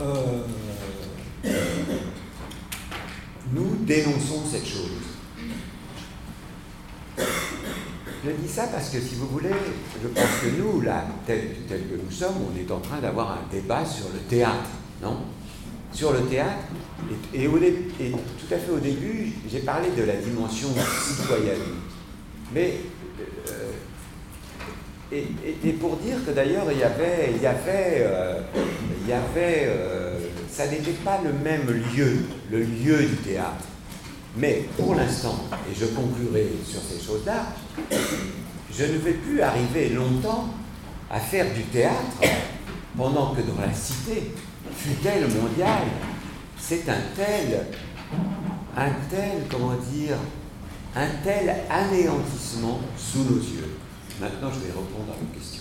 euh, 0.00 0.44
nous 3.52 3.76
dénonçons 3.80 4.42
cette 4.50 4.66
chose. 4.66 5.12
Je 8.24 8.30
dis 8.30 8.48
ça 8.48 8.68
parce 8.72 8.88
que 8.90 9.00
si 9.00 9.16
vous 9.16 9.26
voulez, 9.26 9.50
je 10.00 10.08
pense 10.08 10.30
que 10.42 10.56
nous, 10.56 10.80
là, 10.80 11.04
tel, 11.26 11.40
que 11.68 11.74
nous 11.74 12.10
sommes, 12.10 12.36
on 12.52 12.56
est 12.56 12.70
en 12.70 12.78
train 12.78 13.00
d'avoir 13.00 13.32
un 13.32 13.40
débat 13.50 13.84
sur 13.84 14.06
le 14.12 14.20
théâtre, 14.20 14.70
non? 15.02 15.16
Sur 15.92 16.12
le 16.12 16.20
théâtre, 16.22 16.62
et, 17.34 17.48
tout 17.48 18.54
à 18.54 18.58
fait 18.58 18.70
au 18.70 18.78
début, 18.78 19.32
j'ai 19.50 19.58
parlé 19.60 19.88
de 19.90 20.04
la 20.04 20.14
dimension 20.14 20.68
citoyenne. 21.04 21.58
Mais 22.54 22.76
euh, 23.48 23.72
et, 25.12 25.72
pour 25.72 25.96
dire 25.96 26.24
que 26.24 26.30
d'ailleurs, 26.30 26.70
il 26.70 26.78
y 26.78 26.84
avait, 26.84 27.32
il 27.34 27.42
y 27.42 27.46
avait, 27.46 28.06
euh, 28.06 28.40
il 29.02 29.10
y 29.10 29.12
avait 29.12 29.66
euh, 29.66 30.18
ça 30.48 30.66
n'était 30.68 30.92
pas 31.04 31.20
le 31.24 31.32
même 31.32 31.66
lieu, 31.94 32.18
le 32.50 32.60
lieu 32.60 32.98
du 32.98 33.16
théâtre. 33.16 33.64
Mais 34.36 34.66
pour 34.78 34.94
l'instant, 34.94 35.44
et 35.70 35.74
je 35.78 35.86
conclurai 35.86 36.46
sur 36.66 36.80
ces 36.80 37.04
choses-là, 37.04 37.48
je 38.72 38.84
ne 38.84 38.98
vais 38.98 39.12
plus 39.12 39.42
arriver 39.42 39.90
longtemps 39.90 40.48
à 41.10 41.20
faire 41.20 41.52
du 41.52 41.62
théâtre 41.64 42.16
pendant 42.96 43.34
que 43.34 43.42
dans 43.42 43.60
la 43.60 43.72
cité, 43.74 44.32
fut-elle 44.74 45.28
mondiale, 45.28 45.88
c'est 46.58 46.88
un 46.88 47.00
tel, 47.14 47.66
un 48.74 48.90
tel, 49.10 49.42
comment 49.50 49.74
dire, 49.92 50.16
un 50.96 51.08
tel 51.22 51.54
anéantissement 51.70 52.80
sous 52.96 53.24
nos 53.24 53.38
yeux. 53.38 53.76
Maintenant, 54.18 54.48
je 54.50 54.60
vais 54.60 54.68
répondre 54.68 55.12
à 55.12 55.18
vos 55.18 55.38
questions. 55.38 55.51